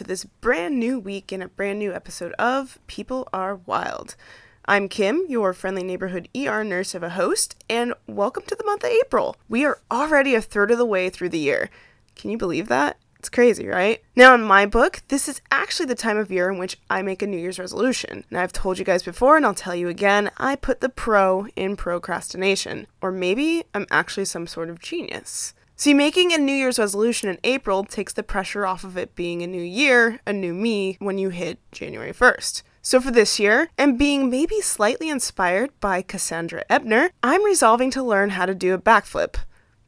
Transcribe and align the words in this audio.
to 0.00 0.04
this 0.04 0.24
brand 0.24 0.80
new 0.80 0.98
week 0.98 1.30
and 1.30 1.42
a 1.42 1.48
brand 1.48 1.78
new 1.78 1.92
episode 1.92 2.32
of 2.38 2.78
People 2.86 3.28
Are 3.34 3.56
Wild. 3.56 4.16
I'm 4.64 4.88
Kim, 4.88 5.26
your 5.28 5.52
friendly 5.52 5.82
neighborhood 5.82 6.26
ER 6.34 6.64
nurse 6.64 6.94
of 6.94 7.02
a 7.02 7.10
host, 7.10 7.62
and 7.68 7.92
welcome 8.06 8.44
to 8.46 8.54
the 8.54 8.64
month 8.64 8.82
of 8.82 8.88
April. 8.88 9.36
We 9.50 9.66
are 9.66 9.82
already 9.90 10.34
a 10.34 10.40
third 10.40 10.70
of 10.70 10.78
the 10.78 10.86
way 10.86 11.10
through 11.10 11.28
the 11.28 11.38
year. 11.38 11.68
Can 12.16 12.30
you 12.30 12.38
believe 12.38 12.68
that? 12.68 12.96
It's 13.18 13.28
crazy, 13.28 13.66
right? 13.66 14.02
Now, 14.16 14.34
in 14.34 14.42
my 14.42 14.64
book, 14.64 15.02
this 15.08 15.28
is 15.28 15.42
actually 15.50 15.84
the 15.84 15.94
time 15.94 16.16
of 16.16 16.30
year 16.30 16.48
in 16.48 16.56
which 16.56 16.78
I 16.88 17.02
make 17.02 17.20
a 17.20 17.26
New 17.26 17.36
Year's 17.36 17.58
resolution. 17.58 18.24
And 18.30 18.38
I've 18.38 18.54
told 18.54 18.78
you 18.78 18.86
guys 18.86 19.02
before, 19.02 19.36
and 19.36 19.44
I'll 19.44 19.52
tell 19.52 19.74
you 19.74 19.88
again, 19.88 20.30
I 20.38 20.56
put 20.56 20.80
the 20.80 20.88
pro 20.88 21.46
in 21.56 21.76
procrastination. 21.76 22.86
Or 23.02 23.12
maybe 23.12 23.64
I'm 23.74 23.86
actually 23.90 24.24
some 24.24 24.46
sort 24.46 24.70
of 24.70 24.80
genius. 24.80 25.52
See, 25.80 25.94
making 25.94 26.30
a 26.30 26.36
New 26.36 26.52
Year's 26.52 26.78
resolution 26.78 27.30
in 27.30 27.38
April 27.42 27.84
takes 27.84 28.12
the 28.12 28.22
pressure 28.22 28.66
off 28.66 28.84
of 28.84 28.98
it 28.98 29.16
being 29.16 29.40
a 29.40 29.46
new 29.46 29.62
year, 29.62 30.20
a 30.26 30.32
new 30.34 30.52
me, 30.52 30.98
when 30.98 31.16
you 31.16 31.30
hit 31.30 31.58
January 31.72 32.12
1st. 32.12 32.62
So 32.82 33.00
for 33.00 33.10
this 33.10 33.40
year, 33.40 33.70
and 33.78 33.98
being 33.98 34.28
maybe 34.28 34.60
slightly 34.60 35.08
inspired 35.08 35.70
by 35.80 36.02
Cassandra 36.02 36.64
Ebner, 36.68 37.12
I'm 37.22 37.42
resolving 37.44 37.90
to 37.92 38.02
learn 38.02 38.28
how 38.28 38.44
to 38.44 38.54
do 38.54 38.74
a 38.74 38.78
backflip. 38.78 39.36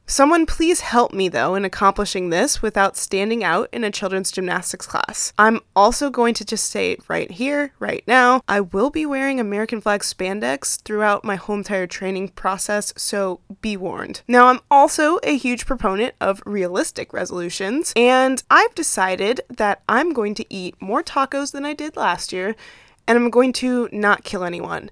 Someone 0.06 0.46
please 0.46 0.80
help 0.80 1.14
me 1.14 1.28
though 1.28 1.54
in 1.54 1.64
accomplishing 1.64 2.28
this 2.28 2.60
without 2.60 2.96
standing 2.96 3.42
out 3.42 3.68
in 3.72 3.84
a 3.84 3.90
children's 3.90 4.30
gymnastics 4.30 4.86
class. 4.86 5.32
I'm 5.38 5.60
also 5.74 6.10
going 6.10 6.34
to 6.34 6.44
just 6.44 6.70
say 6.70 6.92
it 6.92 7.08
right 7.08 7.30
here, 7.30 7.72
right 7.78 8.04
now. 8.06 8.42
I 8.46 8.60
will 8.60 8.90
be 8.90 9.06
wearing 9.06 9.40
American 9.40 9.80
flag 9.80 10.00
spandex 10.00 10.82
throughout 10.82 11.24
my 11.24 11.36
whole 11.36 11.56
entire 11.56 11.86
training 11.86 12.28
process, 12.30 12.92
so 12.96 13.40
be 13.60 13.76
warned. 13.76 14.22
Now, 14.28 14.46
I'm 14.48 14.60
also 14.70 15.18
a 15.22 15.36
huge 15.36 15.66
proponent 15.66 16.14
of 16.20 16.42
realistic 16.44 17.12
resolutions, 17.12 17.92
and 17.96 18.42
I've 18.50 18.74
decided 18.74 19.40
that 19.48 19.82
I'm 19.88 20.12
going 20.12 20.34
to 20.34 20.52
eat 20.52 20.80
more 20.80 21.02
tacos 21.02 21.52
than 21.52 21.64
I 21.64 21.72
did 21.72 21.96
last 21.96 22.32
year, 22.32 22.54
and 23.06 23.16
I'm 23.16 23.30
going 23.30 23.52
to 23.54 23.88
not 23.92 24.24
kill 24.24 24.44
anyone. 24.44 24.90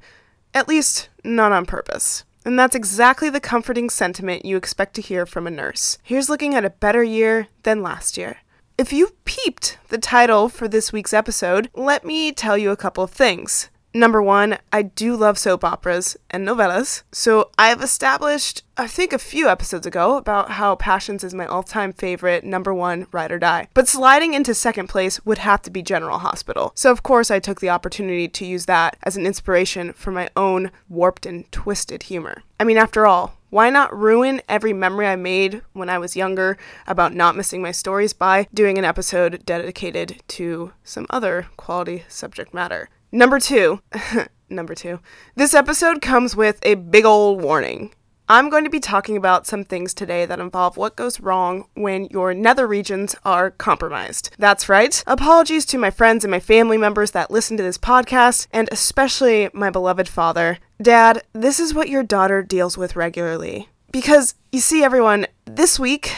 At 0.54 0.68
least, 0.68 1.08
not 1.24 1.52
on 1.52 1.66
purpose. 1.66 2.24
And 2.44 2.58
that's 2.58 2.74
exactly 2.74 3.28
the 3.28 3.40
comforting 3.40 3.90
sentiment 3.90 4.44
you 4.44 4.56
expect 4.56 4.94
to 4.94 5.02
hear 5.02 5.26
from 5.26 5.46
a 5.46 5.50
nurse. 5.50 5.98
Here's 6.02 6.30
looking 6.30 6.54
at 6.54 6.64
a 6.64 6.70
better 6.70 7.04
year 7.04 7.48
than 7.64 7.82
last 7.82 8.16
year. 8.16 8.38
If 8.78 8.92
you 8.92 9.10
peeped 9.26 9.76
the 9.88 9.98
title 9.98 10.48
for 10.48 10.66
this 10.66 10.92
week's 10.92 11.12
episode, 11.12 11.68
let 11.74 12.04
me 12.04 12.32
tell 12.32 12.56
you 12.56 12.70
a 12.70 12.76
couple 12.76 13.04
of 13.04 13.10
things. 13.10 13.68
Number 13.92 14.22
one, 14.22 14.58
I 14.72 14.82
do 14.82 15.16
love 15.16 15.36
soap 15.36 15.64
operas 15.64 16.16
and 16.30 16.46
novellas. 16.46 17.02
So 17.10 17.50
I've 17.58 17.82
established, 17.82 18.62
I 18.76 18.86
think 18.86 19.12
a 19.12 19.18
few 19.18 19.48
episodes 19.48 19.84
ago, 19.84 20.16
about 20.16 20.52
how 20.52 20.76
Passions 20.76 21.24
is 21.24 21.34
my 21.34 21.46
all 21.46 21.64
time 21.64 21.92
favorite 21.92 22.44
number 22.44 22.72
one 22.72 23.08
ride 23.10 23.32
or 23.32 23.38
die. 23.38 23.66
But 23.74 23.88
sliding 23.88 24.32
into 24.32 24.54
second 24.54 24.88
place 24.88 25.24
would 25.26 25.38
have 25.38 25.62
to 25.62 25.70
be 25.70 25.82
General 25.82 26.18
Hospital. 26.18 26.70
So 26.76 26.92
of 26.92 27.02
course 27.02 27.32
I 27.32 27.40
took 27.40 27.60
the 27.60 27.70
opportunity 27.70 28.28
to 28.28 28.46
use 28.46 28.66
that 28.66 28.96
as 29.02 29.16
an 29.16 29.26
inspiration 29.26 29.92
for 29.92 30.12
my 30.12 30.28
own 30.36 30.70
warped 30.88 31.26
and 31.26 31.50
twisted 31.50 32.04
humor. 32.04 32.44
I 32.60 32.64
mean, 32.64 32.76
after 32.76 33.08
all, 33.08 33.38
why 33.48 33.70
not 33.70 33.96
ruin 33.96 34.40
every 34.48 34.72
memory 34.72 35.08
I 35.08 35.16
made 35.16 35.62
when 35.72 35.88
I 35.88 35.98
was 35.98 36.14
younger 36.14 36.56
about 36.86 37.12
not 37.12 37.34
missing 37.34 37.60
my 37.60 37.72
stories 37.72 38.12
by 38.12 38.46
doing 38.54 38.78
an 38.78 38.84
episode 38.84 39.44
dedicated 39.44 40.22
to 40.28 40.72
some 40.84 41.06
other 41.10 41.48
quality 41.56 42.04
subject 42.06 42.54
matter? 42.54 42.88
Number 43.12 43.40
two, 43.40 43.80
number 44.48 44.74
two, 44.74 45.00
this 45.34 45.52
episode 45.52 46.00
comes 46.00 46.36
with 46.36 46.60
a 46.62 46.76
big 46.76 47.04
old 47.04 47.42
warning. 47.42 47.92
I'm 48.28 48.48
going 48.48 48.62
to 48.62 48.70
be 48.70 48.78
talking 48.78 49.16
about 49.16 49.48
some 49.48 49.64
things 49.64 49.92
today 49.92 50.24
that 50.24 50.38
involve 50.38 50.76
what 50.76 50.94
goes 50.94 51.18
wrong 51.18 51.66
when 51.74 52.04
your 52.12 52.32
nether 52.32 52.68
regions 52.68 53.16
are 53.24 53.50
compromised. 53.50 54.30
That's 54.38 54.68
right. 54.68 55.02
Apologies 55.08 55.66
to 55.66 55.78
my 55.78 55.90
friends 55.90 56.22
and 56.22 56.30
my 56.30 56.38
family 56.38 56.76
members 56.76 57.10
that 57.10 57.32
listen 57.32 57.56
to 57.56 57.64
this 57.64 57.78
podcast, 57.78 58.46
and 58.52 58.68
especially 58.70 59.50
my 59.52 59.70
beloved 59.70 60.08
father. 60.08 60.58
Dad, 60.80 61.24
this 61.32 61.58
is 61.58 61.74
what 61.74 61.88
your 61.88 62.04
daughter 62.04 62.44
deals 62.44 62.78
with 62.78 62.94
regularly. 62.94 63.68
Because, 63.90 64.36
you 64.52 64.60
see, 64.60 64.84
everyone, 64.84 65.26
this 65.46 65.80
week, 65.80 66.14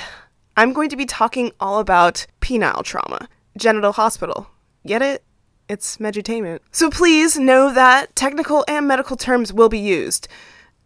I'm 0.54 0.74
going 0.74 0.90
to 0.90 0.96
be 0.96 1.06
talking 1.06 1.52
all 1.58 1.78
about 1.78 2.26
penile 2.42 2.84
trauma, 2.84 3.26
genital 3.56 3.92
hospital. 3.92 4.48
Get 4.86 5.00
it? 5.00 5.24
It's 5.72 5.96
medutainment. 5.96 6.58
So 6.70 6.90
please 6.90 7.38
know 7.38 7.72
that 7.72 8.14
technical 8.14 8.62
and 8.68 8.86
medical 8.86 9.16
terms 9.16 9.54
will 9.54 9.70
be 9.70 9.78
used, 9.78 10.28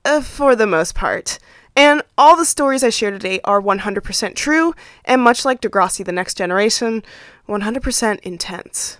uh, 0.04 0.20
for 0.20 0.54
the 0.54 0.64
most 0.64 0.94
part. 0.94 1.40
And 1.74 2.02
all 2.16 2.36
the 2.36 2.44
stories 2.44 2.84
I 2.84 2.90
share 2.90 3.10
today 3.10 3.40
are 3.42 3.60
100% 3.60 4.36
true, 4.36 4.74
and 5.04 5.20
much 5.20 5.44
like 5.44 5.60
Degrassi 5.60 6.04
The 6.04 6.12
Next 6.12 6.36
Generation, 6.36 7.02
100% 7.48 8.20
intense. 8.20 8.98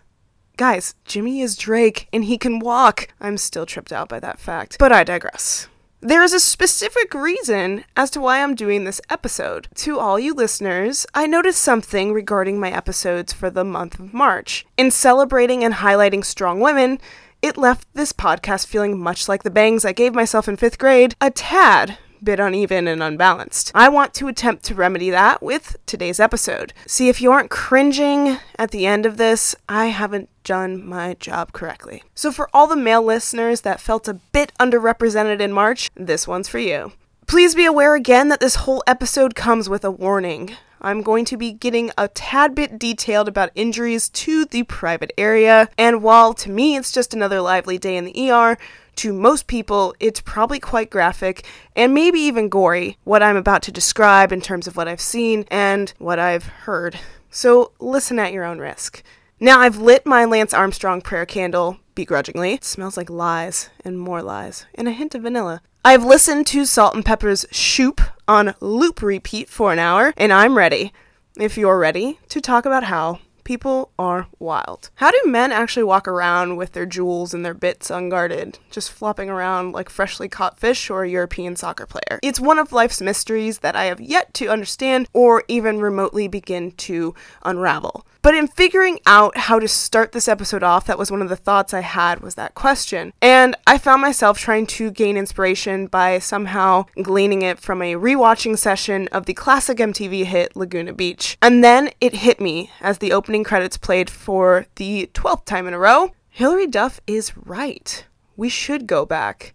Guys, 0.56 0.96
Jimmy 1.04 1.40
is 1.40 1.56
Drake, 1.56 2.08
and 2.12 2.24
he 2.24 2.36
can 2.36 2.58
walk. 2.58 3.06
I'm 3.20 3.38
still 3.38 3.64
tripped 3.64 3.92
out 3.92 4.08
by 4.08 4.18
that 4.18 4.40
fact, 4.40 4.78
but 4.80 4.90
I 4.90 5.04
digress. 5.04 5.68
There 6.06 6.22
is 6.22 6.32
a 6.32 6.38
specific 6.38 7.14
reason 7.14 7.82
as 7.96 8.10
to 8.12 8.20
why 8.20 8.40
I'm 8.40 8.54
doing 8.54 8.84
this 8.84 9.00
episode. 9.10 9.66
To 9.74 9.98
all 9.98 10.20
you 10.20 10.34
listeners, 10.34 11.04
I 11.14 11.26
noticed 11.26 11.60
something 11.60 12.12
regarding 12.12 12.60
my 12.60 12.70
episodes 12.70 13.32
for 13.32 13.50
the 13.50 13.64
month 13.64 13.98
of 13.98 14.14
March. 14.14 14.64
In 14.76 14.92
celebrating 14.92 15.64
and 15.64 15.74
highlighting 15.74 16.24
strong 16.24 16.60
women, 16.60 17.00
it 17.42 17.56
left 17.56 17.88
this 17.94 18.12
podcast 18.12 18.68
feeling 18.68 19.00
much 19.00 19.28
like 19.28 19.42
the 19.42 19.50
bangs 19.50 19.84
I 19.84 19.90
gave 19.90 20.14
myself 20.14 20.46
in 20.46 20.56
fifth 20.56 20.78
grade, 20.78 21.16
a 21.20 21.32
tad 21.32 21.98
bit 22.26 22.40
uneven 22.40 22.86
and 22.88 23.02
unbalanced. 23.02 23.70
I 23.74 23.88
want 23.88 24.12
to 24.14 24.28
attempt 24.28 24.64
to 24.64 24.74
remedy 24.74 25.08
that 25.10 25.42
with 25.42 25.76
today's 25.86 26.20
episode. 26.20 26.74
See, 26.86 27.08
if 27.08 27.22
you 27.22 27.30
aren't 27.32 27.50
cringing 27.50 28.38
at 28.58 28.72
the 28.72 28.84
end 28.84 29.06
of 29.06 29.16
this, 29.16 29.54
I 29.68 29.86
haven't 29.86 30.28
done 30.44 30.84
my 30.84 31.14
job 31.14 31.52
correctly. 31.52 32.02
So, 32.14 32.32
for 32.32 32.50
all 32.52 32.66
the 32.66 32.76
male 32.76 33.02
listeners 33.02 33.62
that 33.62 33.80
felt 33.80 34.08
a 34.08 34.14
bit 34.14 34.52
underrepresented 34.60 35.40
in 35.40 35.52
March, 35.52 35.88
this 35.94 36.28
one's 36.28 36.48
for 36.48 36.58
you. 36.58 36.92
Please 37.26 37.54
be 37.54 37.64
aware 37.64 37.94
again 37.94 38.28
that 38.28 38.40
this 38.40 38.56
whole 38.56 38.82
episode 38.86 39.34
comes 39.34 39.68
with 39.68 39.84
a 39.84 39.90
warning. 39.90 40.56
I'm 40.80 41.02
going 41.02 41.24
to 41.26 41.36
be 41.36 41.52
getting 41.52 41.90
a 41.96 42.08
tad 42.08 42.54
bit 42.54 42.78
detailed 42.78 43.28
about 43.28 43.50
injuries 43.54 44.08
to 44.10 44.44
the 44.44 44.62
private 44.64 45.12
area, 45.16 45.68
and 45.78 46.02
while 46.02 46.34
to 46.34 46.50
me 46.50 46.76
it's 46.76 46.92
just 46.92 47.14
another 47.14 47.40
lively 47.40 47.78
day 47.78 47.96
in 47.96 48.04
the 48.04 48.30
ER, 48.30 48.56
to 48.96 49.12
most 49.12 49.46
people, 49.46 49.94
it's 50.00 50.20
probably 50.20 50.58
quite 50.58 50.90
graphic 50.90 51.46
and 51.74 51.92
maybe 51.92 52.18
even 52.18 52.48
gory, 52.48 52.96
what 53.04 53.22
I'm 53.22 53.36
about 53.36 53.62
to 53.64 53.72
describe 53.72 54.32
in 54.32 54.40
terms 54.40 54.66
of 54.66 54.76
what 54.76 54.88
I've 54.88 55.00
seen 55.00 55.44
and 55.50 55.92
what 55.98 56.18
I've 56.18 56.46
heard. 56.46 56.98
So 57.30 57.72
listen 57.78 58.18
at 58.18 58.32
your 58.32 58.44
own 58.44 58.58
risk. 58.58 59.02
Now, 59.38 59.60
I've 59.60 59.76
lit 59.76 60.06
my 60.06 60.24
Lance 60.24 60.54
Armstrong 60.54 61.02
prayer 61.02 61.26
candle 61.26 61.78
begrudgingly. 61.94 62.54
It 62.54 62.64
smells 62.64 62.96
like 62.96 63.10
lies 63.10 63.68
and 63.84 63.98
more 63.98 64.22
lies 64.22 64.64
and 64.74 64.88
a 64.88 64.92
hint 64.92 65.14
of 65.14 65.22
vanilla. 65.22 65.60
I've 65.86 66.02
listened 66.04 66.48
to 66.48 66.64
Salt-N-Pepa's 66.64 67.46
Shoop 67.52 68.00
on 68.26 68.56
loop 68.58 69.02
repeat 69.02 69.48
for 69.48 69.72
an 69.72 69.78
hour, 69.78 70.12
and 70.16 70.32
I'm 70.32 70.58
ready, 70.58 70.92
if 71.38 71.56
you're 71.56 71.78
ready, 71.78 72.18
to 72.28 72.40
talk 72.40 72.66
about 72.66 72.82
how 72.82 73.20
People 73.46 73.92
are 73.96 74.26
wild. 74.40 74.90
How 74.96 75.12
do 75.12 75.22
men 75.24 75.52
actually 75.52 75.84
walk 75.84 76.08
around 76.08 76.56
with 76.56 76.72
their 76.72 76.84
jewels 76.84 77.32
and 77.32 77.44
their 77.44 77.54
bits 77.54 77.92
unguarded, 77.92 78.58
just 78.72 78.90
flopping 78.90 79.30
around 79.30 79.70
like 79.70 79.88
freshly 79.88 80.28
caught 80.28 80.58
fish 80.58 80.90
or 80.90 81.04
a 81.04 81.08
European 81.08 81.54
soccer 81.54 81.86
player? 81.86 82.18
It's 82.24 82.40
one 82.40 82.58
of 82.58 82.72
life's 82.72 83.00
mysteries 83.00 83.60
that 83.60 83.76
I 83.76 83.84
have 83.84 84.00
yet 84.00 84.34
to 84.34 84.48
understand 84.48 85.06
or 85.12 85.44
even 85.46 85.78
remotely 85.78 86.26
begin 86.26 86.72
to 86.72 87.14
unravel. 87.44 88.04
But 88.26 88.34
in 88.34 88.48
figuring 88.48 88.98
out 89.06 89.36
how 89.36 89.60
to 89.60 89.68
start 89.68 90.10
this 90.10 90.26
episode 90.26 90.64
off, 90.64 90.86
that 90.86 90.98
was 90.98 91.12
one 91.12 91.22
of 91.22 91.28
the 91.28 91.36
thoughts 91.36 91.72
I 91.72 91.82
had 91.82 92.22
was 92.22 92.34
that 92.34 92.56
question. 92.56 93.12
And 93.22 93.54
I 93.68 93.78
found 93.78 94.02
myself 94.02 94.36
trying 94.36 94.66
to 94.66 94.90
gain 94.90 95.16
inspiration 95.16 95.86
by 95.86 96.18
somehow 96.18 96.86
gleaning 97.00 97.42
it 97.42 97.60
from 97.60 97.82
a 97.82 97.94
rewatching 97.94 98.58
session 98.58 99.06
of 99.12 99.26
the 99.26 99.32
classic 99.32 99.78
MTV 99.78 100.24
hit 100.24 100.56
Laguna 100.56 100.92
Beach. 100.92 101.38
And 101.40 101.62
then 101.62 101.90
it 102.00 102.16
hit 102.16 102.40
me 102.40 102.72
as 102.80 102.98
the 102.98 103.12
opening 103.12 103.44
credits 103.44 103.76
played 103.76 104.10
for 104.10 104.66
the 104.74 105.08
12th 105.14 105.44
time 105.44 105.68
in 105.68 105.74
a 105.74 105.78
row. 105.78 106.10
Hilary 106.28 106.66
Duff 106.66 106.98
is 107.06 107.36
right. 107.36 108.06
We 108.36 108.48
should 108.48 108.88
go 108.88 109.06
back 109.06 109.54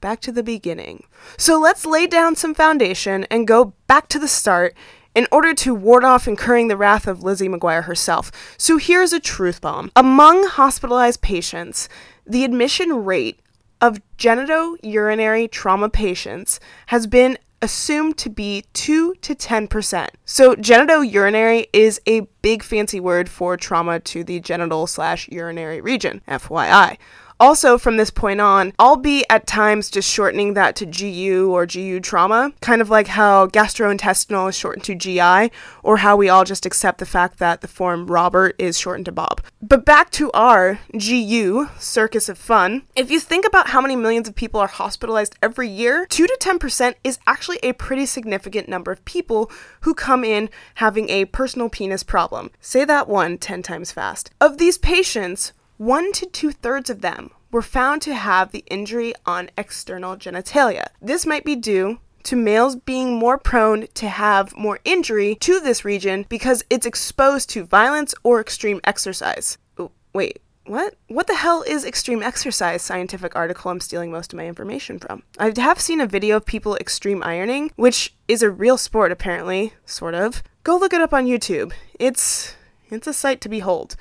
back 0.00 0.20
to 0.20 0.32
the 0.32 0.42
beginning. 0.42 1.04
So 1.36 1.58
let's 1.58 1.86
lay 1.86 2.06
down 2.06 2.34
some 2.34 2.54
foundation 2.54 3.26
and 3.30 3.46
go 3.46 3.74
back 3.86 4.08
to 4.08 4.18
the 4.18 4.28
start 4.28 4.74
in 5.14 5.26
order 5.32 5.54
to 5.54 5.74
ward 5.74 6.04
off 6.04 6.28
incurring 6.28 6.68
the 6.68 6.76
wrath 6.76 7.06
of 7.06 7.22
Lizzie 7.22 7.48
McGuire 7.48 7.84
herself. 7.84 8.30
So 8.56 8.76
here's 8.76 9.12
a 9.12 9.20
truth 9.20 9.60
bomb. 9.60 9.90
Among 9.96 10.46
hospitalized 10.46 11.20
patients, 11.20 11.88
the 12.26 12.44
admission 12.44 13.04
rate 13.04 13.40
of 13.80 14.00
genitourinary 14.18 15.50
trauma 15.50 15.88
patients 15.88 16.60
has 16.86 17.06
been 17.06 17.38
assumed 17.62 18.16
to 18.18 18.30
be 18.30 18.64
2 18.72 19.14
to 19.20 19.34
10%. 19.34 20.08
So 20.24 20.54
genitourinary 20.54 21.66
is 21.72 22.00
a 22.06 22.20
big 22.42 22.62
fancy 22.62 23.00
word 23.00 23.28
for 23.28 23.56
trauma 23.56 24.00
to 24.00 24.24
the 24.24 24.40
genital 24.40 24.86
slash 24.86 25.28
urinary 25.28 25.80
region, 25.80 26.22
FYI. 26.26 26.96
Also, 27.40 27.78
from 27.78 27.96
this 27.96 28.10
point 28.10 28.38
on, 28.38 28.74
I'll 28.78 28.98
be 28.98 29.24
at 29.30 29.46
times 29.46 29.88
just 29.88 30.10
shortening 30.10 30.52
that 30.54 30.76
to 30.76 30.84
GU 30.84 31.50
or 31.50 31.64
GU 31.64 32.00
trauma, 32.00 32.52
kind 32.60 32.82
of 32.82 32.90
like 32.90 33.06
how 33.06 33.46
gastrointestinal 33.46 34.50
is 34.50 34.56
shortened 34.56 34.84
to 34.84 34.94
GI, 34.94 35.50
or 35.82 35.96
how 35.96 36.16
we 36.16 36.28
all 36.28 36.44
just 36.44 36.66
accept 36.66 36.98
the 36.98 37.06
fact 37.06 37.38
that 37.38 37.62
the 37.62 37.68
form 37.68 38.08
Robert 38.08 38.54
is 38.58 38.78
shortened 38.78 39.06
to 39.06 39.12
Bob. 39.12 39.40
But 39.62 39.86
back 39.86 40.10
to 40.10 40.30
our 40.32 40.80
GU, 40.92 41.68
Circus 41.78 42.28
of 42.28 42.36
Fun. 42.36 42.82
If 42.94 43.10
you 43.10 43.18
think 43.18 43.46
about 43.46 43.70
how 43.70 43.80
many 43.80 43.96
millions 43.96 44.28
of 44.28 44.34
people 44.34 44.60
are 44.60 44.66
hospitalized 44.66 45.38
every 45.42 45.68
year, 45.68 46.06
2 46.10 46.26
to 46.26 46.36
10% 46.38 46.94
is 47.02 47.18
actually 47.26 47.58
a 47.62 47.72
pretty 47.72 48.04
significant 48.04 48.68
number 48.68 48.92
of 48.92 49.02
people 49.06 49.50
who 49.80 49.94
come 49.94 50.24
in 50.24 50.50
having 50.74 51.08
a 51.08 51.24
personal 51.24 51.70
penis 51.70 52.02
problem. 52.02 52.50
Say 52.60 52.84
that 52.84 53.08
one 53.08 53.38
10 53.38 53.62
times 53.62 53.92
fast. 53.92 54.30
Of 54.42 54.58
these 54.58 54.76
patients, 54.76 55.54
one 55.80 56.12
to 56.12 56.26
two 56.26 56.52
thirds 56.52 56.90
of 56.90 57.00
them 57.00 57.30
were 57.50 57.62
found 57.62 58.02
to 58.02 58.14
have 58.14 58.52
the 58.52 58.62
injury 58.66 59.14
on 59.24 59.48
external 59.56 60.14
genitalia. 60.14 60.88
This 61.00 61.24
might 61.24 61.42
be 61.42 61.56
due 61.56 62.00
to 62.24 62.36
males 62.36 62.76
being 62.76 63.14
more 63.14 63.38
prone 63.38 63.86
to 63.94 64.06
have 64.06 64.54
more 64.54 64.80
injury 64.84 65.36
to 65.36 65.58
this 65.58 65.82
region 65.82 66.26
because 66.28 66.62
it's 66.68 66.84
exposed 66.84 67.48
to 67.48 67.64
violence 67.64 68.14
or 68.22 68.42
extreme 68.42 68.82
exercise. 68.84 69.56
Oh, 69.78 69.90
wait, 70.12 70.42
what? 70.66 70.96
What 71.08 71.26
the 71.26 71.36
hell 71.36 71.64
is 71.66 71.86
extreme 71.86 72.22
exercise? 72.22 72.82
Scientific 72.82 73.34
article 73.34 73.70
I'm 73.70 73.80
stealing 73.80 74.12
most 74.12 74.34
of 74.34 74.36
my 74.36 74.46
information 74.46 74.98
from. 74.98 75.22
I 75.38 75.50
have 75.56 75.80
seen 75.80 76.02
a 76.02 76.06
video 76.06 76.36
of 76.36 76.44
people 76.44 76.76
extreme 76.76 77.22
ironing, 77.22 77.72
which 77.76 78.14
is 78.28 78.42
a 78.42 78.50
real 78.50 78.76
sport 78.76 79.12
apparently, 79.12 79.72
sort 79.86 80.14
of. 80.14 80.42
Go 80.62 80.76
look 80.76 80.92
it 80.92 81.00
up 81.00 81.14
on 81.14 81.24
YouTube. 81.24 81.72
It's 81.98 82.54
it's 82.90 83.06
a 83.06 83.14
sight 83.14 83.40
to 83.40 83.48
behold. 83.48 83.96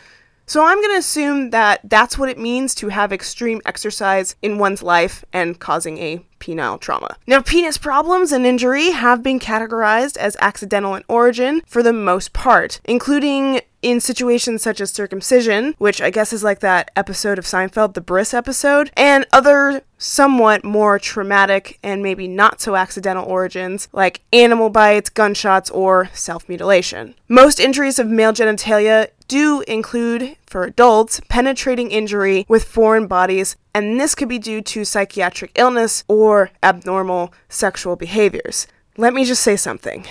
So 0.49 0.65
I'm 0.65 0.81
going 0.81 0.95
to 0.95 0.97
assume 0.97 1.51
that 1.51 1.81
that's 1.83 2.17
what 2.17 2.27
it 2.27 2.39
means 2.39 2.73
to 2.75 2.87
have 2.87 3.13
extreme 3.13 3.61
exercise 3.67 4.35
in 4.41 4.57
one's 4.57 4.81
life 4.81 5.23
and 5.31 5.59
causing 5.59 5.99
a 5.99 6.25
penile 6.39 6.79
trauma. 6.79 7.17
Now, 7.27 7.43
penis 7.43 7.77
problems 7.77 8.31
and 8.31 8.47
injury 8.47 8.89
have 8.89 9.21
been 9.21 9.39
categorized 9.39 10.17
as 10.17 10.35
accidental 10.41 10.95
in 10.95 11.03
origin 11.07 11.61
for 11.67 11.83
the 11.83 11.93
most 11.93 12.33
part, 12.33 12.81
including 12.85 13.61
in 13.81 13.99
situations 13.99 14.61
such 14.61 14.81
as 14.81 14.91
circumcision, 14.91 15.75
which 15.77 16.01
I 16.01 16.09
guess 16.09 16.33
is 16.33 16.43
like 16.43 16.59
that 16.59 16.91
episode 16.95 17.37
of 17.37 17.45
Seinfeld, 17.45 17.93
the 17.93 18.01
Bris 18.01 18.33
episode, 18.33 18.91
and 18.95 19.25
other 19.31 19.81
somewhat 19.97 20.63
more 20.63 20.97
traumatic 20.97 21.77
and 21.83 22.01
maybe 22.01 22.27
not 22.27 22.61
so 22.61 22.75
accidental 22.75 23.25
origins 23.25 23.87
like 23.91 24.21
animal 24.31 24.69
bites, 24.69 25.09
gunshots, 25.09 25.69
or 25.69 26.09
self 26.13 26.47
mutilation. 26.49 27.15
Most 27.27 27.59
injuries 27.59 27.99
of 27.99 28.07
male 28.07 28.33
genitalia 28.33 29.07
do 29.27 29.61
include, 29.67 30.35
for 30.45 30.63
adults, 30.63 31.21
penetrating 31.29 31.91
injury 31.91 32.45
with 32.49 32.63
foreign 32.63 33.07
bodies, 33.07 33.55
and 33.73 33.99
this 33.99 34.15
could 34.15 34.27
be 34.27 34.39
due 34.39 34.61
to 34.61 34.83
psychiatric 34.83 35.51
illness 35.55 36.03
or 36.07 36.49
abnormal 36.63 37.33
sexual 37.47 37.95
behaviors. 37.95 38.67
Let 38.97 39.13
me 39.13 39.23
just 39.23 39.43
say 39.43 39.55
something. 39.55 40.05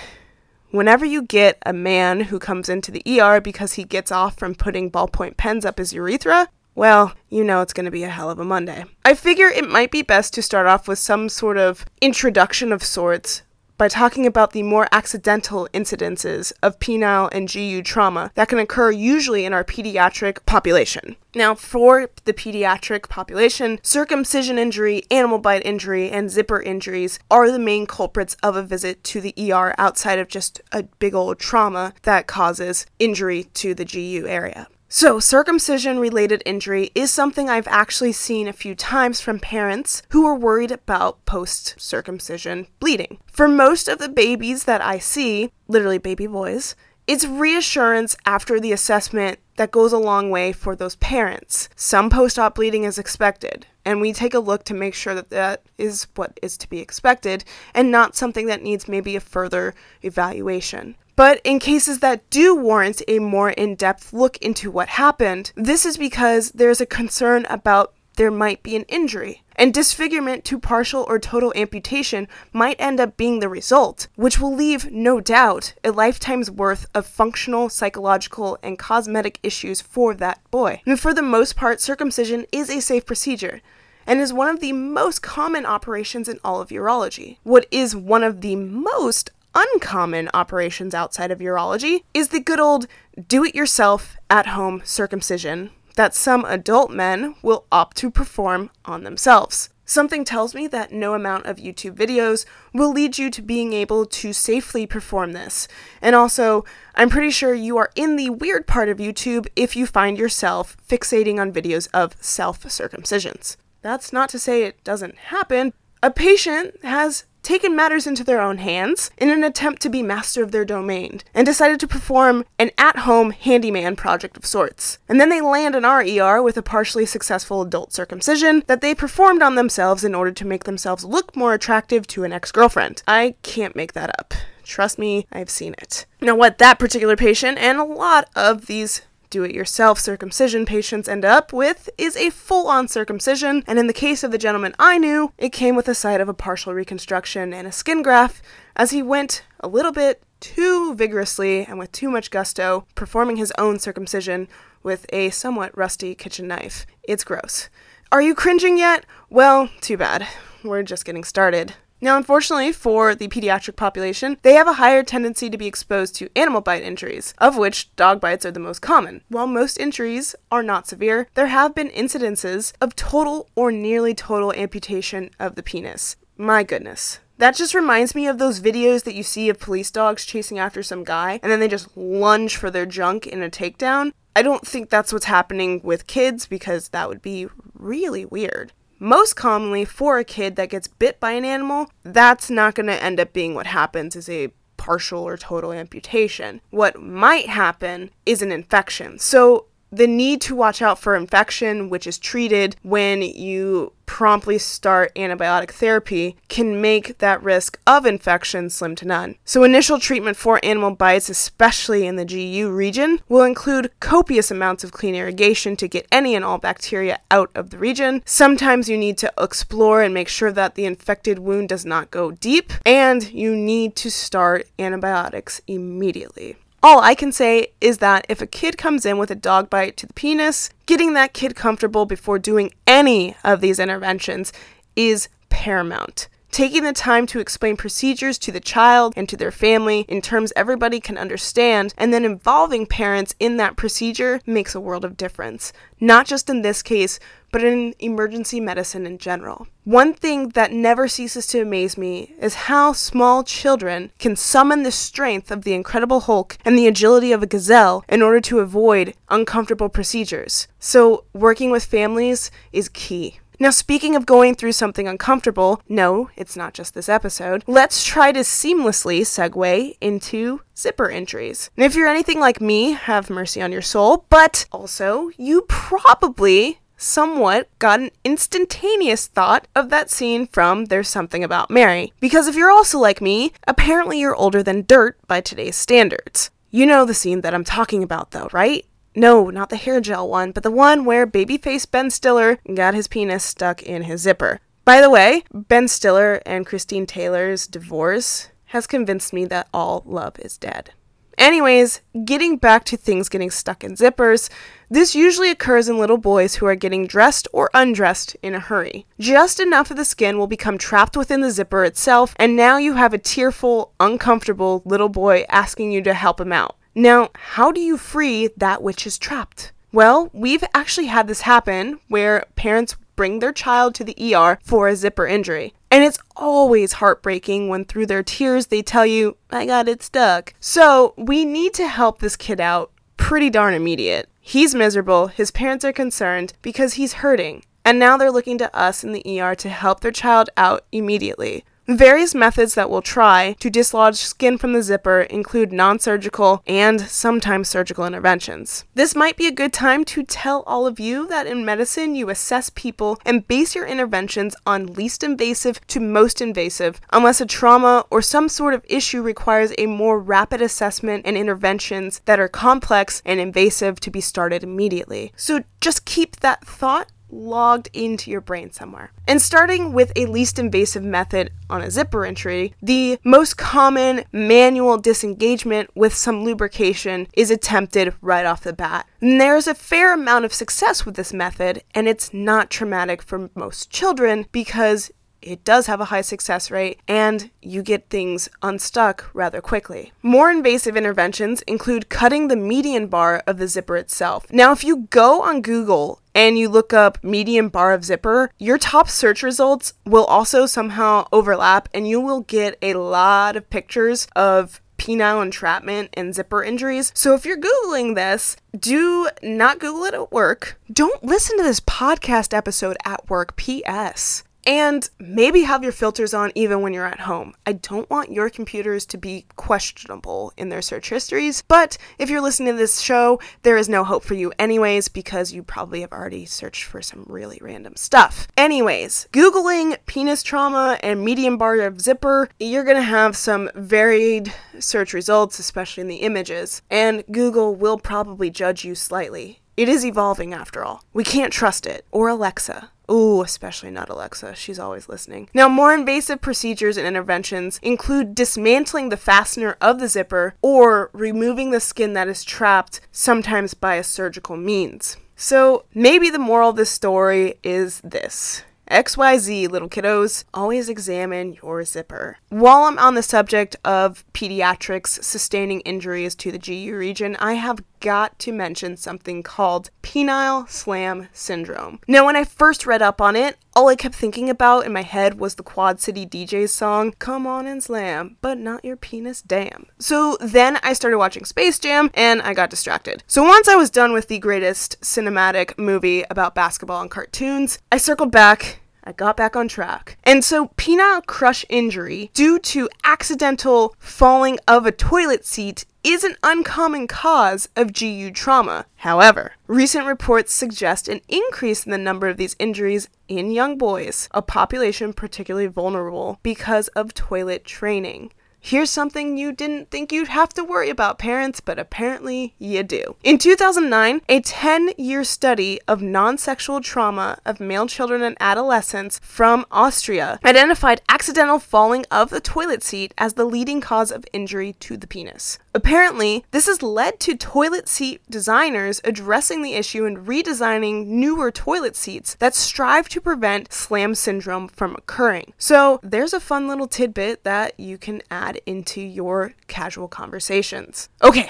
Whenever 0.70 1.06
you 1.06 1.22
get 1.22 1.56
a 1.64 1.72
man 1.72 2.20
who 2.20 2.38
comes 2.38 2.68
into 2.68 2.90
the 2.90 3.02
ER 3.20 3.40
because 3.40 3.74
he 3.74 3.84
gets 3.84 4.12
off 4.12 4.36
from 4.36 4.54
putting 4.54 4.90
ballpoint 4.90 5.38
pens 5.38 5.64
up 5.64 5.78
his 5.78 5.94
urethra, 5.94 6.46
well, 6.74 7.14
you 7.30 7.42
know 7.42 7.62
it's 7.62 7.72
going 7.72 7.86
to 7.86 7.90
be 7.90 8.04
a 8.04 8.10
hell 8.10 8.30
of 8.30 8.38
a 8.38 8.44
Monday. 8.44 8.84
I 9.02 9.14
figure 9.14 9.48
it 9.48 9.66
might 9.66 9.90
be 9.90 10.02
best 10.02 10.34
to 10.34 10.42
start 10.42 10.66
off 10.66 10.86
with 10.86 10.98
some 10.98 11.30
sort 11.30 11.56
of 11.56 11.86
introduction 12.02 12.70
of 12.70 12.84
sorts 12.84 13.42
by 13.78 13.88
talking 13.88 14.26
about 14.26 14.52
the 14.52 14.62
more 14.62 14.88
accidental 14.92 15.68
incidences 15.72 16.52
of 16.62 16.78
penile 16.80 17.28
and 17.32 17.50
GU 17.50 17.82
trauma 17.82 18.30
that 18.34 18.48
can 18.48 18.58
occur 18.58 18.90
usually 18.90 19.44
in 19.44 19.54
our 19.54 19.64
pediatric 19.64 20.44
population. 20.44 21.16
Now, 21.34 21.54
for 21.54 22.10
the 22.24 22.34
pediatric 22.34 23.08
population, 23.08 23.78
circumcision 23.82 24.58
injury, 24.58 25.04
animal 25.10 25.38
bite 25.38 25.64
injury, 25.64 26.10
and 26.10 26.30
zipper 26.30 26.60
injuries 26.60 27.18
are 27.30 27.50
the 27.50 27.58
main 27.58 27.86
culprits 27.86 28.36
of 28.42 28.56
a 28.56 28.62
visit 28.62 29.04
to 29.04 29.20
the 29.20 29.34
ER 29.38 29.74
outside 29.78 30.18
of 30.18 30.28
just 30.28 30.60
a 30.72 30.82
big 30.82 31.14
old 31.14 31.38
trauma 31.38 31.94
that 32.02 32.26
causes 32.26 32.86
injury 32.98 33.44
to 33.54 33.74
the 33.74 33.84
GU 33.84 34.26
area. 34.26 34.68
So, 34.90 35.20
circumcision 35.20 35.98
related 35.98 36.42
injury 36.46 36.90
is 36.94 37.10
something 37.10 37.50
I've 37.50 37.68
actually 37.68 38.12
seen 38.12 38.48
a 38.48 38.54
few 38.54 38.74
times 38.74 39.20
from 39.20 39.38
parents 39.38 40.02
who 40.12 40.24
are 40.24 40.34
worried 40.34 40.70
about 40.70 41.22
post 41.26 41.74
circumcision 41.78 42.68
bleeding. 42.80 43.18
For 43.30 43.48
most 43.48 43.86
of 43.86 43.98
the 43.98 44.08
babies 44.08 44.64
that 44.64 44.80
I 44.80 44.98
see, 44.98 45.52
literally 45.68 45.98
baby 45.98 46.26
boys, 46.26 46.74
it's 47.06 47.26
reassurance 47.26 48.16
after 48.24 48.58
the 48.58 48.72
assessment 48.72 49.40
that 49.56 49.72
goes 49.72 49.92
a 49.92 49.98
long 49.98 50.30
way 50.30 50.52
for 50.52 50.74
those 50.74 50.96
parents. 50.96 51.68
Some 51.76 52.08
post 52.08 52.38
op 52.38 52.54
bleeding 52.54 52.84
is 52.84 52.98
expected, 52.98 53.66
and 53.84 54.00
we 54.00 54.14
take 54.14 54.32
a 54.32 54.38
look 54.38 54.64
to 54.64 54.74
make 54.74 54.94
sure 54.94 55.14
that 55.14 55.28
that 55.28 55.64
is 55.76 56.06
what 56.14 56.40
is 56.40 56.56
to 56.56 56.68
be 56.68 56.78
expected 56.78 57.44
and 57.74 57.90
not 57.90 58.16
something 58.16 58.46
that 58.46 58.62
needs 58.62 58.88
maybe 58.88 59.16
a 59.16 59.20
further 59.20 59.74
evaluation. 60.00 60.96
But 61.18 61.40
in 61.42 61.58
cases 61.58 61.98
that 61.98 62.30
do 62.30 62.54
warrant 62.54 63.02
a 63.08 63.18
more 63.18 63.50
in 63.50 63.74
depth 63.74 64.12
look 64.12 64.36
into 64.36 64.70
what 64.70 64.90
happened, 64.90 65.50
this 65.56 65.84
is 65.84 65.96
because 65.96 66.52
there's 66.52 66.80
a 66.80 66.86
concern 66.86 67.44
about 67.50 67.92
there 68.14 68.30
might 68.30 68.62
be 68.62 68.76
an 68.76 68.84
injury. 68.84 69.42
And 69.56 69.74
disfigurement 69.74 70.44
to 70.44 70.60
partial 70.60 71.04
or 71.08 71.18
total 71.18 71.52
amputation 71.56 72.28
might 72.52 72.76
end 72.78 73.00
up 73.00 73.16
being 73.16 73.40
the 73.40 73.48
result, 73.48 74.06
which 74.14 74.38
will 74.38 74.54
leave, 74.54 74.92
no 74.92 75.20
doubt, 75.20 75.74
a 75.82 75.90
lifetime's 75.90 76.52
worth 76.52 76.86
of 76.94 77.04
functional, 77.04 77.68
psychological, 77.68 78.56
and 78.62 78.78
cosmetic 78.78 79.40
issues 79.42 79.80
for 79.80 80.14
that 80.14 80.38
boy. 80.52 80.82
And 80.86 81.00
for 81.00 81.12
the 81.12 81.20
most 81.20 81.56
part, 81.56 81.80
circumcision 81.80 82.46
is 82.52 82.70
a 82.70 82.80
safe 82.80 83.04
procedure 83.04 83.60
and 84.06 84.20
is 84.20 84.32
one 84.32 84.48
of 84.48 84.60
the 84.60 84.72
most 84.72 85.20
common 85.20 85.66
operations 85.66 86.28
in 86.28 86.38
all 86.44 86.60
of 86.60 86.68
urology. 86.68 87.38
What 87.42 87.66
is 87.72 87.96
one 87.96 88.22
of 88.22 88.40
the 88.40 88.54
most 88.54 89.30
uncommon 89.58 90.28
operations 90.34 90.94
outside 90.94 91.30
of 91.30 91.40
urology 91.40 92.04
is 92.14 92.28
the 92.28 92.40
good 92.40 92.60
old 92.60 92.86
do 93.26 93.44
it 93.44 93.54
yourself 93.54 94.16
at 94.30 94.46
home 94.46 94.80
circumcision 94.84 95.70
that 95.96 96.14
some 96.14 96.44
adult 96.44 96.92
men 96.92 97.34
will 97.42 97.66
opt 97.72 97.96
to 97.96 98.08
perform 98.08 98.70
on 98.84 99.02
themselves. 99.02 99.68
Something 99.84 100.24
tells 100.24 100.54
me 100.54 100.68
that 100.68 100.92
no 100.92 101.14
amount 101.14 101.46
of 101.46 101.56
YouTube 101.56 101.96
videos 101.96 102.44
will 102.72 102.92
lead 102.92 103.18
you 103.18 103.30
to 103.30 103.42
being 103.42 103.72
able 103.72 104.04
to 104.06 104.32
safely 104.32 104.86
perform 104.86 105.32
this. 105.32 105.66
And 106.00 106.14
also, 106.14 106.64
I'm 106.94 107.08
pretty 107.08 107.30
sure 107.30 107.54
you 107.54 107.78
are 107.78 107.90
in 107.96 108.16
the 108.16 108.30
weird 108.30 108.66
part 108.66 108.88
of 108.88 108.98
YouTube 108.98 109.46
if 109.56 109.74
you 109.74 109.86
find 109.86 110.18
yourself 110.18 110.76
fixating 110.86 111.40
on 111.40 111.52
videos 111.52 111.88
of 111.92 112.14
self 112.20 112.62
circumcisions. 112.64 113.56
That's 113.80 114.12
not 114.12 114.28
to 114.28 114.38
say 114.38 114.62
it 114.62 114.84
doesn't 114.84 115.16
happen. 115.16 115.72
A 116.02 116.10
patient 116.12 116.76
has 116.84 117.24
taken 117.48 117.74
matters 117.74 118.06
into 118.06 118.22
their 118.22 118.42
own 118.42 118.58
hands 118.58 119.10
in 119.16 119.30
an 119.30 119.42
attempt 119.42 119.80
to 119.80 119.88
be 119.88 120.02
master 120.02 120.42
of 120.42 120.52
their 120.52 120.66
domain 120.66 121.22
and 121.32 121.46
decided 121.46 121.80
to 121.80 121.88
perform 121.88 122.44
an 122.58 122.70
at 122.76 122.98
home 122.98 123.30
handyman 123.30 123.96
project 123.96 124.36
of 124.36 124.44
sorts. 124.44 124.98
And 125.08 125.18
then 125.18 125.30
they 125.30 125.40
land 125.40 125.74
in 125.74 125.82
our 125.82 126.02
ER 126.02 126.42
with 126.42 126.58
a 126.58 126.62
partially 126.62 127.06
successful 127.06 127.62
adult 127.62 127.94
circumcision 127.94 128.64
that 128.66 128.82
they 128.82 128.94
performed 128.94 129.40
on 129.40 129.54
themselves 129.54 130.04
in 130.04 130.14
order 130.14 130.30
to 130.30 130.44
make 130.44 130.64
themselves 130.64 131.06
look 131.06 131.34
more 131.34 131.54
attractive 131.54 132.06
to 132.08 132.24
an 132.24 132.34
ex 132.34 132.52
girlfriend. 132.52 133.02
I 133.08 133.34
can't 133.42 133.74
make 133.74 133.94
that 133.94 134.10
up. 134.20 134.34
Trust 134.62 134.98
me, 134.98 135.26
I've 135.32 135.48
seen 135.48 135.74
it. 135.78 136.04
Now, 136.20 136.36
what 136.36 136.58
that 136.58 136.78
particular 136.78 137.16
patient 137.16 137.56
and 137.56 137.78
a 137.78 137.84
lot 137.84 138.28
of 138.36 138.66
these 138.66 139.00
do 139.30 139.42
it 139.42 139.54
yourself 139.54 139.98
circumcision 139.98 140.64
patients 140.64 141.08
end 141.08 141.24
up 141.24 141.52
with 141.52 141.90
is 141.98 142.16
a 142.16 142.30
full 142.30 142.68
on 142.68 142.88
circumcision, 142.88 143.62
and 143.66 143.78
in 143.78 143.86
the 143.86 143.92
case 143.92 144.24
of 144.24 144.30
the 144.30 144.38
gentleman 144.38 144.74
I 144.78 144.98
knew, 144.98 145.32
it 145.38 145.50
came 145.52 145.76
with 145.76 145.88
a 145.88 145.94
side 145.94 146.20
of 146.20 146.28
a 146.28 146.34
partial 146.34 146.74
reconstruction 146.74 147.52
and 147.52 147.66
a 147.66 147.72
skin 147.72 148.02
graft, 148.02 148.42
as 148.76 148.90
he 148.90 149.02
went 149.02 149.44
a 149.60 149.68
little 149.68 149.92
bit 149.92 150.22
too 150.40 150.94
vigorously 150.94 151.64
and 151.64 151.78
with 151.78 151.92
too 151.92 152.10
much 152.10 152.30
gusto, 152.30 152.86
performing 152.94 153.36
his 153.36 153.52
own 153.58 153.78
circumcision 153.78 154.48
with 154.82 155.04
a 155.12 155.30
somewhat 155.30 155.76
rusty 155.76 156.14
kitchen 156.14 156.46
knife. 156.46 156.86
It's 157.02 157.24
gross. 157.24 157.68
Are 158.10 158.22
you 158.22 158.34
cringing 158.34 158.78
yet? 158.78 159.04
Well, 159.28 159.68
too 159.80 159.96
bad. 159.96 160.26
We're 160.64 160.82
just 160.82 161.04
getting 161.04 161.24
started. 161.24 161.74
Now, 162.00 162.16
unfortunately 162.16 162.72
for 162.72 163.14
the 163.14 163.26
pediatric 163.28 163.74
population, 163.74 164.38
they 164.42 164.54
have 164.54 164.68
a 164.68 164.74
higher 164.74 165.02
tendency 165.02 165.50
to 165.50 165.58
be 165.58 165.66
exposed 165.66 166.14
to 166.16 166.30
animal 166.36 166.60
bite 166.60 166.82
injuries, 166.82 167.34
of 167.38 167.56
which 167.56 167.94
dog 167.96 168.20
bites 168.20 168.46
are 168.46 168.52
the 168.52 168.60
most 168.60 168.80
common. 168.80 169.22
While 169.28 169.48
most 169.48 169.78
injuries 169.78 170.36
are 170.50 170.62
not 170.62 170.86
severe, 170.86 171.28
there 171.34 171.48
have 171.48 171.74
been 171.74 171.88
incidences 171.90 172.72
of 172.80 172.94
total 172.94 173.48
or 173.56 173.72
nearly 173.72 174.14
total 174.14 174.52
amputation 174.52 175.30
of 175.40 175.56
the 175.56 175.62
penis. 175.62 176.16
My 176.36 176.62
goodness. 176.62 177.18
That 177.38 177.56
just 177.56 177.74
reminds 177.74 178.14
me 178.14 178.26
of 178.26 178.38
those 178.38 178.60
videos 178.60 179.04
that 179.04 179.14
you 179.14 179.22
see 179.22 179.48
of 179.48 179.60
police 179.60 179.90
dogs 179.90 180.24
chasing 180.24 180.58
after 180.58 180.82
some 180.82 181.04
guy 181.04 181.40
and 181.42 181.50
then 181.50 181.60
they 181.60 181.68
just 181.68 181.96
lunge 181.96 182.56
for 182.56 182.70
their 182.70 182.86
junk 182.86 183.26
in 183.26 183.42
a 183.42 183.50
takedown. 183.50 184.12
I 184.36 184.42
don't 184.42 184.66
think 184.66 184.88
that's 184.88 185.12
what's 185.12 185.24
happening 185.24 185.80
with 185.82 186.06
kids 186.06 186.46
because 186.46 186.88
that 186.90 187.08
would 187.08 187.22
be 187.22 187.48
really 187.74 188.24
weird. 188.24 188.72
Most 188.98 189.34
commonly, 189.34 189.84
for 189.84 190.18
a 190.18 190.24
kid 190.24 190.56
that 190.56 190.70
gets 190.70 190.88
bit 190.88 191.20
by 191.20 191.32
an 191.32 191.44
animal, 191.44 191.90
that's 192.02 192.50
not 192.50 192.74
going 192.74 192.86
to 192.86 193.02
end 193.02 193.20
up 193.20 193.32
being 193.32 193.54
what 193.54 193.66
happens 193.68 194.16
is 194.16 194.28
a 194.28 194.52
partial 194.76 195.20
or 195.20 195.36
total 195.36 195.72
amputation. 195.72 196.60
What 196.70 197.00
might 197.00 197.48
happen 197.48 198.10
is 198.26 198.42
an 198.42 198.50
infection. 198.50 199.18
So, 199.18 199.66
the 199.90 200.06
need 200.06 200.40
to 200.42 200.54
watch 200.54 200.82
out 200.82 200.98
for 200.98 201.14
infection, 201.14 201.88
which 201.88 202.06
is 202.06 202.18
treated 202.18 202.76
when 202.82 203.22
you 203.22 203.92
promptly 204.06 204.58
start 204.58 205.14
antibiotic 205.14 205.70
therapy, 205.70 206.34
can 206.48 206.80
make 206.80 207.18
that 207.18 207.42
risk 207.42 207.78
of 207.86 208.06
infection 208.06 208.70
slim 208.70 208.96
to 208.96 209.06
none. 209.06 209.36
So, 209.44 209.62
initial 209.64 210.00
treatment 210.00 210.36
for 210.36 210.58
animal 210.64 210.94
bites, 210.94 211.28
especially 211.28 212.06
in 212.06 212.16
the 212.16 212.24
GU 212.24 212.70
region, 212.70 213.20
will 213.28 213.44
include 213.44 213.92
copious 214.00 214.50
amounts 214.50 214.82
of 214.82 214.92
clean 214.92 215.14
irrigation 215.14 215.76
to 215.76 215.88
get 215.88 216.08
any 216.10 216.34
and 216.34 216.44
all 216.44 216.58
bacteria 216.58 217.20
out 217.30 217.50
of 217.54 217.70
the 217.70 217.78
region. 217.78 218.22
Sometimes 218.24 218.88
you 218.88 218.96
need 218.96 219.18
to 219.18 219.32
explore 219.38 220.02
and 220.02 220.14
make 220.14 220.28
sure 220.28 220.52
that 220.52 220.74
the 220.74 220.86
infected 220.86 221.38
wound 221.38 221.68
does 221.68 221.84
not 221.84 222.10
go 222.10 222.30
deep, 222.30 222.72
and 222.86 223.30
you 223.30 223.54
need 223.54 223.94
to 223.96 224.10
start 224.10 224.66
antibiotics 224.78 225.60
immediately. 225.66 226.56
All 226.80 227.00
I 227.00 227.14
can 227.16 227.32
say 227.32 227.72
is 227.80 227.98
that 227.98 228.24
if 228.28 228.40
a 228.40 228.46
kid 228.46 228.78
comes 228.78 229.04
in 229.04 229.18
with 229.18 229.32
a 229.32 229.34
dog 229.34 229.68
bite 229.68 229.96
to 229.96 230.06
the 230.06 230.12
penis, 230.12 230.70
getting 230.86 231.12
that 231.14 231.34
kid 231.34 231.56
comfortable 231.56 232.06
before 232.06 232.38
doing 232.38 232.72
any 232.86 233.34
of 233.42 233.60
these 233.60 233.80
interventions 233.80 234.52
is 234.94 235.28
paramount. 235.48 236.28
Taking 236.50 236.82
the 236.82 236.92
time 236.92 237.26
to 237.26 237.40
explain 237.40 237.76
procedures 237.76 238.38
to 238.38 238.50
the 238.50 238.58
child 238.58 239.12
and 239.16 239.28
to 239.28 239.36
their 239.36 239.52
family 239.52 240.04
in 240.08 240.22
terms 240.22 240.52
everybody 240.56 240.98
can 240.98 241.18
understand, 241.18 241.94
and 241.96 242.12
then 242.12 242.24
involving 242.24 242.86
parents 242.86 243.34
in 243.38 243.58
that 243.58 243.76
procedure 243.76 244.40
makes 244.46 244.74
a 244.74 244.80
world 244.80 245.04
of 245.04 245.16
difference. 245.16 245.72
Not 246.00 246.26
just 246.26 246.48
in 246.48 246.62
this 246.62 246.82
case, 246.82 247.20
but 247.50 247.62
in 247.62 247.94
emergency 247.98 248.60
medicine 248.60 249.06
in 249.06 249.18
general. 249.18 249.66
One 249.84 250.12
thing 250.12 250.50
that 250.50 250.72
never 250.72 251.06
ceases 251.06 251.46
to 251.48 251.62
amaze 251.62 251.96
me 251.96 252.34
is 252.40 252.54
how 252.54 252.92
small 252.92 253.44
children 253.44 254.10
can 254.18 254.36
summon 254.36 254.82
the 254.82 254.90
strength 254.90 255.50
of 255.50 255.62
the 255.62 255.74
Incredible 255.74 256.20
Hulk 256.20 256.58
and 256.64 256.76
the 256.76 256.86
agility 256.86 257.32
of 257.32 257.42
a 257.42 257.46
gazelle 257.46 258.04
in 258.08 258.20
order 258.20 258.40
to 258.42 258.60
avoid 258.60 259.14
uncomfortable 259.28 259.88
procedures. 259.88 260.68
So, 260.78 261.24
working 261.32 261.70
with 261.70 261.84
families 261.84 262.50
is 262.72 262.88
key. 262.88 263.40
Now, 263.60 263.70
speaking 263.70 264.14
of 264.14 264.24
going 264.24 264.54
through 264.54 264.72
something 264.72 265.08
uncomfortable, 265.08 265.82
no, 265.88 266.30
it's 266.36 266.56
not 266.56 266.74
just 266.74 266.94
this 266.94 267.08
episode, 267.08 267.64
let's 267.66 268.04
try 268.04 268.30
to 268.30 268.40
seamlessly 268.40 269.22
segue 269.22 269.96
into 270.00 270.60
zipper 270.76 271.10
injuries. 271.10 271.68
And 271.76 271.84
if 271.84 271.96
you're 271.96 272.06
anything 272.06 272.38
like 272.38 272.60
me, 272.60 272.92
have 272.92 273.30
mercy 273.30 273.60
on 273.60 273.72
your 273.72 273.82
soul, 273.82 274.26
but 274.30 274.66
also, 274.70 275.30
you 275.36 275.62
probably 275.62 276.78
somewhat 276.96 277.68
got 277.80 277.98
an 277.98 278.10
instantaneous 278.24 279.26
thought 279.26 279.66
of 279.74 279.90
that 279.90 280.08
scene 280.08 280.46
from 280.46 280.84
There's 280.84 281.08
Something 281.08 281.42
About 281.42 281.68
Mary. 281.68 282.12
Because 282.20 282.46
if 282.46 282.54
you're 282.54 282.70
also 282.70 283.00
like 283.00 283.20
me, 283.20 283.52
apparently 283.66 284.20
you're 284.20 284.36
older 284.36 284.62
than 284.62 284.86
dirt 284.86 285.18
by 285.26 285.40
today's 285.40 285.74
standards. 285.74 286.50
You 286.70 286.86
know 286.86 287.04
the 287.04 287.14
scene 287.14 287.40
that 287.40 287.54
I'm 287.54 287.64
talking 287.64 288.02
about, 288.02 288.32
though, 288.32 288.48
right? 288.52 288.84
No, 289.18 289.50
not 289.50 289.68
the 289.68 289.76
hair 289.76 290.00
gel 290.00 290.28
one, 290.28 290.52
but 290.52 290.62
the 290.62 290.70
one 290.70 291.04
where 291.04 291.26
babyface 291.26 291.90
Ben 291.90 292.08
Stiller 292.08 292.60
got 292.72 292.94
his 292.94 293.08
penis 293.08 293.42
stuck 293.42 293.82
in 293.82 294.02
his 294.02 294.20
zipper. 294.20 294.60
By 294.84 295.00
the 295.00 295.10
way, 295.10 295.42
Ben 295.52 295.88
Stiller 295.88 296.40
and 296.46 296.64
Christine 296.64 297.04
Taylor's 297.04 297.66
divorce 297.66 298.50
has 298.66 298.86
convinced 298.86 299.32
me 299.32 299.44
that 299.46 299.66
all 299.74 300.04
love 300.06 300.38
is 300.38 300.56
dead. 300.56 300.92
Anyways, 301.36 302.00
getting 302.24 302.58
back 302.58 302.84
to 302.84 302.96
things 302.96 303.28
getting 303.28 303.50
stuck 303.50 303.82
in 303.82 303.96
zippers, 303.96 304.50
this 304.88 305.16
usually 305.16 305.50
occurs 305.50 305.88
in 305.88 305.98
little 305.98 306.16
boys 306.16 306.54
who 306.54 306.66
are 306.66 306.76
getting 306.76 307.04
dressed 307.04 307.48
or 307.52 307.70
undressed 307.74 308.36
in 308.40 308.54
a 308.54 308.60
hurry. 308.60 309.04
Just 309.18 309.58
enough 309.58 309.90
of 309.90 309.96
the 309.96 310.04
skin 310.04 310.38
will 310.38 310.46
become 310.46 310.78
trapped 310.78 311.16
within 311.16 311.40
the 311.40 311.50
zipper 311.50 311.82
itself, 311.82 312.36
and 312.36 312.54
now 312.54 312.76
you 312.76 312.94
have 312.94 313.12
a 313.12 313.18
tearful, 313.18 313.94
uncomfortable 313.98 314.80
little 314.84 315.08
boy 315.08 315.44
asking 315.48 315.90
you 315.90 316.02
to 316.02 316.14
help 316.14 316.40
him 316.40 316.52
out. 316.52 316.76
Now, 316.94 317.30
how 317.34 317.72
do 317.72 317.80
you 317.80 317.96
free 317.96 318.50
that 318.56 318.82
which 318.82 319.06
is 319.06 319.18
trapped? 319.18 319.72
Well, 319.92 320.30
we've 320.32 320.64
actually 320.74 321.06
had 321.06 321.28
this 321.28 321.42
happen 321.42 322.00
where 322.08 322.44
parents 322.56 322.96
bring 323.16 323.38
their 323.40 323.52
child 323.52 323.94
to 323.96 324.04
the 324.04 324.34
ER 324.34 324.58
for 324.62 324.86
a 324.88 324.96
zipper 324.96 325.26
injury. 325.26 325.74
And 325.90 326.04
it's 326.04 326.18
always 326.36 326.94
heartbreaking 326.94 327.68
when 327.68 327.84
through 327.84 328.06
their 328.06 328.22
tears 328.22 328.66
they 328.66 328.82
tell 328.82 329.06
you, 329.06 329.36
I 329.50 329.66
got 329.66 329.88
it 329.88 330.02
stuck. 330.02 330.54
So 330.60 331.14
we 331.16 331.44
need 331.44 331.74
to 331.74 331.88
help 331.88 332.20
this 332.20 332.36
kid 332.36 332.60
out 332.60 332.92
pretty 333.16 333.50
darn 333.50 333.74
immediate. 333.74 334.28
He's 334.40 334.74
miserable, 334.74 335.26
his 335.26 335.50
parents 335.50 335.84
are 335.84 335.92
concerned 335.92 336.52
because 336.62 336.94
he's 336.94 337.14
hurting. 337.14 337.64
And 337.84 337.98
now 337.98 338.16
they're 338.16 338.30
looking 338.30 338.58
to 338.58 338.76
us 338.76 339.02
in 339.02 339.12
the 339.12 339.40
ER 339.40 339.54
to 339.56 339.68
help 339.68 340.00
their 340.00 340.12
child 340.12 340.50
out 340.56 340.84
immediately. 340.92 341.64
Various 341.88 342.34
methods 342.34 342.74
that 342.74 342.90
we'll 342.90 343.00
try 343.00 343.56
to 343.60 343.70
dislodge 343.70 344.16
skin 344.16 344.58
from 344.58 344.74
the 344.74 344.82
zipper 344.82 345.22
include 345.22 345.72
non 345.72 345.98
surgical 345.98 346.62
and 346.66 347.00
sometimes 347.00 347.70
surgical 347.70 348.04
interventions. 348.04 348.84
This 348.94 349.16
might 349.16 349.38
be 349.38 349.46
a 349.46 349.52
good 349.52 349.72
time 349.72 350.04
to 350.04 350.22
tell 350.22 350.64
all 350.66 350.86
of 350.86 351.00
you 351.00 351.26
that 351.28 351.46
in 351.46 351.64
medicine 351.64 352.14
you 352.14 352.28
assess 352.28 352.68
people 352.68 353.18
and 353.24 353.48
base 353.48 353.74
your 353.74 353.86
interventions 353.86 354.54
on 354.66 354.92
least 354.92 355.24
invasive 355.24 355.80
to 355.86 355.98
most 355.98 356.42
invasive, 356.42 357.00
unless 357.10 357.40
a 357.40 357.46
trauma 357.46 358.04
or 358.10 358.20
some 358.20 358.50
sort 358.50 358.74
of 358.74 358.84
issue 358.86 359.22
requires 359.22 359.72
a 359.78 359.86
more 359.86 360.20
rapid 360.20 360.60
assessment 360.60 361.22
and 361.24 361.38
interventions 361.38 362.20
that 362.26 362.38
are 362.38 362.48
complex 362.48 363.22
and 363.24 363.40
invasive 363.40 363.98
to 364.00 364.10
be 364.10 364.20
started 364.20 364.62
immediately. 364.62 365.32
So 365.36 365.64
just 365.80 366.04
keep 366.04 366.36
that 366.40 366.66
thought 366.66 367.10
logged 367.30 367.88
into 367.92 368.30
your 368.30 368.40
brain 368.40 368.72
somewhere. 368.72 369.12
And 369.26 369.40
starting 369.40 369.92
with 369.92 370.12
a 370.16 370.26
least 370.26 370.58
invasive 370.58 371.02
method 371.02 371.50
on 371.68 371.82
a 371.82 371.90
zipper 371.90 372.24
injury, 372.24 372.74
the 372.82 373.18
most 373.24 373.56
common 373.56 374.24
manual 374.32 374.98
disengagement 374.98 375.90
with 375.94 376.14
some 376.14 376.44
lubrication 376.44 377.26
is 377.34 377.50
attempted 377.50 378.14
right 378.20 378.46
off 378.46 378.62
the 378.62 378.72
bat. 378.72 379.06
And 379.20 379.40
there's 379.40 379.66
a 379.66 379.74
fair 379.74 380.14
amount 380.14 380.44
of 380.44 380.54
success 380.54 381.04
with 381.04 381.16
this 381.16 381.32
method, 381.32 381.82
and 381.94 382.08
it's 382.08 382.32
not 382.32 382.70
traumatic 382.70 383.22
for 383.22 383.50
most 383.54 383.90
children 383.90 384.46
because 384.52 385.10
it 385.42 385.64
does 385.64 385.86
have 385.86 386.00
a 386.00 386.06
high 386.06 386.20
success 386.20 386.70
rate, 386.70 387.00
and 387.06 387.50
you 387.62 387.82
get 387.82 388.10
things 388.10 388.48
unstuck 388.62 389.30
rather 389.32 389.60
quickly. 389.60 390.12
More 390.22 390.50
invasive 390.50 390.96
interventions 390.96 391.62
include 391.62 392.08
cutting 392.08 392.48
the 392.48 392.56
median 392.56 393.06
bar 393.06 393.42
of 393.46 393.58
the 393.58 393.68
zipper 393.68 393.96
itself. 393.96 394.46
Now, 394.52 394.72
if 394.72 394.84
you 394.84 395.08
go 395.10 395.42
on 395.42 395.62
Google 395.62 396.20
and 396.34 396.58
you 396.58 396.68
look 396.68 396.92
up 396.92 397.22
median 397.22 397.68
bar 397.68 397.92
of 397.92 398.04
zipper, 398.04 398.50
your 398.58 398.78
top 398.78 399.08
search 399.08 399.42
results 399.42 399.94
will 400.04 400.24
also 400.24 400.66
somehow 400.66 401.26
overlap, 401.32 401.88
and 401.94 402.08
you 402.08 402.20
will 402.20 402.40
get 402.40 402.76
a 402.82 402.94
lot 402.94 403.56
of 403.56 403.70
pictures 403.70 404.26
of 404.36 404.80
penile 404.98 405.40
entrapment 405.40 406.10
and 406.14 406.34
zipper 406.34 406.62
injuries. 406.62 407.12
So 407.14 407.34
if 407.34 407.46
you're 407.46 407.56
Googling 407.56 408.16
this, 408.16 408.56
do 408.76 409.28
not 409.42 409.78
Google 409.78 410.04
it 410.04 410.14
at 410.14 410.32
work. 410.32 410.78
Don't 410.92 411.22
listen 411.22 411.56
to 411.56 411.62
this 411.62 411.80
podcast 411.80 412.52
episode 412.52 412.96
at 413.04 413.30
work, 413.30 413.56
P.S. 413.56 414.42
And 414.66 415.08
maybe 415.18 415.62
have 415.62 415.82
your 415.82 415.92
filters 415.92 416.34
on 416.34 416.52
even 416.54 416.82
when 416.82 416.92
you're 416.92 417.06
at 417.06 417.20
home. 417.20 417.54
I 417.64 417.72
don't 417.72 418.10
want 418.10 418.32
your 418.32 418.50
computers 418.50 419.06
to 419.06 419.18
be 419.18 419.46
questionable 419.56 420.52
in 420.56 420.68
their 420.68 420.82
search 420.82 421.08
histories, 421.08 421.62
but 421.62 421.96
if 422.18 422.28
you're 422.28 422.40
listening 422.40 422.74
to 422.74 422.78
this 422.78 423.00
show, 423.00 423.40
there 423.62 423.76
is 423.76 423.88
no 423.88 424.04
hope 424.04 424.24
for 424.24 424.34
you, 424.34 424.52
anyways, 424.58 425.08
because 425.08 425.52
you 425.52 425.62
probably 425.62 426.02
have 426.02 426.12
already 426.12 426.44
searched 426.44 426.84
for 426.84 427.00
some 427.00 427.24
really 427.28 427.58
random 427.62 427.96
stuff. 427.96 428.46
Anyways, 428.56 429.28
Googling 429.32 429.96
penis 430.06 430.42
trauma 430.42 430.98
and 431.02 431.24
median 431.24 431.56
bar 431.56 431.80
of 431.80 432.00
zipper, 432.00 432.48
you're 432.58 432.84
gonna 432.84 433.00
have 433.00 433.36
some 433.36 433.70
varied 433.74 434.52
search 434.78 435.12
results, 435.12 435.58
especially 435.58 436.00
in 436.02 436.08
the 436.08 436.16
images, 436.16 436.82
and 436.90 437.24
Google 437.30 437.74
will 437.74 437.98
probably 437.98 438.50
judge 438.50 438.84
you 438.84 438.94
slightly. 438.94 439.60
It 439.76 439.88
is 439.88 440.04
evolving 440.04 440.52
after 440.52 440.84
all. 440.84 441.04
We 441.12 441.22
can't 441.22 441.52
trust 441.52 441.86
it. 441.86 442.04
Or 442.10 442.28
Alexa. 442.28 442.90
Ooh, 443.10 443.42
especially 443.42 443.90
not 443.90 444.08
Alexa. 444.08 444.54
She's 444.54 444.78
always 444.78 445.08
listening. 445.08 445.48
Now, 445.54 445.68
more 445.68 445.94
invasive 445.94 446.40
procedures 446.40 446.96
and 446.96 447.06
interventions 447.06 447.78
include 447.82 448.34
dismantling 448.34 449.08
the 449.08 449.16
fastener 449.16 449.76
of 449.80 449.98
the 449.98 450.08
zipper 450.08 450.54
or 450.60 451.10
removing 451.12 451.70
the 451.70 451.80
skin 451.80 452.12
that 452.12 452.28
is 452.28 452.44
trapped, 452.44 453.00
sometimes 453.10 453.74
by 453.74 453.94
a 453.94 454.04
surgical 454.04 454.56
means. 454.56 455.16
So, 455.36 455.84
maybe 455.94 456.30
the 456.30 456.38
moral 456.38 456.70
of 456.70 456.76
this 456.76 456.90
story 456.90 457.54
is 457.62 458.00
this. 458.02 458.62
XYZ, 458.90 459.68
little 459.68 459.88
kiddos, 459.88 460.44
always 460.54 460.88
examine 460.88 461.58
your 461.62 461.84
zipper. 461.84 462.38
While 462.48 462.84
I'm 462.84 462.98
on 462.98 463.14
the 463.14 463.22
subject 463.22 463.76
of 463.84 464.24
pediatrics 464.32 465.22
sustaining 465.22 465.80
injuries 465.80 466.34
to 466.36 466.50
the 466.50 466.58
GU 466.58 466.96
region, 466.96 467.36
I 467.38 467.54
have 467.54 467.84
got 468.00 468.38
to 468.40 468.52
mention 468.52 468.96
something 468.96 469.42
called 469.42 469.90
penile 470.02 470.68
slam 470.68 471.28
syndrome. 471.32 472.00
Now, 472.06 472.26
when 472.26 472.36
I 472.36 472.44
first 472.44 472.86
read 472.86 473.02
up 473.02 473.20
on 473.20 473.36
it, 473.36 473.56
all 473.74 473.88
I 473.88 473.96
kept 473.96 474.14
thinking 474.14 474.50
about 474.50 474.86
in 474.86 474.92
my 474.92 475.02
head 475.02 475.38
was 475.38 475.54
the 475.54 475.62
Quad 475.62 476.00
City 476.00 476.26
DJ's 476.26 476.72
song, 476.72 477.14
Come 477.18 477.46
On 477.46 477.66
and 477.66 477.82
Slam, 477.82 478.36
but 478.40 478.58
not 478.58 478.84
your 478.84 478.96
penis, 478.96 479.40
damn. 479.40 479.86
So 479.98 480.36
then 480.40 480.78
I 480.82 480.92
started 480.92 481.18
watching 481.18 481.44
Space 481.44 481.78
Jam 481.78 482.10
and 482.14 482.42
I 482.42 482.54
got 482.54 482.70
distracted. 482.70 483.22
So 483.26 483.42
once 483.44 483.68
I 483.68 483.76
was 483.76 483.90
done 483.90 484.12
with 484.12 484.28
the 484.28 484.38
greatest 484.38 485.00
cinematic 485.00 485.78
movie 485.78 486.24
about 486.28 486.54
basketball 486.56 487.02
and 487.02 487.10
cartoons, 487.10 487.78
I 487.92 487.98
circled 487.98 488.32
back 488.32 488.80
I 489.08 489.12
got 489.12 489.38
back 489.38 489.56
on 489.56 489.68
track. 489.68 490.18
And 490.22 490.44
so, 490.44 490.66
penile 490.76 491.24
crush 491.24 491.64
injury 491.70 492.30
due 492.34 492.58
to 492.58 492.90
accidental 493.04 493.94
falling 493.98 494.58
of 494.68 494.84
a 494.84 494.92
toilet 494.92 495.46
seat 495.46 495.86
is 496.12 496.24
an 496.24 496.36
uncommon 496.42 497.06
cause 497.06 497.68
of 497.76 497.92
GU 497.92 498.30
trauma. 498.30 498.86
However, 498.96 499.52
recent 499.66 500.06
reports 500.06 500.54
suggest 500.54 501.08
an 501.08 501.20
increase 501.28 501.84
in 501.84 501.92
the 501.92 501.98
number 501.98 502.28
of 502.28 502.36
these 502.36 502.56
injuries 502.58 503.08
in 503.28 503.50
young 503.50 503.76
boys, 503.76 504.28
a 504.32 504.40
population 504.40 505.12
particularly 505.12 505.66
vulnerable 505.66 506.38
because 506.42 506.88
of 506.88 507.14
toilet 507.14 507.64
training. 507.64 508.30
Here's 508.60 508.90
something 508.90 509.38
you 509.38 509.52
didn't 509.52 509.90
think 509.90 510.12
you'd 510.12 510.28
have 510.28 510.52
to 510.54 510.64
worry 510.64 510.90
about, 510.90 511.18
parents, 511.18 511.60
but 511.60 511.78
apparently 511.78 512.54
you 512.58 512.82
do. 512.82 513.16
In 513.22 513.38
2009, 513.38 514.20
a 514.28 514.40
10 514.40 514.90
year 514.98 515.22
study 515.24 515.80
of 515.86 516.02
non 516.02 516.38
sexual 516.38 516.80
trauma 516.80 517.38
of 517.46 517.60
male 517.60 517.86
children 517.86 518.22
and 518.22 518.36
adolescents 518.40 519.20
from 519.22 519.64
Austria 519.70 520.40
identified 520.44 521.02
accidental 521.08 521.58
falling 521.58 522.04
of 522.10 522.30
the 522.30 522.40
toilet 522.40 522.82
seat 522.82 523.14
as 523.16 523.34
the 523.34 523.44
leading 523.44 523.80
cause 523.80 524.10
of 524.10 524.26
injury 524.32 524.74
to 524.80 524.96
the 524.96 525.06
penis. 525.06 525.58
Apparently, 525.78 526.44
this 526.50 526.66
has 526.66 526.82
led 526.82 527.20
to 527.20 527.36
toilet 527.36 527.88
seat 527.88 528.20
designers 528.28 529.00
addressing 529.04 529.62
the 529.62 529.74
issue 529.74 530.06
and 530.06 530.26
redesigning 530.26 531.06
newer 531.06 531.52
toilet 531.52 531.94
seats 531.94 532.34
that 532.40 532.56
strive 532.56 533.08
to 533.10 533.20
prevent 533.20 533.72
slam 533.72 534.16
syndrome 534.16 534.66
from 534.66 534.96
occurring. 534.96 535.52
So, 535.56 536.00
there's 536.02 536.32
a 536.32 536.40
fun 536.40 536.66
little 536.66 536.88
tidbit 536.88 537.44
that 537.44 537.78
you 537.78 537.96
can 537.96 538.22
add 538.28 538.60
into 538.66 539.00
your 539.00 539.52
casual 539.68 540.08
conversations. 540.08 541.10
Okay. 541.22 541.48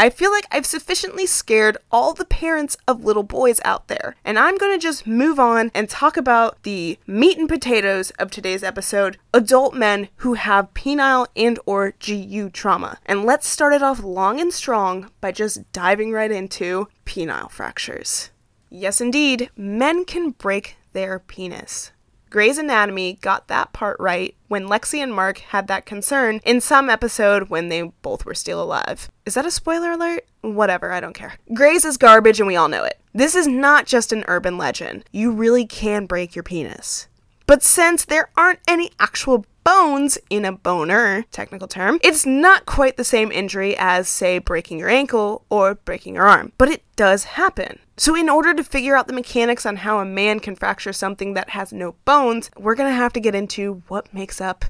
I 0.00 0.10
feel 0.10 0.30
like 0.30 0.46
I've 0.52 0.64
sufficiently 0.64 1.26
scared 1.26 1.76
all 1.90 2.14
the 2.14 2.24
parents 2.24 2.76
of 2.86 3.04
little 3.04 3.24
boys 3.24 3.60
out 3.64 3.88
there, 3.88 4.14
and 4.24 4.38
I'm 4.38 4.56
to 4.56 4.78
just 4.78 5.08
move 5.08 5.40
on 5.40 5.72
and 5.74 5.88
talk 5.88 6.16
about 6.16 6.62
the 6.62 7.00
meat 7.04 7.36
and 7.36 7.48
potatoes 7.48 8.10
of 8.12 8.30
today's 8.30 8.62
episode, 8.62 9.18
adult 9.34 9.74
men 9.74 10.08
who 10.18 10.34
have 10.34 10.72
penile 10.72 11.26
and 11.34 11.58
or 11.66 11.94
GU 11.98 12.50
trauma. 12.50 12.98
And 13.06 13.24
let's 13.24 13.48
start 13.48 13.72
it 13.72 13.82
off 13.82 14.04
long 14.04 14.40
and 14.40 14.52
strong 14.52 15.10
by 15.20 15.32
just 15.32 15.70
diving 15.72 16.12
right 16.12 16.30
into 16.30 16.86
penile 17.04 17.50
fractures. 17.50 18.30
Yes, 18.70 19.00
indeed, 19.00 19.50
men 19.56 20.04
can 20.04 20.30
break 20.30 20.76
their 20.92 21.18
penis. 21.18 21.90
Grey's 22.30 22.58
Anatomy 22.58 23.14
got 23.14 23.48
that 23.48 23.72
part 23.72 23.96
right 23.98 24.34
when 24.48 24.66
Lexi 24.66 25.02
and 25.02 25.14
Mark 25.14 25.38
had 25.38 25.66
that 25.68 25.86
concern 25.86 26.40
in 26.44 26.60
some 26.60 26.90
episode 26.90 27.48
when 27.48 27.68
they 27.68 27.82
both 28.02 28.24
were 28.24 28.34
still 28.34 28.62
alive. 28.62 29.10
Is 29.24 29.34
that 29.34 29.46
a 29.46 29.50
spoiler 29.50 29.92
alert? 29.92 30.24
Whatever, 30.42 30.92
I 30.92 31.00
don't 31.00 31.14
care. 31.14 31.34
Grey's 31.54 31.84
is 31.84 31.96
garbage 31.96 32.40
and 32.40 32.46
we 32.46 32.56
all 32.56 32.68
know 32.68 32.84
it. 32.84 33.00
This 33.14 33.34
is 33.34 33.46
not 33.46 33.86
just 33.86 34.12
an 34.12 34.24
urban 34.28 34.58
legend. 34.58 35.04
You 35.10 35.32
really 35.32 35.66
can 35.66 36.06
break 36.06 36.36
your 36.36 36.42
penis. 36.42 37.08
But 37.46 37.62
since 37.62 38.04
there 38.04 38.28
aren't 38.36 38.60
any 38.68 38.90
actual 39.00 39.46
bones 39.64 40.18
in 40.28 40.44
a 40.44 40.52
boner, 40.52 41.24
technical 41.32 41.66
term, 41.66 41.98
it's 42.02 42.26
not 42.26 42.66
quite 42.66 42.96
the 42.96 43.04
same 43.04 43.32
injury 43.32 43.74
as, 43.78 44.08
say, 44.08 44.38
breaking 44.38 44.78
your 44.78 44.90
ankle 44.90 45.44
or 45.48 45.74
breaking 45.74 46.14
your 46.14 46.28
arm. 46.28 46.52
But 46.58 46.68
it 46.68 46.82
does 46.94 47.24
happen. 47.24 47.78
So, 47.98 48.14
in 48.14 48.28
order 48.28 48.54
to 48.54 48.62
figure 48.62 48.94
out 48.94 49.08
the 49.08 49.12
mechanics 49.12 49.66
on 49.66 49.74
how 49.74 49.98
a 49.98 50.04
man 50.04 50.38
can 50.38 50.54
fracture 50.54 50.92
something 50.92 51.34
that 51.34 51.50
has 51.50 51.72
no 51.72 51.96
bones, 52.04 52.48
we're 52.56 52.76
gonna 52.76 52.92
have 52.92 53.12
to 53.14 53.20
get 53.20 53.34
into 53.34 53.82
what 53.88 54.14
makes 54.14 54.40
up 54.40 54.64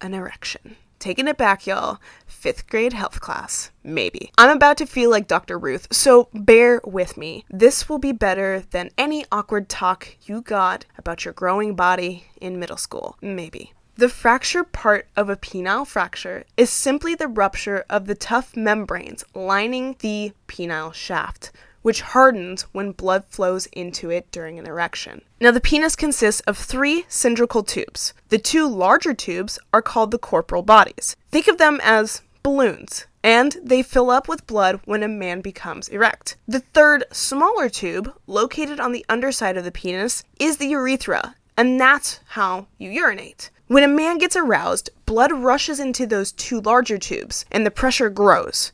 an 0.00 0.14
erection. 0.14 0.76
Taking 1.00 1.26
it 1.26 1.36
back, 1.36 1.66
y'all. 1.66 1.98
Fifth 2.26 2.68
grade 2.68 2.92
health 2.92 3.20
class. 3.20 3.72
Maybe. 3.82 4.30
I'm 4.38 4.56
about 4.56 4.76
to 4.76 4.86
feel 4.86 5.10
like 5.10 5.26
Dr. 5.26 5.58
Ruth, 5.58 5.88
so 5.90 6.28
bear 6.32 6.80
with 6.84 7.16
me. 7.16 7.44
This 7.50 7.88
will 7.88 7.98
be 7.98 8.12
better 8.12 8.62
than 8.70 8.90
any 8.96 9.24
awkward 9.32 9.68
talk 9.68 10.14
you 10.22 10.40
got 10.40 10.84
about 10.96 11.24
your 11.24 11.34
growing 11.34 11.74
body 11.74 12.26
in 12.40 12.60
middle 12.60 12.76
school. 12.76 13.16
Maybe. 13.20 13.72
The 13.96 14.08
fracture 14.08 14.62
part 14.62 15.08
of 15.16 15.28
a 15.28 15.36
penile 15.36 15.86
fracture 15.86 16.44
is 16.56 16.70
simply 16.70 17.16
the 17.16 17.26
rupture 17.26 17.84
of 17.90 18.06
the 18.06 18.14
tough 18.14 18.56
membranes 18.56 19.24
lining 19.34 19.96
the 19.98 20.32
penile 20.46 20.94
shaft, 20.94 21.50
which 21.82 22.02
hardens 22.02 22.62
when 22.72 22.92
blood 22.92 23.24
flows 23.28 23.66
into 23.66 24.10
it 24.10 24.30
during 24.30 24.58
an 24.58 24.66
erection. 24.66 25.22
Now, 25.40 25.50
the 25.50 25.60
penis 25.60 25.96
consists 25.96 26.40
of 26.42 26.58
three 26.58 27.04
cylindrical 27.08 27.62
tubes. 27.62 28.12
The 28.28 28.38
two 28.38 28.68
larger 28.68 29.14
tubes 29.14 29.58
are 29.72 29.82
called 29.82 30.10
the 30.10 30.18
corporal 30.18 30.62
bodies. 30.62 31.16
Think 31.30 31.48
of 31.48 31.58
them 31.58 31.80
as 31.82 32.22
balloons, 32.42 33.06
and 33.22 33.56
they 33.62 33.82
fill 33.82 34.10
up 34.10 34.28
with 34.28 34.46
blood 34.46 34.80
when 34.84 35.02
a 35.02 35.08
man 35.08 35.40
becomes 35.40 35.88
erect. 35.88 36.36
The 36.48 36.60
third, 36.60 37.04
smaller 37.12 37.68
tube, 37.68 38.14
located 38.26 38.80
on 38.80 38.92
the 38.92 39.04
underside 39.08 39.56
of 39.56 39.64
the 39.64 39.72
penis, 39.72 40.24
is 40.38 40.56
the 40.56 40.68
urethra, 40.68 41.36
and 41.56 41.78
that's 41.78 42.20
how 42.28 42.66
you 42.78 42.90
urinate. 42.90 43.50
When 43.66 43.84
a 43.84 43.88
man 43.88 44.18
gets 44.18 44.34
aroused, 44.34 44.90
blood 45.06 45.30
rushes 45.30 45.78
into 45.78 46.06
those 46.06 46.32
two 46.32 46.60
larger 46.60 46.98
tubes, 46.98 47.44
and 47.52 47.64
the 47.64 47.70
pressure 47.70 48.10
grows. 48.10 48.72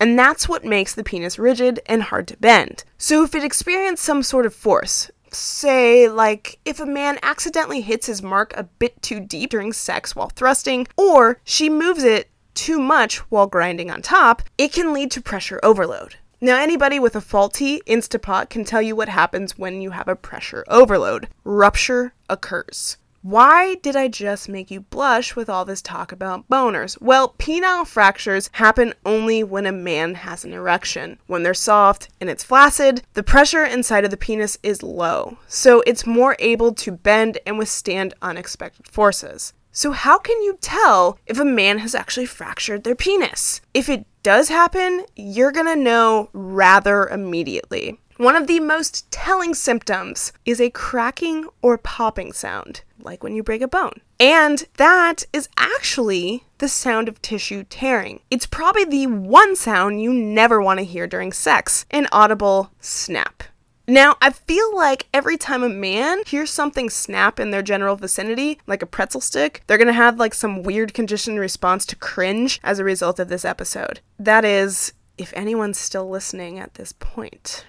And 0.00 0.18
that's 0.18 0.48
what 0.48 0.64
makes 0.64 0.94
the 0.94 1.04
penis 1.04 1.38
rigid 1.38 1.80
and 1.86 2.04
hard 2.04 2.28
to 2.28 2.36
bend. 2.36 2.84
So 2.98 3.24
if 3.24 3.34
it 3.34 3.44
experienced 3.44 4.04
some 4.04 4.22
sort 4.22 4.46
of 4.46 4.54
force, 4.54 5.10
say 5.30 6.08
like 6.08 6.58
if 6.64 6.80
a 6.80 6.86
man 6.86 7.18
accidentally 7.22 7.80
hits 7.80 8.06
his 8.06 8.22
mark 8.22 8.52
a 8.56 8.64
bit 8.64 9.00
too 9.02 9.20
deep 9.20 9.50
during 9.50 9.72
sex 9.72 10.14
while 10.14 10.30
thrusting, 10.30 10.86
or 10.96 11.40
she 11.44 11.68
moves 11.68 12.04
it 12.04 12.30
too 12.54 12.80
much 12.80 13.18
while 13.30 13.46
grinding 13.46 13.90
on 13.90 14.02
top, 14.02 14.42
it 14.56 14.72
can 14.72 14.92
lead 14.92 15.10
to 15.12 15.20
pressure 15.20 15.60
overload. 15.62 16.16
Now, 16.40 16.56
anybody 16.56 17.00
with 17.00 17.16
a 17.16 17.20
faulty 17.20 17.80
Instapot 17.86 18.48
can 18.48 18.64
tell 18.64 18.80
you 18.80 18.94
what 18.94 19.08
happens 19.08 19.58
when 19.58 19.82
you 19.82 19.90
have 19.90 20.06
a 20.06 20.14
pressure 20.14 20.64
overload. 20.68 21.28
Rupture 21.42 22.14
occurs. 22.28 22.96
Why 23.22 23.74
did 23.74 23.96
I 23.96 24.06
just 24.06 24.48
make 24.48 24.70
you 24.70 24.80
blush 24.80 25.34
with 25.34 25.50
all 25.50 25.64
this 25.64 25.82
talk 25.82 26.12
about 26.12 26.48
boners? 26.48 26.96
Well, 27.00 27.34
penile 27.36 27.84
fractures 27.84 28.48
happen 28.52 28.94
only 29.04 29.42
when 29.42 29.66
a 29.66 29.72
man 29.72 30.14
has 30.14 30.44
an 30.44 30.52
erection. 30.52 31.18
When 31.26 31.42
they're 31.42 31.52
soft 31.52 32.10
and 32.20 32.30
it's 32.30 32.44
flaccid, 32.44 33.02
the 33.14 33.24
pressure 33.24 33.64
inside 33.64 34.04
of 34.04 34.12
the 34.12 34.16
penis 34.16 34.56
is 34.62 34.84
low, 34.84 35.38
so 35.48 35.82
it's 35.84 36.06
more 36.06 36.36
able 36.38 36.72
to 36.74 36.92
bend 36.92 37.38
and 37.44 37.58
withstand 37.58 38.14
unexpected 38.22 38.86
forces. 38.86 39.52
So, 39.72 39.90
how 39.92 40.18
can 40.18 40.40
you 40.42 40.56
tell 40.60 41.18
if 41.26 41.38
a 41.38 41.44
man 41.44 41.78
has 41.78 41.94
actually 41.94 42.26
fractured 42.26 42.84
their 42.84 42.94
penis? 42.94 43.60
If 43.74 43.88
it 43.88 44.06
does 44.22 44.48
happen, 44.48 45.04
you're 45.16 45.52
gonna 45.52 45.76
know 45.76 46.30
rather 46.32 47.06
immediately. 47.08 47.98
One 48.18 48.34
of 48.34 48.48
the 48.48 48.58
most 48.58 49.08
telling 49.12 49.54
symptoms 49.54 50.32
is 50.44 50.60
a 50.60 50.70
cracking 50.70 51.46
or 51.62 51.78
popping 51.78 52.32
sound, 52.32 52.82
like 53.00 53.22
when 53.22 53.36
you 53.36 53.44
break 53.44 53.62
a 53.62 53.68
bone. 53.68 54.00
And 54.18 54.66
that 54.76 55.22
is 55.32 55.48
actually 55.56 56.42
the 56.58 56.68
sound 56.68 57.06
of 57.06 57.22
tissue 57.22 57.62
tearing. 57.62 58.18
It's 58.28 58.44
probably 58.44 58.84
the 58.84 59.06
one 59.06 59.54
sound 59.54 60.02
you 60.02 60.12
never 60.12 60.60
want 60.60 60.80
to 60.80 60.84
hear 60.84 61.06
during 61.06 61.32
sex 61.32 61.86
an 61.92 62.08
audible 62.10 62.72
snap. 62.80 63.44
Now, 63.86 64.16
I 64.20 64.30
feel 64.30 64.74
like 64.74 65.06
every 65.14 65.36
time 65.36 65.62
a 65.62 65.68
man 65.68 66.24
hears 66.26 66.50
something 66.50 66.90
snap 66.90 67.38
in 67.38 67.52
their 67.52 67.62
general 67.62 67.94
vicinity, 67.94 68.58
like 68.66 68.82
a 68.82 68.86
pretzel 68.86 69.20
stick, 69.20 69.62
they're 69.68 69.78
gonna 69.78 69.92
have 69.92 70.18
like 70.18 70.34
some 70.34 70.64
weird 70.64 70.92
conditioned 70.92 71.38
response 71.38 71.86
to 71.86 71.94
cringe 71.94 72.58
as 72.64 72.80
a 72.80 72.84
result 72.84 73.20
of 73.20 73.28
this 73.28 73.44
episode. 73.44 74.00
That 74.18 74.44
is, 74.44 74.92
if 75.16 75.32
anyone's 75.36 75.78
still 75.78 76.10
listening 76.10 76.58
at 76.58 76.74
this 76.74 76.92
point. 76.92 77.64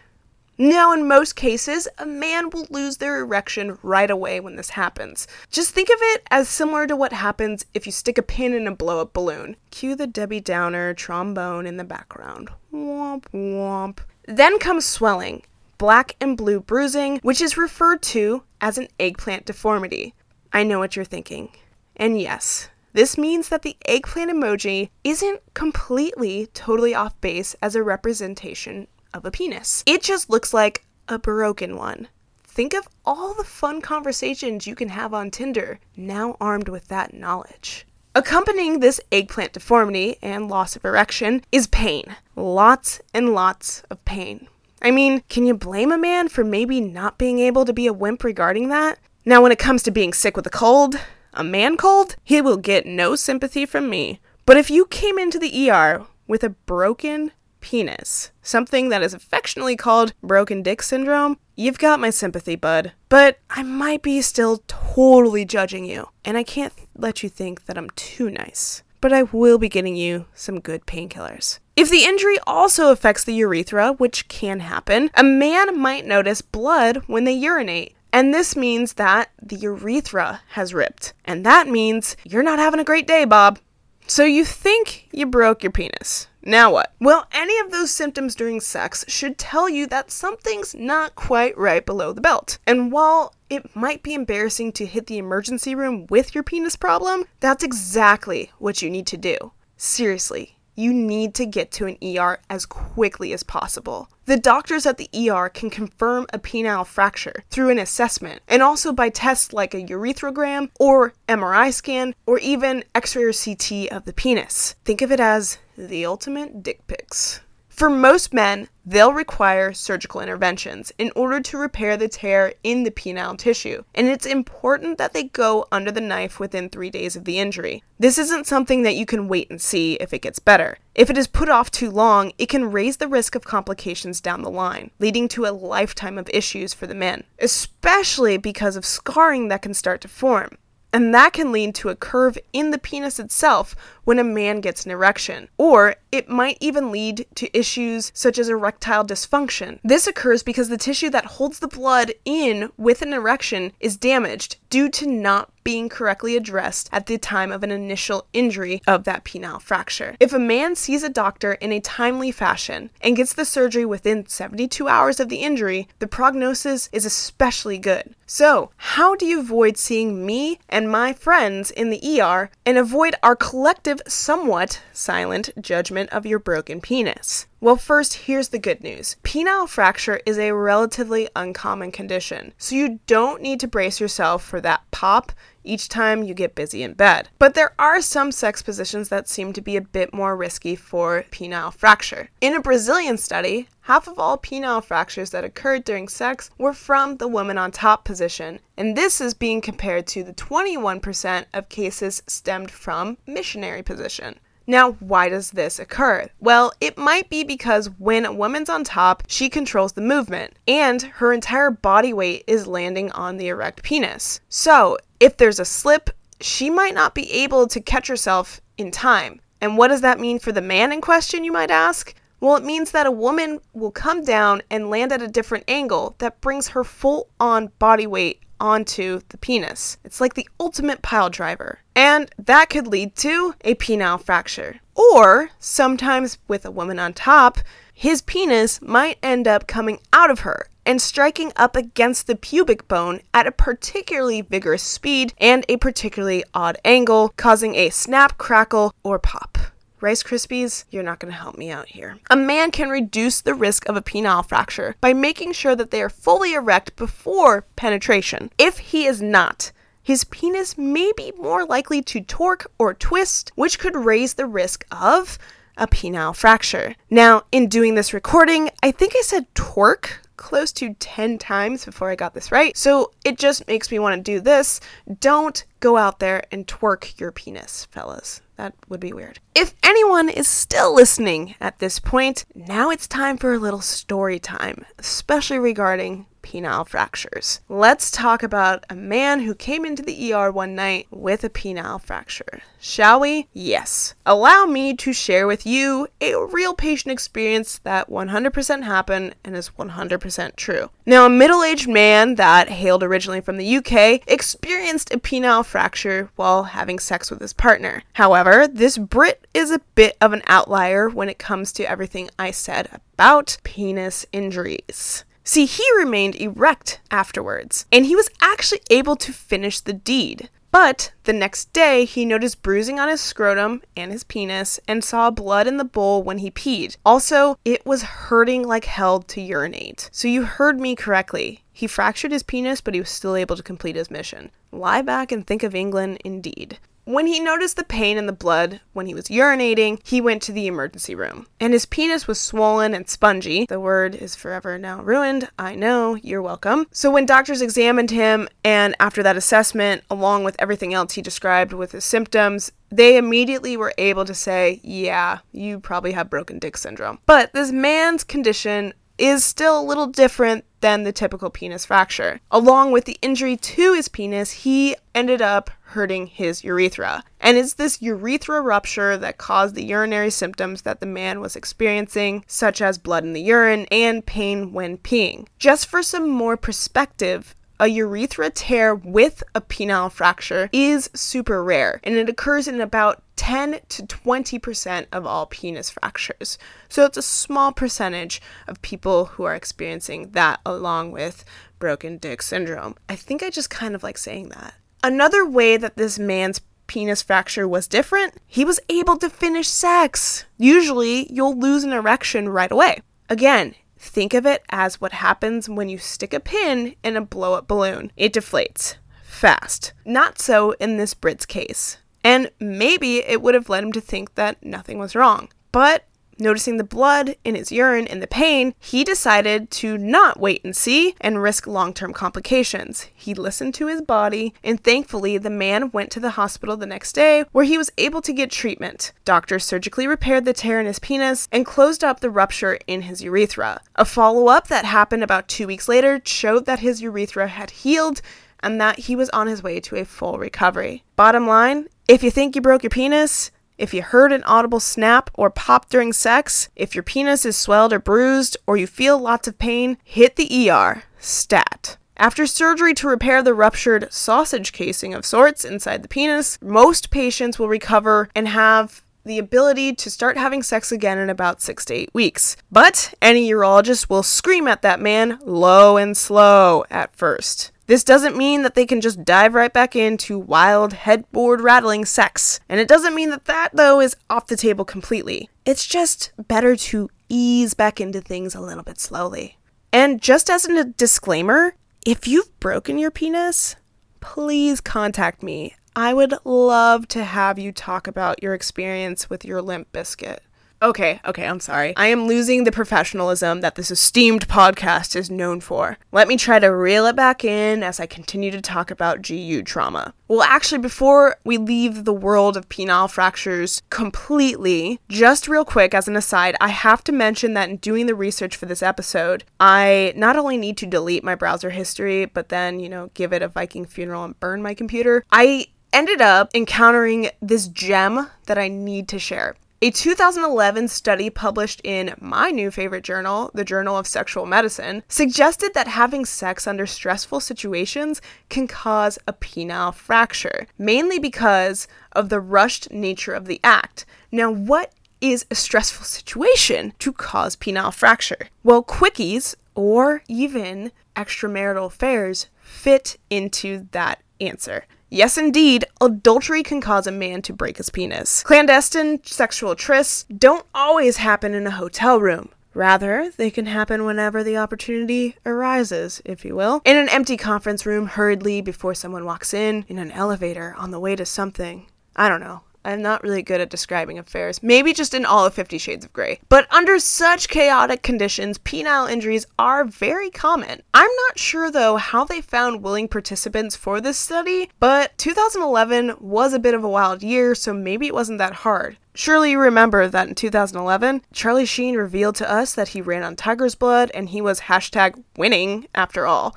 Now, 0.62 0.92
in 0.92 1.08
most 1.08 1.38
cases, 1.38 1.88
a 1.98 2.06
man 2.06 2.50
will 2.50 2.68
lose 2.70 2.98
their 2.98 3.22
erection 3.22 3.78
right 3.82 4.12
away 4.12 4.42
when 4.42 4.58
this 4.58 4.72
happens. 4.72 5.26
Just 5.50 5.74
think 5.74 5.88
of 5.88 5.96
it 6.02 6.24
as 6.30 6.50
similar 6.50 6.86
to 6.86 6.98
what 6.98 7.14
happens 7.14 7.66
if 7.74 7.86
you 7.86 7.94
stick 7.94 8.18
a 8.18 8.22
pin 8.22 8.54
in 8.54 8.68
a 8.68 8.76
blow 8.76 9.00
up 9.00 9.14
balloon. 9.14 9.56
Cue 9.72 9.96
the 9.96 10.06
Debbie 10.06 10.42
Downer 10.42 10.94
trombone 10.94 11.66
in 11.66 11.78
the 11.78 11.86
background. 11.86 12.50
Womp 12.74 13.24
womp. 13.34 14.00
Then 14.26 14.60
comes 14.60 14.84
swelling, 14.84 15.44
black 15.78 16.18
and 16.20 16.36
blue 16.36 16.60
bruising, 16.60 17.20
which 17.20 17.40
is 17.40 17.56
referred 17.56 18.02
to 18.02 18.44
as 18.60 18.78
an 18.78 18.90
eggplant 19.00 19.46
deformity. 19.46 20.14
I 20.52 20.64
know 20.64 20.80
what 20.80 20.98
you're 20.98 21.06
thinking. 21.06 21.54
And 21.96 22.20
yes, 22.20 22.68
this 22.92 23.18
means 23.18 23.48
that 23.48 23.62
the 23.62 23.78
eggplant 23.86 24.30
emoji 24.30 24.90
isn't 25.06 25.40
completely 25.54 26.48
totally 26.48 26.94
off 26.94 27.20
base 27.22 27.56
as 27.62 27.76
a 27.76 27.84
representation 27.84 28.88
of 29.14 29.26
a 29.26 29.32
penis. 29.32 29.84
It 29.86 30.02
just 30.02 30.30
looks 30.30 30.54
like 30.54 30.86
a 31.08 31.20
broken 31.20 31.76
one. 31.76 32.08
Think 32.44 32.74
of 32.74 32.88
all 33.06 33.34
the 33.34 33.44
fun 33.44 33.82
conversations 33.82 34.68
you 34.68 34.76
can 34.76 34.90
have 34.90 35.14
on 35.14 35.32
Tinder, 35.32 35.80
now 35.96 36.36
armed 36.42 36.68
with 36.68 36.88
that 36.88 37.14
knowledge. 37.14 37.86
Accompanying 38.16 38.80
this 38.80 39.00
eggplant 39.12 39.54
deformity 39.54 40.18
and 40.22 40.50
loss 40.50 40.76
of 40.76 40.84
erection 40.84 41.44
is 41.52 41.68
pain. 41.68 42.16
Lots 42.36 43.02
and 43.14 43.34
lots 43.34 43.84
of 43.90 44.04
pain. 44.04 44.48
I 44.82 44.92
mean, 44.92 45.22
can 45.30 45.46
you 45.46 45.54
blame 45.54 45.92
a 45.92 45.98
man 45.98 46.28
for 46.28 46.44
maybe 46.44 46.82
not 46.82 47.18
being 47.18 47.40
able 47.40 47.66
to 47.66 47.74
be 47.74 47.88
a 47.88 47.94
wimp 47.94 48.24
regarding 48.24 48.70
that? 48.70 49.00
Now, 49.26 49.42
when 49.42 49.52
it 49.52 49.60
comes 49.60 49.84
to 49.84 49.92
being 49.92 50.14
sick 50.14 50.36
with 50.36 50.48
a 50.48 50.50
cold, 50.50 51.00
a 51.34 51.44
man 51.44 51.78
cold, 51.78 52.16
he 52.24 52.42
will 52.42 52.58
get 52.58 52.86
no 52.86 53.16
sympathy 53.16 53.66
from 53.66 53.90
me. 53.90 54.20
But 54.46 54.58
if 54.58 54.72
you 54.72 54.86
came 54.86 55.20
into 55.20 55.38
the 55.38 55.70
ER 55.70 56.06
with 56.28 56.44
a 56.44 56.50
broken 56.50 57.32
penis, 57.62 58.32
something 58.42 58.90
that 58.90 59.02
is 59.02 59.14
affectionately 59.14 59.76
called 59.76 60.14
broken 60.24 60.64
dick 60.64 60.82
syndrome, 60.82 61.38
you've 61.56 61.80
got 61.80 62.00
my 62.00 62.10
sympathy, 62.10 62.56
bud. 62.56 62.94
But 63.10 63.40
I 63.50 63.64
might 63.64 64.02
be 64.02 64.22
still 64.22 64.64
totally 64.68 65.46
judging 65.46 65.86
you, 65.86 66.10
and 66.24 66.38
I 66.38 66.44
can't 66.44 66.74
let 66.96 67.24
you 67.24 67.30
think 67.30 67.66
that 67.66 67.78
I'm 67.78 67.90
too 67.92 68.30
nice. 68.30 68.84
But 69.02 69.14
I 69.14 69.24
will 69.24 69.58
be 69.58 69.70
getting 69.70 69.96
you 69.96 70.26
some 70.34 70.60
good 70.60 70.86
painkillers. 70.86 71.60
If 71.76 71.90
the 71.90 72.04
injury 72.04 72.38
also 72.46 72.92
affects 72.92 73.24
the 73.24 73.34
urethra, 73.34 73.94
which 73.94 74.28
can 74.28 74.60
happen, 74.60 75.10
a 75.14 75.24
man 75.24 75.80
might 75.80 76.06
notice 76.06 76.42
blood 76.42 76.98
when 77.08 77.24
they 77.24 77.32
urinate. 77.32 77.96
And 78.12 78.34
this 78.34 78.56
means 78.56 78.94
that 78.94 79.30
the 79.42 79.56
urethra 79.56 80.42
has 80.50 80.74
ripped. 80.74 81.14
And 81.24 81.46
that 81.46 81.68
means 81.68 82.18
you're 82.26 82.44
not 82.44 82.60
having 82.60 82.80
a 82.82 82.84
great 82.84 83.08
day, 83.08 83.24
Bob. 83.24 83.60
So 84.08 84.26
you 84.26 84.44
think 84.44 85.08
you 85.12 85.28
broke 85.28 85.64
your 85.64 85.72
penis. 85.72 86.28
Now 86.44 86.72
what? 86.72 86.94
Well, 87.00 87.28
any 87.32 87.60
of 87.60 87.72
those 87.72 87.92
symptoms 87.92 88.36
during 88.36 88.62
sex 88.62 89.04
should 89.08 89.38
tell 89.38 89.68
you 89.68 89.88
that 89.88 90.12
something's 90.12 90.74
not 90.74 91.16
quite 91.16 91.58
right 91.58 91.86
below 91.86 92.14
the 92.14 92.22
belt. 92.22 92.60
And 92.66 92.92
while 92.92 93.34
it 93.50 93.76
might 93.76 94.04
be 94.04 94.14
embarrassing 94.14 94.72
to 94.74 94.86
hit 94.86 95.08
the 95.08 95.18
emergency 95.18 95.76
room 95.76 96.08
with 96.10 96.34
your 96.34 96.44
penis 96.44 96.76
problem, 96.76 97.26
that's 97.40 97.64
exactly 97.64 98.52
what 98.58 98.82
you 98.82 98.90
need 98.90 99.08
to 99.08 99.18
do. 99.18 99.52
Seriously, 99.76 100.60
you 100.80 100.94
need 100.94 101.34
to 101.36 101.46
get 101.46 101.72
to 101.72 101.88
an 101.88 101.98
ER 102.02 102.40
as 102.50 102.66
quickly 102.66 103.34
as 103.34 103.44
possible. 103.44 104.10
The 104.26 104.38
doctors 104.38 104.86
at 104.86 104.98
the 104.98 105.10
ER 105.14 105.50
can 105.50 105.70
confirm 105.70 106.26
a 106.32 106.40
penile 106.40 106.88
fracture 106.88 107.44
through 107.50 107.70
an 107.70 107.80
assessment 107.80 108.42
and 108.48 108.62
also 108.62 108.94
by 108.94 109.10
tests 109.10 109.52
like 109.52 109.74
a 109.74 109.84
urethrogram 109.84 110.70
or 110.80 111.14
MRI 111.28 111.74
scan 111.74 112.16
or 112.26 112.40
even 112.40 112.86
X 112.96 113.16
ray 113.16 113.24
or 113.24 113.34
CT 113.34 113.92
of 113.92 114.06
the 114.06 114.14
penis. 114.14 114.76
Think 114.86 115.02
of 115.02 115.12
it 115.12 115.20
as 115.20 115.58
the 115.88 116.06
ultimate 116.06 116.62
dick 116.62 116.86
pics. 116.88 117.40
For 117.70 117.90
most 117.90 118.34
men, 118.34 118.68
they'll 118.86 119.14
require 119.14 119.72
surgical 119.72 120.20
interventions 120.20 120.92
in 120.98 121.14
order 121.16 121.40
to 121.40 121.58
repair 121.58 121.96
the 121.96 122.10
tear 122.10 122.54
in 122.62 122.84
the 122.84 122.92
penile 122.92 123.38
tissue, 123.38 123.84
and 123.96 124.10
it's 124.10 124.26
important 124.26 124.98
that 124.98 125.14
they 125.14 125.24
go 125.24 125.66
under 125.72 125.90
the 125.90 126.02
knife 126.02 126.42
within 126.42 126.68
three 126.68 126.90
days 126.90 127.16
of 127.16 127.24
the 127.24 127.40
injury. 127.40 127.82
This 127.98 128.18
isn't 128.18 128.48
something 128.48 128.84
that 128.84 128.98
you 128.98 129.06
can 129.06 129.30
wait 129.30 129.50
and 129.50 129.62
see 129.62 129.94
if 129.94 130.14
it 130.14 130.22
gets 130.22 130.40
better. 130.40 130.78
If 130.94 131.10
it 131.10 131.18
is 131.18 131.28
put 131.28 131.48
off 131.48 131.72
too 131.72 131.90
long, 131.90 132.34
it 132.38 132.50
can 132.50 132.70
raise 132.70 132.98
the 132.98 133.08
risk 133.08 133.34
of 133.34 133.46
complications 133.46 134.20
down 134.20 134.42
the 134.42 134.52
line, 134.52 134.92
leading 135.00 135.30
to 135.30 135.46
a 135.46 135.56
lifetime 135.56 136.18
of 136.18 136.30
issues 136.34 136.74
for 136.74 136.86
the 136.86 136.94
men, 136.94 137.24
especially 137.40 138.36
because 138.36 138.76
of 138.76 138.86
scarring 138.86 139.48
that 139.48 139.62
can 139.62 139.74
start 139.74 140.02
to 140.02 140.10
form. 140.10 140.58
And 140.92 141.14
that 141.14 141.34
can 141.34 141.52
lead 141.52 141.76
to 141.76 141.90
a 141.90 141.96
curve 141.96 142.38
in 142.52 142.72
the 142.72 142.80
penis 142.80 143.20
itself 143.20 143.76
when 144.10 144.18
a 144.18 144.24
man 144.24 144.60
gets 144.60 144.86
an 144.86 144.92
erection. 144.92 145.48
Or 145.60 145.94
it 146.12 146.28
might 146.28 146.58
even 146.60 146.92
lead 146.92 147.28
to 147.36 147.56
issues 147.56 148.12
such 148.16 148.40
as 148.40 148.50
erectile 148.50 149.06
dysfunction. 149.06 149.78
This 149.84 150.08
occurs 150.08 150.42
because 150.42 150.70
the 150.70 150.78
tissue 150.78 151.12
that 151.12 151.26
holds 151.38 151.60
the 151.60 151.68
blood 151.68 152.14
in 152.26 152.72
with 152.76 153.04
an 153.04 153.14
erection 153.14 153.72
is 153.80 153.98
damaged 153.98 154.58
due 154.72 154.90
to 154.90 155.06
not 155.06 155.52
being 155.64 155.90
correctly 155.90 156.36
addressed 156.36 156.90
at 156.92 157.06
the 157.06 157.18
time 157.18 157.52
of 157.52 157.62
an 157.62 157.70
initial 157.70 158.26
injury 158.34 158.82
of 158.88 159.04
that 159.04 159.24
penile 159.24 159.62
fracture. 159.62 160.16
If 160.20 160.34
a 160.34 160.40
man 160.40 160.76
sees 160.76 161.04
a 161.04 161.10
doctor 161.10 161.54
in 161.54 161.72
a 161.72 161.80
timely 161.80 162.32
fashion 162.32 162.90
and 163.02 163.16
gets 163.16 163.34
the 163.34 163.46
surgery 163.46 163.86
within 163.86 164.26
72 164.28 164.88
hours 164.88 165.20
of 165.20 165.30
the 165.30 165.44
injury, 165.44 165.88
the 166.00 166.08
prognosis 166.08 166.90
is 166.92 167.06
especially 167.06 167.78
good. 167.78 168.16
So, 168.26 168.70
how 168.78 169.16
do 169.16 169.26
you 169.26 169.40
avoid 169.40 169.78
seeing 169.78 170.26
me 170.26 170.60
and 170.70 170.92
my 170.92 171.14
friends 171.14 171.72
in 171.72 171.90
the 171.90 172.22
ER 172.22 172.52
and 172.66 172.78
avoid 172.78 173.16
our 173.24 173.36
collective, 173.36 173.99
somewhat 174.08 174.82
silent 174.94 175.50
judgment 175.62 176.10
of 176.12 176.26
your 176.26 176.40
broken 176.40 176.82
penis? 176.82 177.46
Well, 177.62 177.76
first, 177.76 178.14
here's 178.14 178.50
the 178.50 178.58
good 178.58 178.84
news. 178.84 179.18
Penile 179.22 179.68
fracture 179.68 180.22
is 180.26 180.38
a 180.40 180.54
relatively 180.54 181.28
uncommon 181.36 181.92
condition, 181.92 182.54
so 182.58 182.74
you 182.74 183.02
don't 183.06 183.42
need 183.42 183.60
to 183.60 183.68
brace 183.68 184.00
yourself 184.00 184.46
for 184.46 184.62
that 184.62 184.90
pop 184.92 185.34
each 185.66 185.90
time 185.90 186.24
you 186.24 186.34
get 186.34 186.56
busy 186.56 186.84
in 186.84 186.94
bed. 186.94 187.28
But 187.38 187.56
there 187.56 187.74
are 187.78 188.02
some 188.02 188.32
sex 188.32 188.62
positions 188.62 189.10
that 189.10 189.28
seem 189.28 189.52
to 189.52 189.62
be 189.62 189.76
a 189.76 189.82
bit 189.82 190.14
more 190.14 190.38
risky 190.38 190.78
for 190.78 191.26
penile 191.32 191.74
fracture. 191.74 192.30
In 192.40 192.56
a 192.56 192.62
Brazilian 192.62 193.18
study, 193.18 193.68
half 193.82 194.08
of 194.08 194.18
all 194.18 194.38
penile 194.38 194.82
fractures 194.82 195.32
that 195.32 195.44
occurred 195.44 195.84
during 195.84 196.08
sex 196.08 196.50
were 196.58 196.74
from 196.74 197.18
the 197.18 197.28
woman 197.28 197.58
on 197.58 197.72
top 197.72 198.06
position, 198.06 198.62
and 198.78 198.96
this 198.96 199.20
is 199.20 199.34
being 199.34 199.60
compared 199.60 200.08
to 200.08 200.24
the 200.24 200.34
21% 200.34 201.46
of 201.54 201.68
cases 201.68 202.24
stemmed 202.26 202.72
from 202.72 203.18
missionary 203.28 203.84
position. 203.84 204.40
Now, 204.70 204.92
why 205.00 205.30
does 205.30 205.50
this 205.50 205.80
occur? 205.80 206.30
Well, 206.40 206.72
it 206.80 206.96
might 206.96 207.28
be 207.28 207.44
because 207.44 207.90
when 207.98 208.24
a 208.24 208.32
woman's 208.32 208.70
on 208.70 208.84
top, 208.84 209.24
she 209.26 209.50
controls 209.50 209.94
the 209.94 210.02
movement, 210.02 210.60
and 210.68 211.02
her 211.02 211.34
entire 211.34 211.72
body 211.72 212.14
weight 212.14 212.44
is 212.46 212.68
landing 212.68 213.12
on 213.14 213.38
the 213.38 213.48
erect 213.48 213.82
penis. 213.82 214.42
So, 214.48 215.00
if 215.20 215.38
there's 215.38 215.60
a 215.60 215.66
slip, 215.66 216.12
she 216.40 216.70
might 216.70 216.94
not 216.94 217.16
be 217.16 217.32
able 217.32 217.66
to 217.66 217.82
catch 217.82 218.08
herself 218.08 218.62
in 218.78 218.92
time. 218.92 219.42
And 219.60 219.76
what 219.76 219.88
does 219.88 220.02
that 220.02 220.20
mean 220.20 220.38
for 220.38 220.52
the 220.52 220.62
man 220.62 220.92
in 220.92 221.02
question, 221.02 221.44
you 221.44 221.52
might 221.52 221.72
ask? 221.72 222.14
Well, 222.40 222.56
it 222.56 222.64
means 222.64 222.92
that 222.92 223.08
a 223.08 223.12
woman 223.12 223.62
will 223.74 223.90
come 223.90 224.24
down 224.24 224.62
and 224.70 224.92
land 224.92 225.12
at 225.12 225.24
a 225.24 225.28
different 225.28 225.64
angle 225.68 226.14
that 226.20 226.42
brings 226.42 226.68
her 226.68 226.84
full 226.84 227.28
on 227.40 227.72
body 227.80 228.06
weight 228.06 228.44
onto 228.60 229.22
the 229.30 229.38
penis. 229.38 229.98
It's 230.04 230.22
like 230.22 230.36
the 230.36 230.48
ultimate 230.60 231.02
pile 231.02 231.32
driver. 231.32 231.80
And 232.00 232.32
that 232.38 232.70
could 232.70 232.88
lead 232.88 233.18
to 233.18 233.56
a 233.60 233.76
penile 233.76 234.24
fracture. 234.24 234.80
Or 234.96 235.50
sometimes 235.60 236.38
with 236.48 236.64
a 236.64 236.72
woman 236.72 236.98
on 236.98 237.12
top, 237.12 237.60
his 237.94 238.22
penis 238.22 238.82
might 238.82 239.18
end 239.22 239.50
up 239.50 239.68
coming 239.68 240.00
out 240.14 240.32
of 240.32 240.40
her 240.40 240.70
and 240.86 241.02
striking 241.02 241.52
up 241.58 241.76
against 241.76 242.26
the 242.26 242.38
pubic 242.38 242.88
bone 242.88 243.20
at 243.34 243.48
a 243.48 243.52
particularly 243.52 244.40
vigorous 244.40 244.82
speed 244.82 245.34
and 245.40 245.66
a 245.68 245.76
particularly 245.76 246.46
odd 246.54 246.78
angle, 246.86 247.34
causing 247.36 247.76
a 247.76 247.90
snap, 247.90 248.38
crackle, 248.38 248.94
or 249.04 249.20
pop. 249.20 249.58
Rice 250.00 250.24
Krispies, 250.24 250.86
you're 250.90 251.04
not 251.04 251.20
going 251.20 251.34
to 251.34 251.38
help 251.38 251.58
me 251.58 251.70
out 251.70 251.90
here. 251.90 252.18
A 252.30 252.38
man 252.38 252.72
can 252.72 252.88
reduce 252.88 253.42
the 253.42 253.54
risk 253.54 253.90
of 253.90 253.98
a 253.98 254.02
penile 254.02 254.48
fracture 254.48 254.96
by 255.02 255.12
making 255.12 255.52
sure 255.52 255.76
that 255.76 255.92
they 255.92 256.02
are 256.02 256.08
fully 256.08 256.54
erect 256.54 256.96
before 256.96 257.66
penetration. 257.76 258.52
If 258.58 258.78
he 258.78 259.06
is 259.06 259.22
not, 259.22 259.74
his 260.10 260.24
penis 260.24 260.76
may 260.76 261.12
be 261.16 261.32
more 261.38 261.64
likely 261.66 262.02
to 262.02 262.20
torque 262.20 262.66
or 262.80 262.96
twist, 262.96 263.52
which 263.54 263.78
could 263.78 263.96
raise 263.96 264.34
the 264.34 264.48
risk 264.48 264.84
of 264.92 265.38
a 265.78 265.86
penile 265.86 266.36
fracture. 266.36 266.96
Now, 267.12 267.44
in 267.52 267.68
doing 267.68 267.94
this 267.94 268.12
recording, 268.12 268.72
I 268.82 268.90
think 268.90 269.14
I 269.16 269.22
said 269.22 269.46
torque 269.54 270.20
close 270.36 270.72
to 270.72 270.96
10 270.96 271.38
times 271.38 271.86
before 271.86 272.10
I 272.10 272.16
got 272.16 272.34
this 272.34 272.52
right. 272.52 272.76
So 272.76 273.12
it 273.24 273.38
just 273.38 273.68
makes 273.68 273.92
me 273.92 274.00
want 274.00 274.16
to 274.16 274.32
do 274.32 274.40
this. 274.40 274.80
Don't 275.20 275.64
go 275.80 275.96
out 275.96 276.20
there 276.20 276.42
and 276.52 276.66
twerk 276.66 277.20
your 277.20 277.32
penis, 277.32 277.86
fellas. 277.92 278.42
That 278.56 278.74
would 278.88 279.00
be 279.00 279.14
weird. 279.14 279.40
If 279.54 279.76
anyone 279.84 280.28
is 280.28 280.48
still 280.48 280.96
listening 280.96 281.54
at 281.62 281.78
this 281.78 282.00
point, 282.00 282.46
now 282.56 282.90
it's 282.90 283.08
time 283.08 283.38
for 283.38 283.54
a 283.54 283.60
little 283.60 283.80
story 283.80 284.40
time, 284.40 284.86
especially 284.98 285.60
regarding 285.60 286.26
penile 286.42 286.88
fractures. 286.88 287.62
Let's 287.70 288.12
talk 288.12 288.44
about 288.44 288.86
a 288.90 288.96
man 288.96 289.42
who 289.42 289.56
came 289.56 289.86
into 289.86 290.04
the 290.04 290.34
ER 290.34 290.52
one 290.52 290.76
night 290.76 291.08
with 291.12 291.44
a 291.44 291.50
penile 291.50 292.02
fracture. 292.02 292.62
Shall 292.80 293.20
we? 293.20 293.48
Yes. 293.54 294.16
Allow 294.26 294.66
me 294.66 294.96
to 294.96 295.12
share 295.12 295.48
with 295.48 295.66
you 295.66 296.08
a 296.22 296.36
real 296.46 296.74
patient 296.74 297.12
experience 297.12 297.80
that 297.80 298.10
100% 298.10 298.84
happened 298.84 299.36
and 299.44 299.56
is 299.56 299.72
100% 299.78 300.56
true. 300.56 300.90
Now, 301.06 301.26
a 301.26 301.30
middle 301.30 301.64
aged 301.64 301.90
man 301.90 302.36
that 302.36 302.70
hailed 302.70 303.04
originally 303.04 303.42
from 303.42 303.58
the 303.58 303.78
UK 303.78 304.22
experienced 304.28 305.14
a 305.14 305.20
penile 305.20 305.66
fracture 305.66 306.30
while 306.36 306.64
having 306.64 307.00
sex 307.00 307.30
with 307.30 307.42
his 307.42 307.54
partner. 307.54 308.04
However, 308.14 308.68
this 308.68 308.98
Brit 308.98 309.46
is 309.54 309.72
a 309.72 309.82
bit 309.96 310.16
of 310.22 310.34
an 310.34 310.44
outlier 310.48 311.10
when 311.10 311.30
it 311.30 311.40
comes 311.40 311.74
to 311.74 311.90
everything 311.90 312.30
I 312.40 312.52
said 312.52 312.90
about 312.94 313.58
penis 313.64 314.26
injuries. 314.32 315.26
See, 315.50 315.66
he 315.66 315.84
remained 315.98 316.36
erect 316.36 317.00
afterwards, 317.10 317.88
and 317.92 318.06
he 318.06 318.16
was 318.16 318.30
actually 318.40 318.82
able 318.92 319.16
to 319.16 319.34
finish 319.34 319.80
the 319.80 319.94
deed. 319.94 320.48
But 320.70 321.12
the 321.24 321.34
next 321.34 321.74
day, 321.74 322.06
he 322.06 322.24
noticed 322.24 322.62
bruising 322.62 323.00
on 323.00 323.10
his 323.10 323.20
scrotum 323.20 323.82
and 323.98 324.12
his 324.12 324.24
penis 324.24 324.80
and 324.88 325.04
saw 325.04 325.32
blood 325.32 325.66
in 325.66 325.78
the 325.78 325.84
bowl 325.84 326.22
when 326.22 326.38
he 326.38 326.52
peed. 326.52 326.98
Also, 327.04 327.58
it 327.66 327.84
was 327.84 328.04
hurting 328.04 328.62
like 328.62 328.86
hell 328.86 329.24
to 329.24 329.42
urinate. 329.42 330.12
So 330.12 330.28
you 330.28 330.44
heard 330.44 330.80
me 330.80 330.96
correctly. 330.96 331.64
He 331.74 331.88
fractured 331.88 332.32
his 332.32 332.44
penis, 332.44 332.80
but 332.80 332.94
he 332.94 333.00
was 333.00 333.10
still 333.10 333.36
able 333.36 333.56
to 333.56 333.64
complete 333.64 333.96
his 333.96 334.12
mission. 334.12 334.52
Lie 334.72 335.02
back 335.02 335.32
and 335.32 335.48
think 335.48 335.64
of 335.64 335.74
England, 335.74 336.20
indeed. 336.24 336.78
When 337.10 337.26
he 337.26 337.40
noticed 337.40 337.76
the 337.76 337.84
pain 337.84 338.20
in 338.20 338.28
the 338.28 338.32
blood 338.32 338.82
when 338.94 339.08
he 339.08 339.16
was 339.16 339.30
urinating, 339.30 340.00
he 340.06 340.22
went 340.22 340.44
to 340.44 340.52
the 340.52 340.68
emergency 340.68 341.16
room. 341.16 341.48
And 341.60 341.74
his 341.74 341.88
penis 341.88 342.28
was 342.28 342.40
swollen 342.40 342.94
and 342.94 343.10
spongy. 343.10 343.66
The 343.66 343.80
word 343.80 344.14
is 344.14 344.36
forever 344.36 344.78
now 344.78 345.02
ruined. 345.02 345.50
I 345.58 345.74
know, 345.74 346.14
you're 346.14 346.44
welcome. 346.44 346.86
So 346.92 347.10
when 347.10 347.26
doctors 347.26 347.64
examined 347.64 348.12
him, 348.12 348.48
and 348.64 348.96
after 349.00 349.24
that 349.24 349.36
assessment, 349.38 350.04
along 350.12 350.44
with 350.44 350.56
everything 350.60 350.94
else 350.94 351.14
he 351.14 351.24
described 351.24 351.74
with 351.74 351.94
his 351.94 352.06
symptoms, 352.06 352.72
they 352.92 353.18
immediately 353.18 353.76
were 353.76 353.94
able 353.98 354.26
to 354.26 354.36
say, 354.36 354.80
yeah, 354.84 355.40
you 355.52 355.80
probably 355.80 356.12
have 356.12 356.30
broken 356.30 356.60
dick 356.60 356.78
syndrome. 356.78 357.18
But 357.26 357.54
this 357.54 357.72
man's 357.72 358.24
condition 358.24 358.94
is 359.20 359.44
still 359.44 359.80
a 359.80 359.84
little 359.84 360.08
different 360.08 360.66
than 360.82 361.04
the 361.04 361.12
typical 361.12 361.50
penis 361.50 361.86
fracture. 361.86 362.40
Along 362.52 362.92
with 362.92 363.06
the 363.06 363.18
injury 363.22 363.58
to 363.58 363.94
his 363.94 364.08
penis, 364.08 364.52
he 364.52 364.96
ended 365.14 365.42
up 365.42 365.70
hurting 365.82 366.28
his 366.28 366.64
urethra. 366.64 367.24
And 367.40 367.58
it's 367.58 367.74
this 367.74 368.02
urethra 368.02 368.62
rupture 368.62 369.18
that 369.18 369.38
caused 369.38 369.76
the 369.76 369.84
urinary 369.84 370.30
symptoms 370.30 370.84
that 370.84 371.00
the 371.00 371.06
man 371.06 371.42
was 371.42 371.56
experiencing, 371.56 372.44
such 372.48 372.82
as 372.82 372.98
blood 372.98 373.24
in 373.24 373.34
the 373.34 373.42
urine 373.42 373.88
and 373.92 374.26
pain 374.26 374.72
when 374.72 374.98
peeing. 374.98 375.48
Just 375.58 375.88
for 375.88 376.04
some 376.04 376.30
more 376.30 376.58
perspective, 376.58 377.56
a 377.80 377.88
urethra 377.88 378.50
tear 378.50 378.94
with 378.94 379.44
a 379.56 379.62
penile 379.62 380.12
fracture 380.12 380.70
is 380.74 381.10
super 381.14 381.64
rare 381.64 382.00
and 382.04 382.16
it 382.16 382.30
occurs 382.30 382.68
in 382.68 382.82
about 382.82 383.24
10 383.38 383.80
to 383.88 384.04
20% 384.04 385.06
of 385.14 385.26
all 385.26 385.46
penis 385.46 385.90
fractures. 385.90 386.58
So 386.90 387.06
it's 387.06 387.18
a 387.18 387.22
small 387.22 387.72
percentage 387.72 388.42
of 388.68 388.82
people 388.82 389.26
who 389.26 389.44
are 389.44 389.56
experiencing 389.56 390.32
that 390.32 390.60
along 390.66 391.12
with 391.12 391.46
broken 391.80 392.18
dick 392.18 392.42
syndrome. 392.42 392.96
I 393.08 393.16
think 393.16 393.42
I 393.42 393.50
just 393.50 393.70
kind 393.70 393.96
of 393.96 394.04
like 394.04 394.18
saying 394.18 394.50
that. 394.50 394.74
Another 395.02 395.46
way 395.46 395.78
that 395.78 395.96
this 395.96 396.20
man's 396.20 396.60
penis 396.88 397.22
fracture 397.22 397.68
was 397.68 397.88
different, 397.88 398.34
he 398.46 398.66
was 398.66 398.80
able 398.90 399.16
to 399.18 399.30
finish 399.30 399.70
sex. 399.70 400.44
Usually, 400.58 401.32
you'll 401.32 401.58
lose 401.58 401.84
an 401.86 401.94
erection 401.94 402.50
right 402.50 402.72
away. 402.72 403.00
Again, 403.30 403.76
Think 404.00 404.34
of 404.34 404.46
it 404.46 404.64
as 404.70 405.02
what 405.02 405.12
happens 405.12 405.68
when 405.68 405.90
you 405.90 405.98
stick 405.98 406.34
a 406.34 406.40
pin 406.40 406.96
in 407.04 407.18
a 407.18 407.22
blow 407.22 407.54
up 407.54 407.68
balloon. 407.68 408.12
It 408.16 408.34
deflates 408.34 408.96
fast. 409.24 409.94
Not 410.06 410.40
so 410.40 410.72
in 410.80 410.98
this 410.98 411.14
Brit's 411.14 411.46
case. 411.46 411.98
And 412.24 412.50
maybe 412.60 413.18
it 413.18 413.42
would 413.42 413.56
have 413.56 413.70
led 413.70 413.84
him 413.84 413.92
to 413.92 414.02
think 414.02 414.36
that 414.36 414.64
nothing 414.64 415.00
was 415.00 415.16
wrong. 415.16 415.50
But 415.72 416.06
Noticing 416.40 416.78
the 416.78 416.84
blood 416.84 417.36
in 417.44 417.56
his 417.56 417.72
urine 417.72 418.08
and 418.08 418.24
the 418.24 418.28
pain, 418.28 418.74
he 418.80 419.04
decided 419.04 419.70
to 419.72 419.98
not 419.98 420.40
wait 420.40 420.64
and 420.64 420.76
see 420.76 421.16
and 421.20 421.42
risk 421.42 421.68
long 421.68 421.94
term 421.94 422.14
complications. 422.14 423.08
He 423.14 423.34
listened 423.34 423.74
to 423.76 423.88
his 423.88 424.02
body, 424.02 424.54
and 424.64 424.82
thankfully, 424.82 425.38
the 425.38 425.50
man 425.50 425.92
went 425.92 426.12
to 426.12 426.20
the 426.20 426.32
hospital 426.32 426.78
the 426.78 426.86
next 426.86 427.14
day 427.14 427.44
where 427.52 427.66
he 427.66 427.78
was 427.78 427.92
able 427.98 428.22
to 428.22 428.34
get 428.34 428.52
treatment. 428.52 429.12
Doctors 429.26 429.66
surgically 429.66 430.08
repaired 430.08 430.46
the 430.46 430.54
tear 430.54 430.80
in 430.80 430.86
his 430.86 431.00
penis 431.00 431.48
and 431.52 431.66
closed 431.66 432.04
up 432.04 432.22
the 432.22 432.30
rupture 432.30 432.80
in 432.88 433.04
his 433.04 433.22
urethra. 433.22 433.82
A 433.96 434.06
follow 434.06 434.48
up 434.48 434.68
that 434.70 434.86
happened 434.86 435.24
about 435.24 435.48
two 435.48 435.68
weeks 435.68 435.88
later 435.88 436.22
showed 436.24 436.66
that 436.66 436.80
his 436.80 437.02
urethra 437.02 437.48
had 437.48 437.72
healed 437.72 438.22
and 438.62 438.80
that 438.80 439.00
he 439.00 439.16
was 439.16 439.30
on 439.30 439.48
his 439.48 439.64
way 439.64 439.80
to 439.80 439.96
a 439.96 440.06
full 440.06 440.38
recovery. 440.38 441.04
Bottom 441.16 441.48
line 441.48 441.88
if 442.10 442.24
you 442.24 442.32
think 442.32 442.56
you 442.56 442.62
broke 442.62 442.82
your 442.82 442.90
penis, 442.90 443.52
if 443.80 443.94
you 443.94 444.04
heard 444.04 444.34
an 444.34 444.44
audible 444.44 444.82
snap 444.82 445.30
or 445.34 445.50
pop 445.50 445.90
during 445.90 446.12
sex, 446.12 446.70
if 446.76 446.94
your 446.94 447.04
penis 447.04 447.46
is 447.46 447.56
swelled 447.56 447.94
or 447.94 448.00
bruised, 448.00 448.58
or 448.68 448.76
you 448.76 448.86
feel 448.86 449.18
lots 449.18 449.48
of 449.48 449.58
pain, 449.58 449.98
hit 450.04 450.36
the 450.36 450.70
ER. 450.70 451.04
Stat. 451.18 451.98
After 452.18 452.46
surgery 452.46 452.94
to 452.96 453.08
repair 453.08 453.42
the 453.42 453.54
ruptured 453.54 454.12
sausage 454.12 454.74
casing 454.74 455.14
of 455.14 455.26
sorts 455.26 455.64
inside 455.64 456.04
the 456.04 456.10
penis, 456.10 456.60
most 456.62 457.10
patients 457.10 457.58
will 457.58 457.70
recover 457.70 458.30
and 458.36 458.50
have 458.50 459.04
the 459.24 459.40
ability 459.40 459.94
to 459.94 460.10
start 460.10 460.38
having 460.38 460.62
sex 460.62 460.92
again 460.92 461.18
in 461.18 461.30
about 461.30 461.62
six 461.62 461.86
to 461.86 461.94
eight 461.94 462.10
weeks. 462.14 462.58
But 462.70 463.14
any 463.22 463.50
urologist 463.50 464.10
will 464.10 464.24
scream 464.24 464.68
at 464.68 464.82
that 464.82 465.00
man 465.00 465.40
low 465.46 465.96
and 465.96 466.18
slow 466.18 466.84
at 466.90 467.16
first. 467.16 467.72
This 467.90 468.04
doesn't 468.04 468.38
mean 468.38 468.62
that 468.62 468.76
they 468.76 468.86
can 468.86 469.02
just 469.02 469.26
dive 469.26 469.56
right 469.56 469.74
back 469.74 469.96
into 469.96 470.38
wild, 470.38 470.94
headboard 470.94 471.60
rattling 471.60 472.06
sex. 472.06 472.60
And 472.70 472.80
it 472.80 472.88
doesn't 472.88 473.16
mean 473.16 473.32
that 473.32 473.46
that, 473.46 473.70
though, 473.74 474.00
is 474.00 474.16
off 474.30 474.46
the 474.46 474.56
table 474.56 474.86
completely. 474.86 475.50
It's 475.66 475.88
just 475.88 476.32
better 476.38 476.76
to 476.76 477.10
ease 477.30 477.74
back 477.74 478.00
into 478.00 478.22
things 478.22 478.54
a 478.54 478.62
little 478.62 478.84
bit 478.84 479.00
slowly. 479.00 479.58
And 479.92 480.22
just 480.22 480.52
as 480.52 480.66
a 480.66 480.84
disclaimer, 480.84 481.74
if 482.06 482.28
you've 482.28 482.60
broken 482.60 483.00
your 483.00 483.10
penis, 483.10 483.76
please 484.20 484.82
contact 484.82 485.42
me. 485.42 485.74
I 485.96 486.14
would 486.14 486.36
love 486.46 487.08
to 487.08 487.24
have 487.24 487.58
you 487.58 487.72
talk 487.72 488.06
about 488.06 488.44
your 488.44 488.54
experience 488.54 489.32
with 489.32 489.44
your 489.44 489.64
Limp 489.64 489.92
Bizkit. 489.92 490.42
Okay, 490.82 491.20
okay, 491.26 491.46
I'm 491.46 491.60
sorry. 491.60 491.94
I 491.98 492.08
am 492.08 492.26
losing 492.26 492.64
the 492.64 492.72
professionalism 492.72 493.60
that 493.60 493.76
this 493.76 493.92
esteemed 493.92 494.48
podcast 494.48 495.14
is 495.14 495.30
known 495.30 495.60
for. 495.60 495.98
Let 496.14 496.30
me 496.30 496.38
try 496.38 496.58
to 496.60 496.68
reel 496.68 497.06
it 497.06 497.18
back 497.18 497.44
in 497.44 497.84
as 497.84 498.00
I 498.00 498.06
continue 498.06 498.50
to 498.52 498.62
talk 498.62 498.90
about 498.90 499.22
GU 499.22 499.64
trauma. 499.64 500.14
Well, 500.30 500.42
actually, 500.42 500.78
before 500.78 501.36
we 501.44 501.58
leave 501.58 502.06
the 502.06 502.14
world 502.14 502.56
of 502.56 502.70
penile 502.70 503.12
fractures 503.12 503.82
completely, 503.90 505.02
just 505.10 505.50
real 505.50 505.66
quick 505.66 505.94
as 505.94 506.08
an 506.08 506.16
aside, 506.16 506.56
I 506.62 506.70
have 506.70 507.04
to 507.06 507.12
mention 507.12 507.56
that 507.56 507.70
in 507.70 507.78
doing 507.78 508.06
the 508.06 508.16
research 508.16 508.56
for 508.56 508.66
this 508.66 508.82
episode, 508.82 509.44
I 509.60 510.14
not 510.16 510.38
only 510.38 510.56
need 510.56 510.78
to 510.78 510.86
delete 510.86 511.26
my 511.26 511.36
browser 511.36 511.72
history, 511.72 512.24
but 512.24 512.48
then, 512.48 512.80
you 512.80 512.88
know, 512.88 513.10
give 513.16 513.34
it 513.34 513.42
a 513.42 513.50
Viking 513.50 513.86
funeral 513.86 514.24
and 514.24 514.40
burn 514.40 514.62
my 514.62 514.74
computer. 514.74 515.26
I 515.30 515.68
ended 515.92 516.22
up 516.22 516.52
encountering 516.56 517.32
this 517.42 517.68
gem 517.68 518.30
that 518.46 518.58
I 518.58 518.70
need 518.70 519.10
to 519.10 519.20
share. 519.20 519.56
A 519.82 519.92
2011 519.92 520.90
study 520.90 521.30
published 521.30 521.80
in 521.86 522.14
my 522.20 522.50
new 522.50 522.70
favorite 522.70 523.06
journal, 523.06 523.50
the 523.54 523.64
Journal 523.64 523.98
of 523.98 524.08
Sexual 524.08 524.46
Medicine, 524.46 525.04
suggested 525.08 525.74
that 525.74 525.88
having 525.88 526.26
sex 526.26 526.68
under 526.68 526.86
stressful 526.86 527.40
situations 527.40 528.22
can 528.50 528.68
cause 528.68 529.18
a 529.26 529.32
penile 529.32 529.94
fracture, 529.94 530.68
mainly 530.78 531.18
because 531.18 531.88
of 532.12 532.28
the 532.28 532.42
rushed 532.42 532.92
nature 532.92 533.32
of 533.32 533.46
the 533.46 533.62
act. 533.64 534.06
Now, 534.34 534.52
what 534.52 534.92
is 535.22 535.46
a 535.50 535.56
stressful 535.56 536.04
situation 536.04 536.92
to 537.00 537.14
cause 537.14 537.56
penile 537.56 537.94
fracture? 537.94 538.50
Well, 538.66 538.84
quickies 538.84 539.56
or 539.76 540.24
even 540.28 540.92
extramarital 541.16 541.86
affairs 541.86 542.48
fit 542.62 543.16
into 543.30 543.88
that 543.92 544.22
answer. 544.42 544.84
Yes, 545.10 545.38
indeed, 545.38 545.86
adultery 546.00 546.62
can 546.62 546.82
cause 546.82 547.08
a 547.08 547.12
man 547.12 547.42
to 547.44 547.54
break 547.54 547.78
his 547.78 547.90
penis. 547.90 548.44
Clandestine 548.44 549.24
sexual 549.24 549.76
trysts 549.76 550.26
don't 550.38 550.66
always 550.74 551.18
happen 551.18 551.54
in 551.54 551.66
a 551.66 551.72
hotel 551.72 552.22
room. 552.22 552.50
Rather, 552.76 553.32
they 553.36 553.50
can 553.50 553.66
happen 553.66 554.06
whenever 554.06 554.44
the 554.44 554.58
opportunity 554.58 555.36
arises, 555.46 556.22
if 556.24 556.46
you 556.46 556.56
will. 556.56 556.82
In 556.86 556.96
an 556.96 557.10
empty 557.10 557.36
conference 557.36 557.86
room, 557.86 558.06
hurriedly 558.06 558.62
before 558.62 558.94
someone 558.94 559.26
walks 559.26 559.54
in, 559.54 559.84
in 559.88 559.98
an 559.98 560.12
elevator, 560.12 560.76
on 560.78 560.92
the 560.92 561.00
way 561.00 561.16
to 561.16 561.26
something. 561.26 561.88
I 562.16 562.30
don't 562.30 562.42
know. 562.42 562.62
I'm 562.86 563.02
not 563.02 563.24
really 563.24 563.42
good 563.42 563.62
at 563.62 563.70
describing 563.70 564.18
affairs, 564.18 564.64
maybe 564.64 564.94
just 564.94 565.14
in 565.14 565.26
all 565.26 565.46
of 565.46 565.54
Fifty 565.54 565.78
Shades 565.78 566.06
of 566.06 566.14
Grey. 566.14 566.40
But 566.50 566.72
under 566.74 567.00
such 567.00 567.50
chaotic 567.50 568.02
conditions, 568.02 568.58
penile 568.58 569.10
injuries 569.10 569.46
are 569.58 569.84
very 569.86 570.30
common. 570.30 570.82
I'm 570.94 571.12
not 571.28 571.38
sure 571.38 571.70
though 571.70 571.98
how 571.98 572.24
they 572.24 572.42
found 572.42 572.82
willing 572.82 573.08
participants 573.08 573.76
for 573.76 574.00
this 574.00 574.18
study, 574.18 574.70
but 574.80 575.18
2011 575.18 576.16
was 576.20 576.54
a 576.54 576.60
bit 576.60 576.74
of 576.74 576.84
a 576.84 576.90
wild 576.90 577.22
year, 577.22 577.54
so 577.56 577.74
maybe 577.74 578.08
it 578.08 578.14
wasn't 578.14 578.40
that 578.40 578.54
hard. 578.54 578.98
Surely 579.14 579.52
you 579.52 579.60
remember 579.60 580.08
that 580.08 580.30
in 580.30 580.36
2011, 580.36 581.22
Charlie 581.34 581.66
Sheen 581.66 581.98
revealed 581.98 582.36
to 582.36 582.50
us 582.50 582.74
that 582.74 582.90
he 582.90 583.02
ran 583.02 583.24
on 583.24 583.36
tiger's 583.36 583.76
blood 583.76 584.10
and 584.14 584.30
he 584.30 584.42
was 584.42 584.62
hashtag 584.62 585.22
winning 585.36 585.88
after 585.94 586.26
all. 586.26 586.56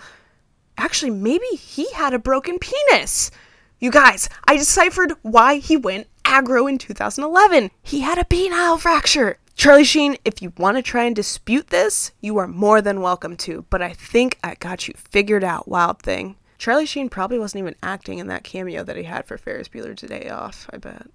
Actually, 0.78 1.10
maybe 1.10 1.46
he 1.56 1.90
had 1.92 2.14
a 2.14 2.18
broken 2.18 2.60
penis. 2.60 3.32
You 3.80 3.90
guys, 3.90 4.28
I 4.46 4.56
deciphered 4.56 5.12
why 5.22 5.56
he 5.56 5.76
went 5.76 6.06
aggro 6.32 6.66
in 6.66 6.78
2011. 6.78 7.70
He 7.82 8.00
had 8.00 8.16
a 8.16 8.24
penile 8.24 8.80
fracture. 8.80 9.36
Charlie 9.54 9.84
Sheen, 9.84 10.16
if 10.24 10.40
you 10.40 10.54
want 10.56 10.78
to 10.78 10.82
try 10.82 11.04
and 11.04 11.14
dispute 11.14 11.66
this, 11.68 12.12
you 12.22 12.38
are 12.38 12.48
more 12.48 12.80
than 12.80 13.02
welcome 13.02 13.36
to, 13.36 13.66
but 13.68 13.82
I 13.82 13.92
think 13.92 14.38
I 14.42 14.54
got 14.54 14.88
you 14.88 14.94
figured 14.96 15.44
out, 15.44 15.68
Wild 15.68 16.00
Thing. 16.00 16.36
Charlie 16.56 16.86
Sheen 16.86 17.10
probably 17.10 17.38
wasn't 17.38 17.60
even 17.60 17.74
acting 17.82 18.18
in 18.18 18.28
that 18.28 18.44
cameo 18.44 18.82
that 18.82 18.96
he 18.96 19.02
had 19.02 19.26
for 19.26 19.36
Ferris 19.36 19.68
Bueller's 19.68 20.00
Day 20.00 20.30
Off, 20.30 20.70
I 20.72 20.78
bet. 20.78 21.06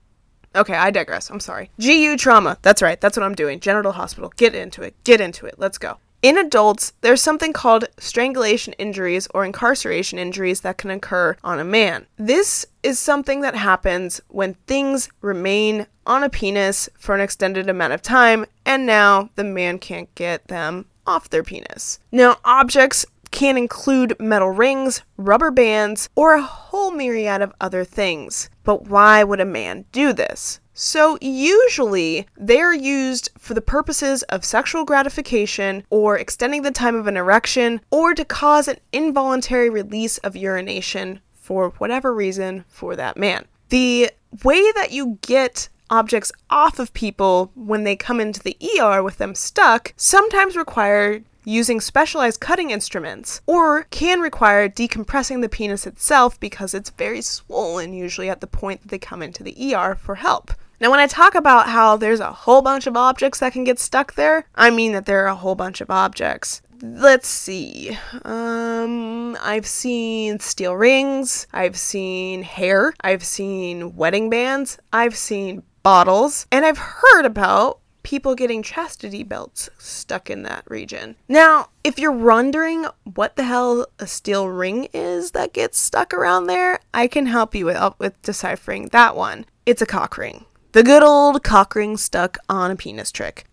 Okay, 0.55 0.75
I 0.75 0.91
digress. 0.91 1.31
I'm 1.31 1.39
sorry. 1.39 1.71
GU 1.79 2.15
trauma. 2.17 2.57
That's 2.61 2.83
right. 2.83 3.01
That's 3.01 3.17
what 3.17 3.23
I'm 3.23 3.35
doing. 3.35 3.59
Genital 3.59 3.93
hospital. 3.93 4.31
Get 4.37 4.53
into 4.53 4.83
it. 4.83 4.95
Get 5.03 5.19
into 5.19 5.47
it. 5.47 5.55
Let's 5.57 5.79
go. 5.79 5.97
In 6.27 6.37
adults, 6.37 6.91
there's 6.99 7.21
something 7.21 7.53
called 7.53 7.85
strangulation 7.99 8.73
injuries 8.73 9.29
or 9.33 9.45
incarceration 9.45 10.19
injuries 10.19 10.59
that 10.59 10.77
can 10.77 10.91
occur 10.91 11.37
on 11.41 11.57
a 11.57 11.63
man. 11.63 12.05
This 12.17 12.65
is 12.83 12.99
something 12.99 13.39
that 13.39 13.55
happens 13.55 14.19
when 14.27 14.55
things 14.67 15.07
remain 15.21 15.87
on 16.05 16.23
a 16.23 16.29
penis 16.29 16.89
for 16.99 17.15
an 17.15 17.21
extended 17.21 17.69
amount 17.69 17.93
of 17.93 18.01
time 18.01 18.45
and 18.65 18.85
now 18.85 19.29
the 19.35 19.45
man 19.45 19.79
can't 19.79 20.13
get 20.15 20.45
them 20.49 20.87
off 21.05 21.29
their 21.29 21.43
penis. 21.43 21.99
Now, 22.11 22.39
objects 22.43 23.05
can 23.31 23.57
include 23.57 24.19
metal 24.19 24.51
rings, 24.51 25.03
rubber 25.15 25.49
bands, 25.49 26.09
or 26.13 26.33
a 26.33 26.41
whole 26.41 26.91
myriad 26.91 27.41
of 27.41 27.53
other 27.61 27.85
things. 27.85 28.49
But 28.65 28.87
why 28.87 29.23
would 29.23 29.39
a 29.39 29.45
man 29.45 29.85
do 29.93 30.11
this? 30.11 30.59
So, 30.79 31.17
usually, 31.21 32.27
they're 32.37 32.71
used 32.71 33.31
for 33.35 33.55
the 33.55 33.61
purposes 33.61 34.21
of 34.23 34.45
sexual 34.45 34.85
gratification 34.85 35.83
or 35.89 36.19
extending 36.19 36.61
the 36.61 36.69
time 36.69 36.93
of 36.95 37.07
an 37.07 37.17
erection 37.17 37.81
or 37.89 38.13
to 38.13 38.23
cause 38.23 38.67
an 38.67 38.77
involuntary 38.93 39.71
release 39.71 40.19
of 40.19 40.35
urination 40.35 41.21
for 41.33 41.69
whatever 41.79 42.13
reason 42.13 42.63
for 42.67 42.95
that 42.95 43.17
man. 43.17 43.45
The 43.69 44.11
way 44.43 44.71
that 44.73 44.91
you 44.91 45.17
get 45.23 45.67
objects 45.89 46.31
off 46.51 46.77
of 46.77 46.93
people 46.93 47.51
when 47.55 47.83
they 47.83 47.95
come 47.95 48.19
into 48.19 48.43
the 48.43 48.55
ER 48.79 49.01
with 49.01 49.17
them 49.17 49.33
stuck 49.33 49.95
sometimes 49.97 50.55
require 50.55 51.23
using 51.43 51.81
specialized 51.81 52.39
cutting 52.39 52.69
instruments, 52.69 53.41
or 53.47 53.83
can 53.89 54.19
require 54.19 54.69
decompressing 54.69 55.41
the 55.41 55.49
penis 55.49 55.87
itself 55.87 56.39
because 56.39 56.75
it's 56.75 56.91
very 56.91 57.21
swollen, 57.21 57.93
usually 57.93 58.29
at 58.29 58.41
the 58.41 58.45
point 58.45 58.81
that 58.81 58.89
they 58.89 58.99
come 58.99 59.23
into 59.23 59.41
the 59.41 59.73
ER 59.73 59.95
for 59.95 60.15
help. 60.15 60.51
Now, 60.79 60.91
when 60.91 60.99
I 60.99 61.07
talk 61.07 61.33
about 61.33 61.69
how 61.69 61.97
there's 61.97 62.19
a 62.19 62.31
whole 62.31 62.61
bunch 62.61 62.85
of 62.85 62.95
objects 62.95 63.39
that 63.39 63.53
can 63.53 63.63
get 63.63 63.79
stuck 63.79 64.13
there, 64.13 64.45
I 64.53 64.69
mean 64.69 64.91
that 64.91 65.07
there 65.07 65.23
are 65.23 65.29
a 65.29 65.35
whole 65.35 65.55
bunch 65.55 65.81
of 65.81 65.89
objects. 65.89 66.61
Let's 66.81 67.27
see. 67.27 67.97
Um, 68.23 69.35
I've 69.41 69.65
seen 69.65 70.39
steel 70.39 70.75
rings, 70.75 71.47
I've 71.51 71.77
seen 71.77 72.43
hair, 72.43 72.93
I've 73.01 73.23
seen 73.23 73.95
wedding 73.95 74.29
bands, 74.29 74.77
I've 74.93 75.15
seen 75.15 75.63
bottles, 75.81 76.45
and 76.51 76.63
I've 76.63 76.77
heard 76.77 77.25
about 77.25 77.79
people 78.03 78.35
getting 78.35 78.61
chastity 78.61 79.23
belts 79.23 79.69
stuck 79.79 80.29
in 80.29 80.43
that 80.43 80.63
region. 80.69 81.15
Now, 81.27 81.69
if 81.83 81.97
you're 81.97 82.11
wondering 82.11 82.85
what 83.15 83.35
the 83.35 83.43
hell 83.43 83.87
a 83.97 84.05
steel 84.05 84.47
ring 84.47 84.87
is 84.93 85.31
that 85.31 85.53
gets 85.53 85.79
stuck 85.79 86.13
around 86.13 86.45
there, 86.45 86.79
I 86.93 87.07
can 87.07 87.25
help 87.25 87.55
you 87.55 87.65
with, 87.65 87.93
with 87.97 88.21
deciphering 88.21 88.89
that 88.91 89.15
one. 89.15 89.45
It's 89.65 89.81
a 89.81 89.85
cock 89.85 90.17
ring. 90.17 90.45
The 90.77 90.83
good 90.83 91.01
old 91.01 91.43
cock 91.43 91.73
ring 91.73 91.97
stuck 91.97 92.37
on 92.47 92.69
a 92.69 92.75
penis 92.75 93.11
trick. 93.11 93.45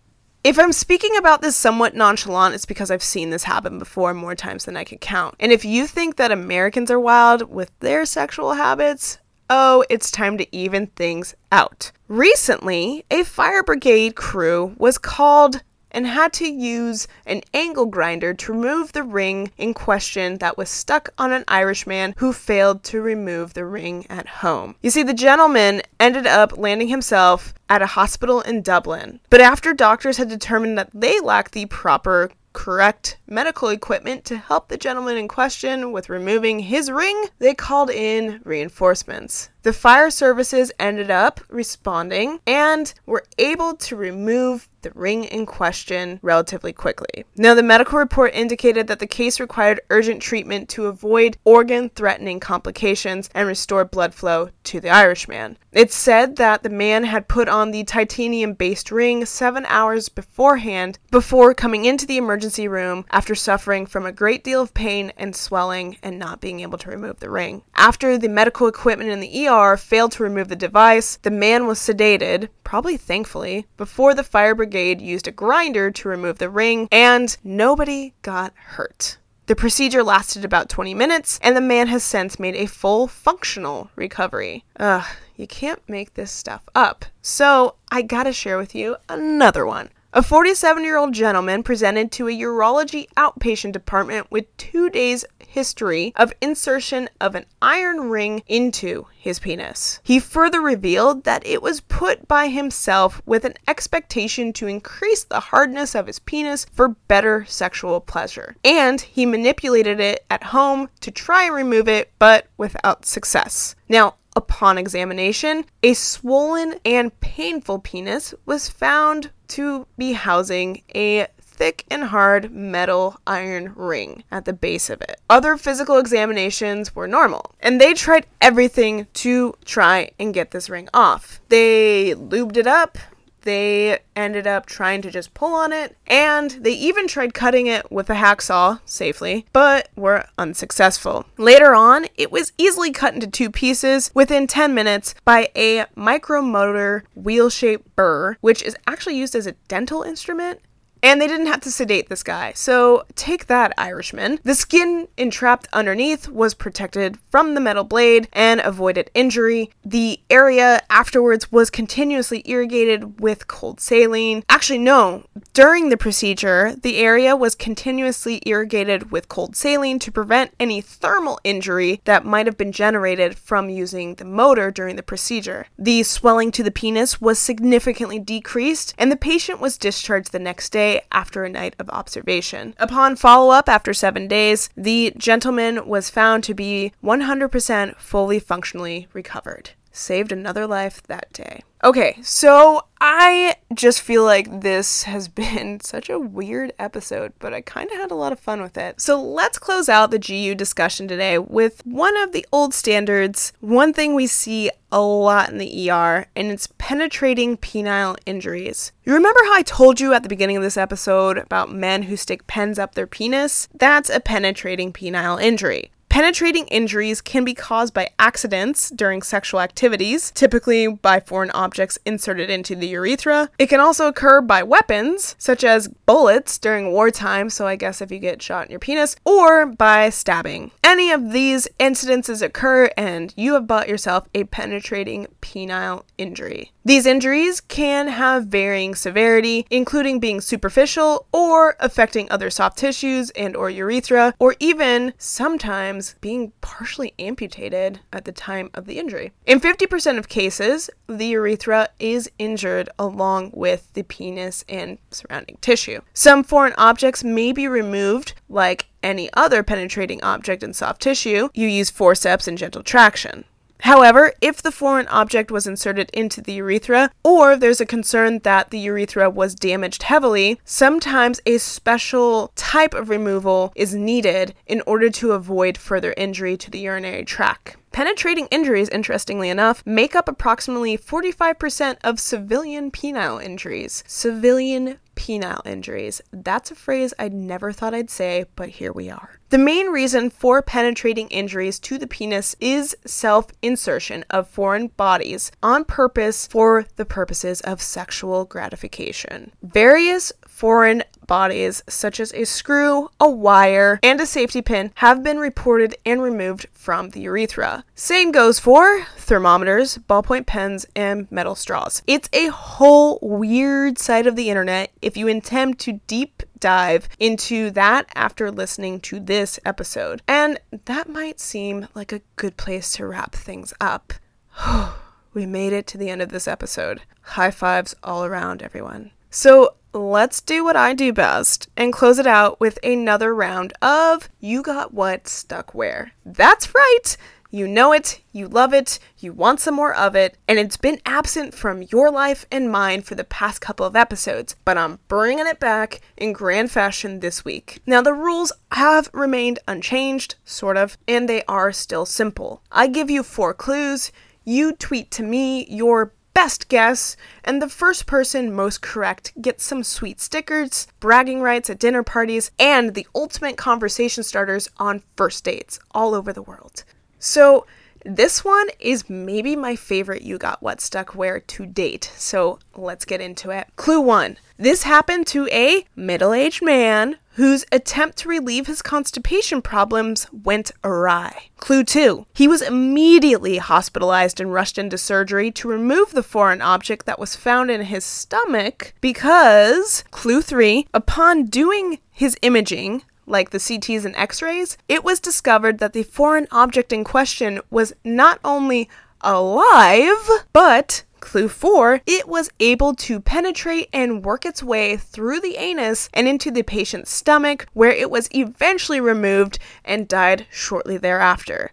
If 0.43 0.59
I'm 0.59 0.71
speaking 0.71 1.17
about 1.17 1.41
this 1.41 1.55
somewhat 1.55 1.95
nonchalant, 1.95 2.53
it's 2.53 2.67
because 2.67 2.91
I've 2.91 3.01
seen 3.01 3.31
this 3.31 3.45
happen 3.45 3.79
before 3.79 4.13
more 4.13 4.35
times 4.35 4.65
than 4.65 4.77
I 4.77 4.83
can 4.83 4.99
count. 4.99 5.33
And 5.39 5.51
if 5.51 5.65
you 5.65 5.87
think 5.87 6.17
that 6.17 6.31
Americans 6.31 6.91
are 6.91 6.99
wild 6.99 7.49
with 7.49 7.71
their 7.79 8.05
sexual 8.05 8.53
habits, 8.53 9.17
oh, 9.49 9.83
it's 9.89 10.11
time 10.11 10.37
to 10.37 10.55
even 10.55 10.85
things 10.85 11.33
out. 11.51 11.91
Recently, 12.07 13.05
a 13.09 13.23
fire 13.23 13.63
brigade 13.63 14.15
crew 14.15 14.75
was 14.77 14.99
called 14.99 15.63
and 15.95 16.05
had 16.05 16.33
to 16.33 16.47
use 16.47 17.07
an 17.25 17.41
angle 17.53 17.85
grinder 17.85 18.33
to 18.33 18.51
remove 18.51 18.91
the 18.91 19.01
ring 19.01 19.51
in 19.57 19.73
question 19.73 20.37
that 20.39 20.57
was 20.57 20.69
stuck 20.69 21.09
on 21.17 21.31
an 21.31 21.45
Irishman 21.47 22.13
who 22.17 22.33
failed 22.33 22.83
to 22.83 23.01
remove 23.01 23.53
the 23.53 23.65
ring 23.65 24.05
at 24.09 24.27
home. 24.27 24.75
You 24.81 24.89
see, 24.91 25.03
the 25.03 25.13
gentleman 25.13 25.81
ended 25.99 26.27
up 26.27 26.57
landing 26.57 26.89
himself 26.89 27.53
at 27.69 27.81
a 27.81 27.87
hospital 27.87 28.41
in 28.41 28.61
Dublin, 28.61 29.21
but 29.29 29.41
after 29.41 29.73
doctors 29.73 30.17
had 30.17 30.29
determined 30.29 30.77
that 30.77 30.91
they 30.93 31.19
lacked 31.21 31.53
the 31.53 31.65
proper 31.65 32.29
correct 32.55 33.17
medical 33.27 33.67
equipment 33.67 34.23
to 34.23 34.37
help 34.37 34.69
the 34.69 34.77
gentleman 34.77 35.17
in 35.17 35.27
question 35.27 35.91
with 35.91 36.09
removing 36.09 36.57
his 36.59 36.89
ring, 36.89 37.25
they 37.37 37.53
called 37.53 37.89
in 37.89 38.39
reinforcements. 38.45 39.49
The 39.63 39.73
fire 39.73 40.09
services 40.09 40.71
ended 40.79 41.11
up 41.11 41.41
responding 41.49 42.39
and 42.47 42.93
were 43.05 43.25
able 43.37 43.75
to 43.75 43.95
remove 43.97 44.69
the 44.85 44.91
ring 44.91 45.23
in 45.25 45.45
question 45.45 46.19
relatively 46.21 46.71
quickly. 46.71 47.25
Now, 47.35 47.55
the 47.55 47.63
medical 47.63 47.97
report 47.97 48.33
indicated 48.35 48.85
that 48.87 48.99
the 48.99 49.07
case 49.07 49.39
required 49.39 49.81
urgent 49.89 50.21
treatment 50.21 50.69
to 50.69 50.85
avoid 50.85 51.37
organ 51.43 51.89
threatening 51.89 52.39
complications 52.39 53.29
and 53.33 53.47
restore 53.47 53.83
blood 53.83 54.13
flow 54.13 54.51
to 54.65 54.79
the 54.79 54.89
Irishman. 54.89 55.57
It 55.71 55.91
said 55.91 56.35
that 56.35 56.61
the 56.61 56.69
man 56.69 57.03
had 57.03 57.27
put 57.27 57.49
on 57.49 57.71
the 57.71 57.83
titanium 57.83 58.53
based 58.53 58.91
ring 58.91 59.25
seven 59.25 59.65
hours 59.65 60.07
beforehand 60.07 60.99
before 61.15 61.53
coming 61.53 61.85
into 61.85 62.05
the 62.05 62.17
emergency 62.17 62.67
room 62.67 63.05
after 63.09 63.33
suffering 63.33 63.85
from 63.85 64.05
a 64.05 64.11
great 64.11 64.43
deal 64.43 64.61
of 64.61 64.73
pain 64.73 65.13
and 65.15 65.33
swelling 65.33 65.95
and 66.03 66.19
not 66.19 66.41
being 66.41 66.59
able 66.59 66.77
to 66.77 66.89
remove 66.89 67.17
the 67.21 67.29
ring. 67.29 67.63
After 67.73 68.17
the 68.17 68.27
medical 68.27 68.67
equipment 68.67 69.09
in 69.09 69.21
the 69.21 69.47
ER 69.47 69.77
failed 69.77 70.11
to 70.11 70.23
remove 70.23 70.49
the 70.49 70.57
device, 70.57 71.15
the 71.21 71.31
man 71.31 71.67
was 71.67 71.79
sedated, 71.79 72.49
probably 72.65 72.97
thankfully, 72.97 73.65
before 73.77 74.13
the 74.13 74.25
fire 74.25 74.53
brigade 74.53 74.99
used 74.99 75.25
a 75.25 75.31
grinder 75.31 75.89
to 75.89 76.09
remove 76.09 76.37
the 76.37 76.49
ring, 76.49 76.89
and 76.91 77.37
nobody 77.45 78.13
got 78.21 78.51
hurt. 78.53 79.17
The 79.45 79.55
procedure 79.55 80.03
lasted 80.03 80.43
about 80.43 80.67
20 80.67 80.93
minutes, 80.93 81.39
and 81.41 81.55
the 81.55 81.61
man 81.61 81.87
has 81.87 82.03
since 82.03 82.37
made 82.37 82.55
a 82.55 82.65
full 82.65 83.07
functional 83.07 83.89
recovery. 83.95 84.65
Ugh, 84.81 85.05
you 85.37 85.47
can't 85.47 85.87
make 85.87 86.15
this 86.15 86.31
stuff 86.31 86.63
up. 86.75 87.05
So, 87.21 87.75
I 87.89 88.01
gotta 88.01 88.33
share 88.33 88.57
with 88.57 88.75
you 88.75 88.97
another 89.07 89.65
one. 89.65 89.91
A 90.17 90.23
47 90.23 90.85
year 90.85 90.95
old 90.95 91.13
gentleman 91.13 91.61
presented 91.61 92.09
to 92.13 92.29
a 92.29 92.31
urology 92.31 93.05
outpatient 93.17 93.73
department 93.73 94.31
with 94.31 94.45
two 94.55 94.89
days' 94.89 95.25
history 95.45 96.13
of 96.15 96.31
insertion 96.41 97.09
of 97.19 97.35
an 97.35 97.45
iron 97.61 98.09
ring 98.09 98.41
into 98.47 99.07
his 99.13 99.39
penis. 99.39 99.99
He 100.03 100.19
further 100.19 100.61
revealed 100.61 101.25
that 101.25 101.45
it 101.45 101.61
was 101.61 101.81
put 101.81 102.29
by 102.29 102.47
himself 102.47 103.21
with 103.25 103.43
an 103.43 103.55
expectation 103.67 104.53
to 104.53 104.67
increase 104.67 105.25
the 105.25 105.41
hardness 105.41 105.95
of 105.95 106.07
his 106.07 106.19
penis 106.19 106.65
for 106.71 106.95
better 107.09 107.43
sexual 107.43 107.99
pleasure. 107.99 108.55
And 108.63 109.01
he 109.01 109.25
manipulated 109.25 109.99
it 109.99 110.23
at 110.29 110.43
home 110.43 110.87
to 111.01 111.11
try 111.11 111.43
and 111.43 111.55
remove 111.55 111.89
it, 111.89 112.13
but 112.19 112.47
without 112.55 113.03
success. 113.05 113.75
Now, 113.89 114.15
Upon 114.37 114.77
examination, 114.77 115.63
a 115.81 115.93
swollen 115.93 116.75
and 116.83 117.17
painful 117.21 117.79
penis 117.79 118.33
was 118.45 118.67
found 118.67 119.31
to 119.49 119.87
be 119.97 120.13
housing 120.13 120.81
a 120.93 121.27
thick 121.39 121.85
and 121.89 122.03
hard 122.03 122.51
metal 122.51 123.17
iron 123.25 123.71
ring 123.75 124.23
at 124.31 124.45
the 124.45 124.53
base 124.53 124.89
of 124.89 125.01
it. 125.01 125.21
Other 125.29 125.55
physical 125.57 125.97
examinations 125.97 126.95
were 126.95 127.07
normal, 127.07 127.55
and 127.61 127.79
they 127.79 127.93
tried 127.93 128.27
everything 128.41 129.07
to 129.13 129.55
try 129.63 130.11
and 130.19 130.33
get 130.33 130.51
this 130.51 130.69
ring 130.69 130.89
off. 130.93 131.39
They 131.49 132.13
lubed 132.13 132.57
it 132.57 132.67
up, 132.67 132.97
they 133.45 133.99
ended 134.15 134.45
up 134.45 134.65
trying 134.65 135.01
to 135.03 135.11
just 135.11 135.33
pull 135.33 135.53
on 135.53 135.71
it, 135.71 135.95
and 136.07 136.51
they 136.51 136.73
even 136.73 137.07
tried 137.07 137.33
cutting 137.33 137.67
it 137.67 137.89
with 137.91 138.09
a 138.09 138.15
hacksaw 138.15 138.79
safely, 138.85 139.45
but 139.53 139.87
were 139.95 140.25
unsuccessful. 140.37 141.25
Later 141.37 141.73
on, 141.73 142.07
it 142.15 142.31
was 142.31 142.51
easily 142.57 142.91
cut 142.91 143.13
into 143.13 143.27
two 143.27 143.49
pieces 143.49 144.11
within 144.13 144.47
10 144.47 144.73
minutes 144.73 145.15
by 145.23 145.49
a 145.55 145.85
micromotor 145.95 147.03
wheel 147.15 147.49
shaped 147.49 147.95
burr, 147.95 148.35
which 148.41 148.61
is 148.61 148.75
actually 148.85 149.15
used 149.15 149.35
as 149.35 149.47
a 149.47 149.53
dental 149.69 150.03
instrument 150.03 150.59
and 151.05 151.21
they 151.21 151.27
didn't 151.27 151.45
have 151.45 151.61
to 151.61 151.69
sedate 151.69 152.09
this 152.09 152.23
guy. 152.23 152.51
So 152.53 153.05
take 153.13 153.45
that, 153.45 153.73
Irishman. 153.77 154.39
The 154.41 154.55
skin 154.55 155.07
entrapped 155.17 155.67
underneath 155.71 156.27
was 156.27 156.55
protected 156.55 157.19
from 157.29 157.53
the 157.53 157.61
metal 157.61 157.83
blade 157.83 158.27
and 158.33 158.59
avoided 158.61 159.11
injury. 159.13 159.69
The 159.85 160.19
area 160.31 160.81
afterwards 160.89 161.51
was 161.51 161.69
continuously 161.69 162.41
irrigated 162.45 163.19
with 163.19 163.47
cold 163.47 163.79
saline. 163.79 164.43
Actually, 164.49 164.79
no. 164.79 165.25
During 165.53 165.89
the 165.89 165.97
procedure, 165.97 166.75
the 166.75 166.97
area 166.97 167.35
was 167.35 167.53
continuously 167.53 168.41
irrigated 168.43 169.11
with 169.11 169.29
cold 169.29 169.55
saline 169.55 169.99
to 169.99 170.11
prevent 170.11 170.55
any 170.59 170.81
thermal 170.81 171.39
injury 171.43 172.01
that 172.05 172.25
might 172.25 172.47
have 172.47 172.57
been 172.57 172.71
generated 172.71 173.37
from 173.37 173.69
using 173.69 174.15
the 174.15 174.25
motor 174.25 174.71
during 174.71 174.95
the 174.95 175.03
procedure. 175.03 175.67
The 175.77 176.01
swelling 176.01 176.51
to 176.53 176.63
the 176.63 176.71
penis 176.71 177.21
was 177.21 177.37
significantly 177.37 178.17
decreased, 178.17 178.95
and 178.97 179.11
the 179.11 179.15
patient 179.15 179.59
was 179.61 179.77
discharged 179.77 180.31
the 180.31 180.39
next 180.39 180.71
day 180.71 180.94
after 181.11 181.43
a 181.43 181.49
night 181.49 181.75
of 181.79 181.89
observation. 181.89 182.75
Upon 182.77 183.15
follow 183.15 183.51
up 183.51 183.69
after 183.69 183.93
seven 183.93 184.27
days, 184.27 184.69
the 184.75 185.13
gentleman 185.17 185.87
was 185.87 186.09
found 186.09 186.43
to 186.45 186.53
be 186.53 186.91
100% 187.03 187.97
fully 187.97 188.39
functionally 188.39 189.07
recovered. 189.13 189.71
Saved 189.95 190.33
another 190.33 190.67
life 190.67 191.01
that 191.03 191.31
day. 191.31 191.63
Okay, 191.81 192.17
so 192.21 192.81
I 192.99 193.55
just 193.73 194.01
feel 194.01 194.25
like 194.25 194.59
this 194.59 195.03
has 195.03 195.27
been 195.29 195.79
such 195.79 196.09
a 196.09 196.19
weird 196.19 196.73
episode, 196.77 197.31
but 197.39 197.53
I 197.53 197.61
kind 197.61 197.89
of 197.89 197.95
had 197.95 198.11
a 198.11 198.15
lot 198.15 198.33
of 198.33 198.39
fun 198.39 198.61
with 198.61 198.77
it. 198.77 198.99
So 198.99 199.21
let's 199.21 199.57
close 199.57 199.87
out 199.87 200.11
the 200.11 200.19
GU 200.19 200.53
discussion 200.55 201.07
today 201.07 201.37
with 201.37 201.81
one 201.85 202.17
of 202.17 202.33
the 202.33 202.45
old 202.51 202.73
standards, 202.73 203.53
one 203.61 203.93
thing 203.93 204.13
we 204.13 204.27
see 204.27 204.69
a 204.91 204.99
lot 204.99 205.49
in 205.49 205.59
the 205.59 205.89
ER, 205.89 206.25
and 206.35 206.51
it's 206.51 206.67
penetrating 206.77 207.55
penile 207.55 208.17
injuries. 208.25 208.91
You 209.05 209.13
remember 209.13 209.39
how 209.45 209.53
I 209.53 209.61
told 209.61 210.01
you 210.01 210.13
at 210.13 210.23
the 210.23 210.29
beginning 210.29 210.57
of 210.57 210.63
this 210.63 210.77
episode 210.77 211.37
about 211.37 211.71
men 211.71 212.03
who 212.03 212.17
stick 212.17 212.47
pens 212.47 212.77
up 212.77 212.95
their 212.95 213.07
penis? 213.07 213.69
That's 213.73 214.09
a 214.09 214.19
penetrating 214.19 214.91
penile 214.91 215.41
injury. 215.41 215.91
Penetrating 216.15 216.65
injuries 216.67 217.19
can 217.19 217.43
be 217.43 217.53
caused 217.53 217.93
by 217.93 218.07
accidents 218.17 218.89
during 218.89 219.21
sexual 219.21 219.59
activities, 219.59 220.31
typically 220.31 220.87
by 220.87 221.19
foreign 221.19 221.51
objects 221.51 221.99
inserted 222.05 222.49
into 222.49 222.73
the 222.73 222.87
urethra. 222.87 223.49
It 223.59 223.67
can 223.67 223.81
also 223.81 224.07
occur 224.07 224.39
by 224.39 224.63
weapons, 224.63 225.35
such 225.37 225.65
as 225.65 225.89
bullets 225.89 226.57
during 226.57 226.93
wartime, 226.93 227.49
so 227.49 227.67
I 227.67 227.75
guess 227.75 227.99
if 227.99 228.11
you 228.11 228.19
get 228.19 228.41
shot 228.41 228.67
in 228.67 228.71
your 228.71 228.79
penis, 228.79 229.17
or 229.25 229.65
by 229.65 230.09
stabbing. 230.09 230.71
Any 230.85 231.11
of 231.11 231.33
these 231.33 231.67
incidences 231.81 232.41
occur, 232.41 232.89
and 232.95 233.33
you 233.35 233.55
have 233.55 233.67
bought 233.67 233.89
yourself 233.89 234.25
a 234.33 234.45
penetrating 234.45 235.27
penile 235.41 236.03
injury. 236.17 236.71
These 236.85 237.07
injuries 237.07 237.59
can 237.59 238.07
have 238.07 238.45
varying 238.45 238.95
severity, 238.95 239.65
including 239.69 240.19
being 240.19 240.39
superficial 240.39 241.25
or 241.33 241.75
affecting 241.79 242.31
other 242.31 242.49
soft 242.49 242.77
tissues 242.77 243.31
and 243.31 243.55
or 243.55 243.69
urethra, 243.69 244.33
or 244.39 244.55
even 244.59 245.11
sometimes 245.17 246.04
being 246.21 246.53
partially 246.61 247.13
amputated 247.19 247.99
at 248.13 248.25
the 248.25 248.31
time 248.31 248.69
of 248.73 248.85
the 248.85 248.99
injury. 248.99 249.31
In 249.45 249.59
50% 249.59 250.17
of 250.17 250.29
cases, 250.29 250.89
the 251.07 251.27
urethra 251.27 251.89
is 251.99 252.29
injured 252.37 252.89
along 252.99 253.51
with 253.53 253.91
the 253.93 254.03
penis 254.03 254.63
and 254.69 254.97
surrounding 255.11 255.57
tissue. 255.61 256.01
Some 256.13 256.43
foreign 256.43 256.73
objects 256.77 257.23
may 257.23 257.51
be 257.51 257.67
removed 257.67 258.33
like 258.49 258.87
any 259.01 259.29
other 259.33 259.63
penetrating 259.63 260.23
object 260.23 260.63
in 260.63 260.73
soft 260.73 261.01
tissue. 261.01 261.49
You 261.53 261.67
use 261.67 261.89
forceps 261.89 262.47
and 262.47 262.57
gentle 262.57 262.83
traction. 262.83 263.45
However, 263.85 264.33
if 264.41 264.63
the 264.63 264.71
foreign 264.71 265.07
object 265.09 265.51
was 265.51 265.67
inserted 265.67 266.09
into 266.11 266.41
the 266.41 266.53
urethra, 266.53 267.11
or 267.23 267.55
there's 267.55 267.79
a 267.79 267.85
concern 267.85 268.39
that 268.39 268.71
the 268.71 268.79
urethra 268.79 269.29
was 269.29 269.53
damaged 269.53 270.01
heavily, 270.01 270.59
sometimes 270.65 271.39
a 271.45 271.59
special 271.59 272.51
type 272.55 272.95
of 272.95 273.09
removal 273.09 273.71
is 273.75 273.93
needed 273.93 274.55
in 274.65 274.81
order 274.87 275.11
to 275.11 275.33
avoid 275.33 275.77
further 275.77 276.15
injury 276.17 276.57
to 276.57 276.71
the 276.71 276.79
urinary 276.79 277.23
tract. 277.25 277.77
Penetrating 277.95 278.47
injuries, 278.51 278.89
interestingly 278.89 279.47
enough, 279.47 279.81
make 279.85 280.17
up 280.17 280.27
approximately 280.27 280.97
45% 280.97 281.95
of 282.03 282.19
civilian 282.19 282.91
penile 282.91 283.41
injuries. 283.41 284.03
Civilian 284.05 284.97
penile 285.15 285.65
injuries. 285.65 286.21
That's 286.33 286.71
a 286.71 286.75
phrase 286.75 287.13
I'd 287.17 287.31
never 287.33 287.71
thought 287.71 287.93
I'd 287.93 288.09
say, 288.09 288.47
but 288.57 288.67
here 288.67 288.91
we 288.91 289.09
are. 289.09 289.39
The 289.47 289.57
main 289.57 289.87
reason 289.87 290.29
for 290.29 290.61
penetrating 290.61 291.29
injuries 291.29 291.79
to 291.79 291.97
the 291.97 292.05
penis 292.05 292.53
is 292.59 292.97
self 293.05 293.47
insertion 293.61 294.25
of 294.29 294.49
foreign 294.49 294.87
bodies 294.87 295.49
on 295.63 295.85
purpose 295.85 296.47
for 296.47 296.85
the 296.97 297.05
purposes 297.05 297.61
of 297.61 297.81
sexual 297.81 298.43
gratification. 298.43 299.53
Various 299.63 300.33
foreign 300.45 301.03
bodies, 301.27 301.83
such 301.87 302.19
as 302.19 302.33
a 302.33 302.45
screw, 302.45 303.09
a 303.19 303.29
wire, 303.29 303.99
and 304.03 304.19
a 304.19 304.25
safety 304.25 304.61
pin, 304.61 304.91
have 304.95 305.23
been 305.23 305.37
reported 305.37 305.95
and 306.05 306.21
removed 306.21 306.67
from 306.73 307.09
the 307.09 307.21
urethra. 307.21 307.83
Same 307.95 308.31
goes 308.31 308.59
for 308.59 309.05
thermometers, 309.17 309.97
ballpoint 310.09 310.45
pens, 310.45 310.85
and 310.95 311.31
metal 311.31 311.55
straws. 311.55 312.01
It's 312.07 312.29
a 312.31 312.47
whole 312.47 313.19
weird 313.21 313.97
side 313.97 314.27
of 314.27 314.35
the 314.35 314.49
internet 314.49 314.91
if 315.01 315.17
you 315.17 315.27
intend 315.27 315.79
to 315.79 315.99
deep 316.07 316.43
dive 316.59 317.07
into 317.19 317.69
that 317.71 318.07
after 318.15 318.49
listening 318.49 318.99
to 318.99 319.19
this 319.19 319.59
episode. 319.65 320.21
And 320.27 320.59
that 320.85 321.09
might 321.09 321.39
seem 321.39 321.87
like 321.93 322.11
a 322.11 322.21
good 322.35 322.57
place 322.57 322.93
to 322.93 323.05
wrap 323.05 323.35
things 323.35 323.73
up. 323.79 324.13
we 325.33 325.45
made 325.45 325.73
it 325.73 325.85
to 325.87 325.97
the 325.97 326.09
end 326.09 326.21
of 326.21 326.29
this 326.29 326.47
episode. 326.47 327.01
High 327.21 327.51
fives 327.51 327.95
all 328.03 328.25
around, 328.25 328.61
everyone. 328.61 329.11
So, 329.29 329.75
let's 329.99 330.41
do 330.41 330.63
what 330.63 330.75
I 330.75 330.93
do 330.93 331.13
best 331.13 331.69
and 331.77 331.93
close 331.93 332.19
it 332.19 332.27
out 332.27 332.59
with 332.59 332.79
another 332.83 333.33
round 333.33 333.73
of 333.81 334.29
You 334.39 334.61
Got 334.61 334.93
What 334.93 335.27
Stuck 335.27 335.73
Where. 335.73 336.11
That's 336.25 336.73
right! 336.75 337.17
You 337.51 337.69
know 337.69 337.93
it, 337.93 338.19
you 338.33 338.49
love 338.49 338.73
it, 338.73 338.99
you 339.17 339.31
want 339.31 339.61
some 339.61 339.75
more 339.75 339.95
of 339.95 340.13
it, 340.13 340.37
and 340.45 340.59
it's 340.59 340.75
been 340.75 340.99
absent 341.05 341.53
from 341.53 341.83
your 341.83 342.11
life 342.11 342.45
and 342.51 342.69
mine 342.69 343.01
for 343.01 343.15
the 343.15 343.23
past 343.23 343.61
couple 343.61 343.85
of 343.85 343.95
episodes, 343.95 344.57
but 344.65 344.77
I'm 344.77 344.99
bringing 345.07 345.47
it 345.47 345.59
back 345.59 346.01
in 346.17 346.33
grand 346.33 346.69
fashion 346.69 347.21
this 347.21 347.45
week. 347.45 347.81
Now, 347.85 348.01
the 348.01 348.13
rules 348.13 348.51
have 348.73 349.09
remained 349.13 349.59
unchanged, 349.69 350.35
sort 350.43 350.75
of, 350.75 350.97
and 351.07 351.29
they 351.29 351.43
are 351.45 351.71
still 351.71 352.05
simple. 352.05 352.61
I 352.73 352.87
give 352.87 353.09
you 353.09 353.23
four 353.23 353.53
clues. 353.53 354.11
You 354.43 354.73
tweet 354.73 355.09
to 355.11 355.23
me 355.23 355.65
your 355.69 356.11
best 356.35 356.67
guess, 356.67 357.17
and 357.43 357.59
the 357.59 357.69
first 357.69 358.05
person 358.05 358.53
most 358.53 358.81
correct 358.81 359.31
gets 359.41 359.63
some 359.63 359.83
sweet 359.83 360.21
stickers, 360.21 360.85
bragging 360.99 361.41
rights 361.41 361.69
at 361.71 361.79
dinner 361.79 362.03
parties, 362.03 362.51
and 362.59 362.93
the 362.93 363.07
ultimate 363.15 363.57
conversation 363.57 364.21
starters 364.21 364.69
on 364.77 365.01
first 365.15 365.43
dates 365.45 365.79
all 365.91 366.13
over 366.13 366.31
the 366.31 366.43
world. 366.43 366.83
So, 367.17 367.65
this 368.03 368.45
one 368.45 368.67
is 368.79 369.09
maybe 369.09 369.55
my 369.55 369.75
favorite 369.75 370.21
You 370.21 370.37
Got 370.37 370.61
What 370.61 370.79
Stuck 370.79 371.15
Where 371.15 371.39
to 371.39 371.65
date, 371.65 372.11
so 372.15 372.59
let's 372.75 373.05
get 373.05 373.19
into 373.19 373.49
it. 373.49 373.67
Clue 373.77 373.99
1 373.99 374.37
This 374.57 374.83
happened 374.83 375.25
to 375.27 375.47
a 375.47 375.87
middle 375.95 376.33
aged 376.33 376.61
man 376.61 377.17
whose 377.35 377.65
attempt 377.71 378.17
to 378.17 378.29
relieve 378.29 378.67
his 378.67 378.81
constipation 378.81 379.61
problems 379.61 380.27
went 380.31 380.71
awry. 380.83 381.49
Clue 381.57 381.83
2 381.83 382.25
He 382.33 382.47
was 382.47 382.61
immediately 382.61 383.57
hospitalized 383.57 384.39
and 384.39 384.53
rushed 384.53 384.77
into 384.77 384.97
surgery 384.97 385.51
to 385.51 385.67
remove 385.69 386.11
the 386.11 386.23
foreign 386.23 386.61
object 386.61 387.05
that 387.05 387.19
was 387.19 387.35
found 387.35 387.69
in 387.71 387.81
his 387.81 388.03
stomach 388.03 388.93
because. 389.01 390.03
Clue 390.11 390.41
3 390.41 390.87
Upon 390.93 391.45
doing 391.45 391.99
his 392.11 392.37
imaging, 392.41 393.03
like 393.25 393.49
the 393.49 393.57
CTs 393.57 394.05
and 394.05 394.15
x 394.15 394.41
rays, 394.41 394.77
it 394.87 395.03
was 395.03 395.19
discovered 395.19 395.79
that 395.79 395.93
the 395.93 396.03
foreign 396.03 396.47
object 396.51 396.93
in 396.93 397.03
question 397.03 397.59
was 397.69 397.93
not 398.03 398.39
only 398.43 398.89
alive, 399.21 400.29
but 400.53 401.03
Clue 401.25 401.49
4, 401.49 402.01
it 402.05 402.27
was 402.27 402.51
able 402.59 402.93
to 402.93 403.19
penetrate 403.19 403.89
and 403.91 404.23
work 404.23 404.45
its 404.45 404.61
way 404.61 404.95
through 404.95 405.41
the 405.41 405.57
anus 405.57 406.07
and 406.13 406.27
into 406.27 406.51
the 406.51 406.61
patient's 406.61 407.09
stomach, 407.09 407.65
where 407.73 407.89
it 407.89 408.11
was 408.11 408.29
eventually 408.31 409.01
removed 409.01 409.57
and 409.83 410.07
died 410.07 410.45
shortly 410.51 410.97
thereafter. 410.97 411.71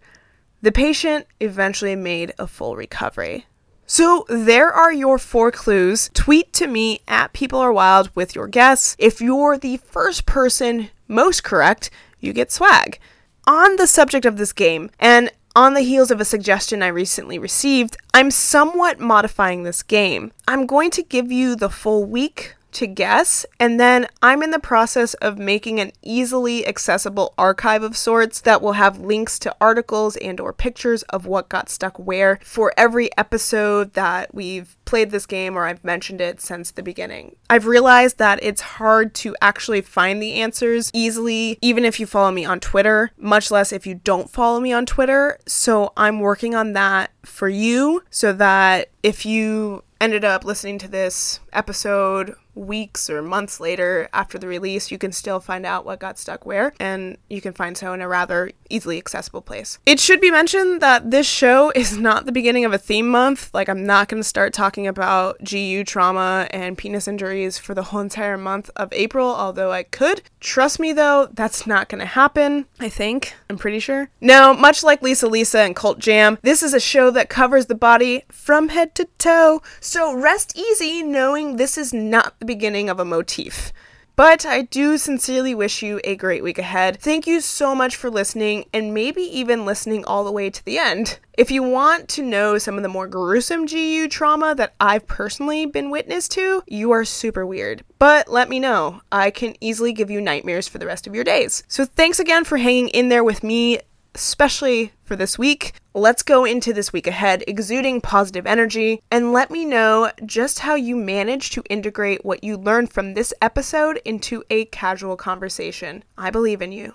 The 0.62 0.72
patient 0.72 1.26
eventually 1.38 1.94
made 1.94 2.32
a 2.38 2.46
full 2.46 2.76
recovery. 2.76 3.44
So 3.84 4.24
there 4.30 4.72
are 4.72 4.92
your 4.92 5.18
four 5.18 5.52
clues. 5.52 6.10
Tweet 6.14 6.54
to 6.54 6.66
me 6.66 7.02
at 7.06 7.34
People 7.34 7.58
Are 7.58 7.74
Wild 7.74 8.10
with 8.14 8.34
your 8.34 8.48
guess. 8.48 8.96
If 8.98 9.20
you're 9.20 9.58
the 9.58 9.76
first 9.76 10.24
person 10.24 10.88
most 11.08 11.44
correct, 11.44 11.90
you 12.20 12.32
get 12.32 12.50
swag. 12.50 12.98
On 13.46 13.76
the 13.76 13.86
subject 13.86 14.24
of 14.24 14.38
this 14.38 14.54
game, 14.54 14.88
and 14.98 15.30
on 15.54 15.74
the 15.74 15.82
heels 15.82 16.10
of 16.10 16.20
a 16.20 16.24
suggestion 16.24 16.82
I 16.82 16.88
recently 16.88 17.38
received, 17.38 17.96
I'm 18.14 18.30
somewhat 18.30 19.00
modifying 19.00 19.62
this 19.62 19.82
game. 19.82 20.32
I'm 20.48 20.66
going 20.66 20.90
to 20.92 21.02
give 21.02 21.30
you 21.30 21.56
the 21.56 21.68
full 21.70 22.04
week 22.04 22.56
to 22.72 22.86
guess 22.86 23.46
and 23.60 23.78
then 23.78 24.06
i'm 24.22 24.42
in 24.42 24.50
the 24.50 24.58
process 24.58 25.14
of 25.14 25.38
making 25.38 25.78
an 25.80 25.92
easily 26.02 26.66
accessible 26.66 27.34
archive 27.36 27.82
of 27.82 27.96
sorts 27.96 28.40
that 28.40 28.60
will 28.60 28.72
have 28.72 28.98
links 29.00 29.38
to 29.38 29.54
articles 29.60 30.16
and 30.16 30.40
or 30.40 30.52
pictures 30.52 31.02
of 31.04 31.26
what 31.26 31.48
got 31.48 31.68
stuck 31.68 31.98
where 31.98 32.38
for 32.42 32.72
every 32.76 33.10
episode 33.16 33.92
that 33.94 34.34
we've 34.34 34.76
played 34.92 35.10
this 35.10 35.24
game 35.24 35.56
or 35.56 35.64
I've 35.64 35.82
mentioned 35.82 36.20
it 36.20 36.38
since 36.38 36.70
the 36.70 36.82
beginning. 36.82 37.36
I've 37.48 37.64
realized 37.64 38.18
that 38.18 38.38
it's 38.42 38.60
hard 38.60 39.14
to 39.14 39.34
actually 39.40 39.80
find 39.80 40.20
the 40.20 40.34
answers 40.34 40.90
easily, 40.92 41.58
even 41.62 41.86
if 41.86 41.98
you 41.98 42.04
follow 42.04 42.30
me 42.30 42.44
on 42.44 42.60
Twitter, 42.60 43.10
much 43.16 43.50
less 43.50 43.72
if 43.72 43.86
you 43.86 43.94
don't 43.94 44.28
follow 44.28 44.60
me 44.60 44.70
on 44.70 44.84
Twitter. 44.84 45.38
So 45.46 45.94
I'm 45.96 46.20
working 46.20 46.54
on 46.54 46.74
that 46.74 47.10
for 47.24 47.48
you 47.48 48.02
so 48.10 48.34
that 48.34 48.90
if 49.02 49.24
you 49.24 49.82
ended 49.98 50.26
up 50.26 50.44
listening 50.44 50.76
to 50.80 50.88
this 50.88 51.40
episode 51.54 52.34
weeks 52.54 53.08
or 53.08 53.22
months 53.22 53.60
later 53.60 54.08
after 54.12 54.38
the 54.38 54.46
release, 54.46 54.90
you 54.90 54.98
can 54.98 55.12
still 55.12 55.40
find 55.40 55.64
out 55.64 55.84
what 55.84 56.00
got 56.00 56.18
stuck 56.18 56.44
where, 56.44 56.72
and 56.78 57.16
you 57.28 57.40
can 57.40 57.52
find 57.52 57.76
so 57.76 57.92
in 57.92 58.00
a 58.00 58.08
rather 58.08 58.50
easily 58.68 58.98
accessible 58.98 59.42
place. 59.42 59.78
It 59.86 60.00
should 60.00 60.20
be 60.20 60.30
mentioned 60.30 60.80
that 60.80 61.10
this 61.10 61.26
show 61.26 61.70
is 61.74 61.96
not 61.96 62.26
the 62.26 62.32
beginning 62.32 62.64
of 62.64 62.72
a 62.72 62.78
theme 62.78 63.08
month. 63.08 63.50
Like, 63.52 63.68
I'm 63.68 63.84
not 63.84 64.08
going 64.08 64.22
to 64.22 64.28
start 64.28 64.52
talking 64.52 64.86
about 64.86 65.38
GU 65.44 65.84
trauma 65.84 66.48
and 66.50 66.76
penis 66.76 67.08
injuries 67.08 67.58
for 67.58 67.74
the 67.74 67.84
whole 67.84 68.00
entire 68.00 68.38
month 68.38 68.70
of 68.76 68.92
April, 68.92 69.28
although 69.28 69.72
I 69.72 69.82
could. 69.82 70.22
Trust 70.40 70.80
me, 70.80 70.92
though, 70.92 71.28
that's 71.32 71.66
not 71.66 71.88
going 71.88 72.00
to 72.00 72.06
happen, 72.06 72.66
I 72.80 72.88
think. 72.88 73.34
I'm 73.48 73.58
pretty 73.58 73.78
sure. 73.78 74.10
Now, 74.20 74.52
much 74.52 74.82
like 74.82 75.02
Lisa 75.02 75.26
Lisa 75.26 75.60
and 75.60 75.76
Cult 75.76 75.98
Jam, 75.98 76.38
this 76.42 76.62
is 76.62 76.74
a 76.74 76.80
show 76.80 77.10
that 77.10 77.28
covers 77.28 77.66
the 77.66 77.74
body 77.74 78.24
from 78.30 78.68
head 78.68 78.94
to 78.96 79.06
toe, 79.18 79.62
so 79.80 80.14
rest 80.14 80.56
easy 80.56 81.02
knowing 81.02 81.56
this 81.56 81.78
is 81.78 81.92
not 81.92 82.34
the 82.42 82.46
beginning 82.46 82.90
of 82.90 82.98
a 82.98 83.04
motif. 83.04 83.72
But 84.16 84.44
I 84.44 84.62
do 84.62 84.98
sincerely 84.98 85.54
wish 85.54 85.80
you 85.80 86.00
a 86.02 86.16
great 86.16 86.42
week 86.42 86.58
ahead. 86.58 87.00
Thank 87.00 87.24
you 87.24 87.40
so 87.40 87.72
much 87.72 87.94
for 87.94 88.10
listening 88.10 88.64
and 88.74 88.92
maybe 88.92 89.22
even 89.22 89.64
listening 89.64 90.04
all 90.04 90.24
the 90.24 90.32
way 90.32 90.50
to 90.50 90.64
the 90.64 90.76
end. 90.76 91.20
If 91.38 91.52
you 91.52 91.62
want 91.62 92.08
to 92.10 92.22
know 92.22 92.58
some 92.58 92.76
of 92.76 92.82
the 92.82 92.88
more 92.88 93.06
gruesome 93.06 93.64
GU 93.64 94.08
trauma 94.08 94.56
that 94.56 94.74
I've 94.80 95.06
personally 95.06 95.66
been 95.66 95.90
witness 95.90 96.26
to, 96.30 96.64
you 96.66 96.90
are 96.90 97.04
super 97.04 97.46
weird. 97.46 97.84
But 98.00 98.28
let 98.28 98.48
me 98.48 98.58
know. 98.58 99.02
I 99.12 99.30
can 99.30 99.54
easily 99.60 99.92
give 99.92 100.10
you 100.10 100.20
nightmares 100.20 100.66
for 100.66 100.78
the 100.78 100.86
rest 100.86 101.06
of 101.06 101.14
your 101.14 101.24
days. 101.24 101.62
So 101.68 101.84
thanks 101.84 102.18
again 102.18 102.42
for 102.42 102.58
hanging 102.58 102.88
in 102.88 103.08
there 103.08 103.24
with 103.24 103.44
me 103.44 103.78
especially 104.14 104.92
for 105.04 105.16
this 105.16 105.38
week. 105.38 105.74
Let's 105.94 106.22
go 106.22 106.44
into 106.44 106.72
this 106.72 106.92
week 106.92 107.06
ahead 107.06 107.44
exuding 107.46 108.00
positive 108.00 108.46
energy 108.46 109.02
and 109.10 109.32
let 109.32 109.50
me 109.50 109.64
know 109.64 110.10
just 110.24 110.60
how 110.60 110.74
you 110.74 110.96
manage 110.96 111.50
to 111.50 111.62
integrate 111.68 112.24
what 112.24 112.42
you 112.44 112.56
learned 112.56 112.92
from 112.92 113.14
this 113.14 113.34
episode 113.42 114.00
into 114.04 114.42
a 114.50 114.66
casual 114.66 115.16
conversation. 115.16 116.04
I 116.16 116.30
believe 116.30 116.62
in 116.62 116.72
you. 116.72 116.94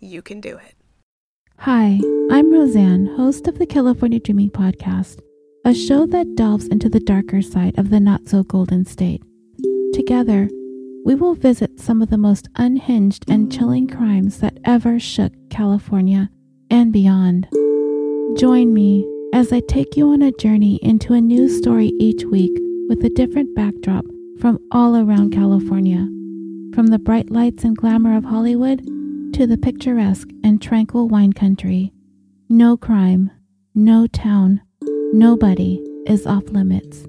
You 0.00 0.22
can 0.22 0.40
do 0.40 0.56
it. 0.56 0.74
Hi, 1.58 2.00
I'm 2.30 2.52
Roseanne, 2.52 3.06
host 3.16 3.48
of 3.48 3.58
the 3.58 3.66
California 3.66 4.20
Dreaming 4.20 4.50
Podcast, 4.50 5.20
a 5.64 5.74
show 5.74 6.06
that 6.06 6.36
delves 6.36 6.68
into 6.68 6.88
the 6.88 7.00
darker 7.00 7.42
side 7.42 7.76
of 7.78 7.90
the 7.90 7.98
not 7.98 8.28
so 8.28 8.44
golden 8.44 8.84
state. 8.84 9.22
Together, 9.92 10.48
we 11.04 11.16
will 11.16 11.34
visit 11.34 11.80
some 11.80 12.00
of 12.00 12.10
the 12.10 12.18
most 12.18 12.48
unhinged 12.54 13.24
and 13.28 13.50
chilling 13.50 13.88
crimes 13.88 14.38
that 14.38 14.58
ever 14.64 15.00
shook 15.00 15.32
California 15.50 16.30
and 16.70 16.92
beyond. 16.92 17.48
Join 18.38 18.72
me 18.72 19.06
as 19.32 19.52
I 19.52 19.60
take 19.60 19.96
you 19.96 20.12
on 20.12 20.22
a 20.22 20.32
journey 20.32 20.78
into 20.82 21.14
a 21.14 21.20
new 21.20 21.48
story 21.48 21.92
each 21.98 22.24
week 22.24 22.52
with 22.88 23.04
a 23.04 23.10
different 23.10 23.54
backdrop 23.54 24.04
from 24.40 24.58
all 24.72 24.96
around 24.96 25.32
California. 25.32 26.08
From 26.74 26.88
the 26.88 26.98
bright 26.98 27.30
lights 27.30 27.64
and 27.64 27.76
glamour 27.76 28.16
of 28.16 28.24
Hollywood 28.24 28.84
to 29.34 29.46
the 29.46 29.58
picturesque 29.58 30.28
and 30.44 30.62
tranquil 30.62 31.08
wine 31.08 31.32
country, 31.32 31.92
no 32.48 32.76
crime, 32.76 33.30
no 33.74 34.06
town, 34.06 34.60
nobody 35.12 35.82
is 36.06 36.26
off 36.26 36.44
limits. 36.50 37.06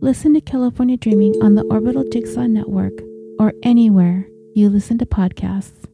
Listen 0.00 0.32
to 0.34 0.40
California 0.40 0.96
Dreaming 0.96 1.34
on 1.42 1.54
the 1.54 1.64
Orbital 1.64 2.04
Jigsaw 2.12 2.46
Network 2.46 2.92
or 3.38 3.52
anywhere 3.62 4.26
you 4.54 4.68
listen 4.68 4.98
to 4.98 5.06
podcasts. 5.06 5.86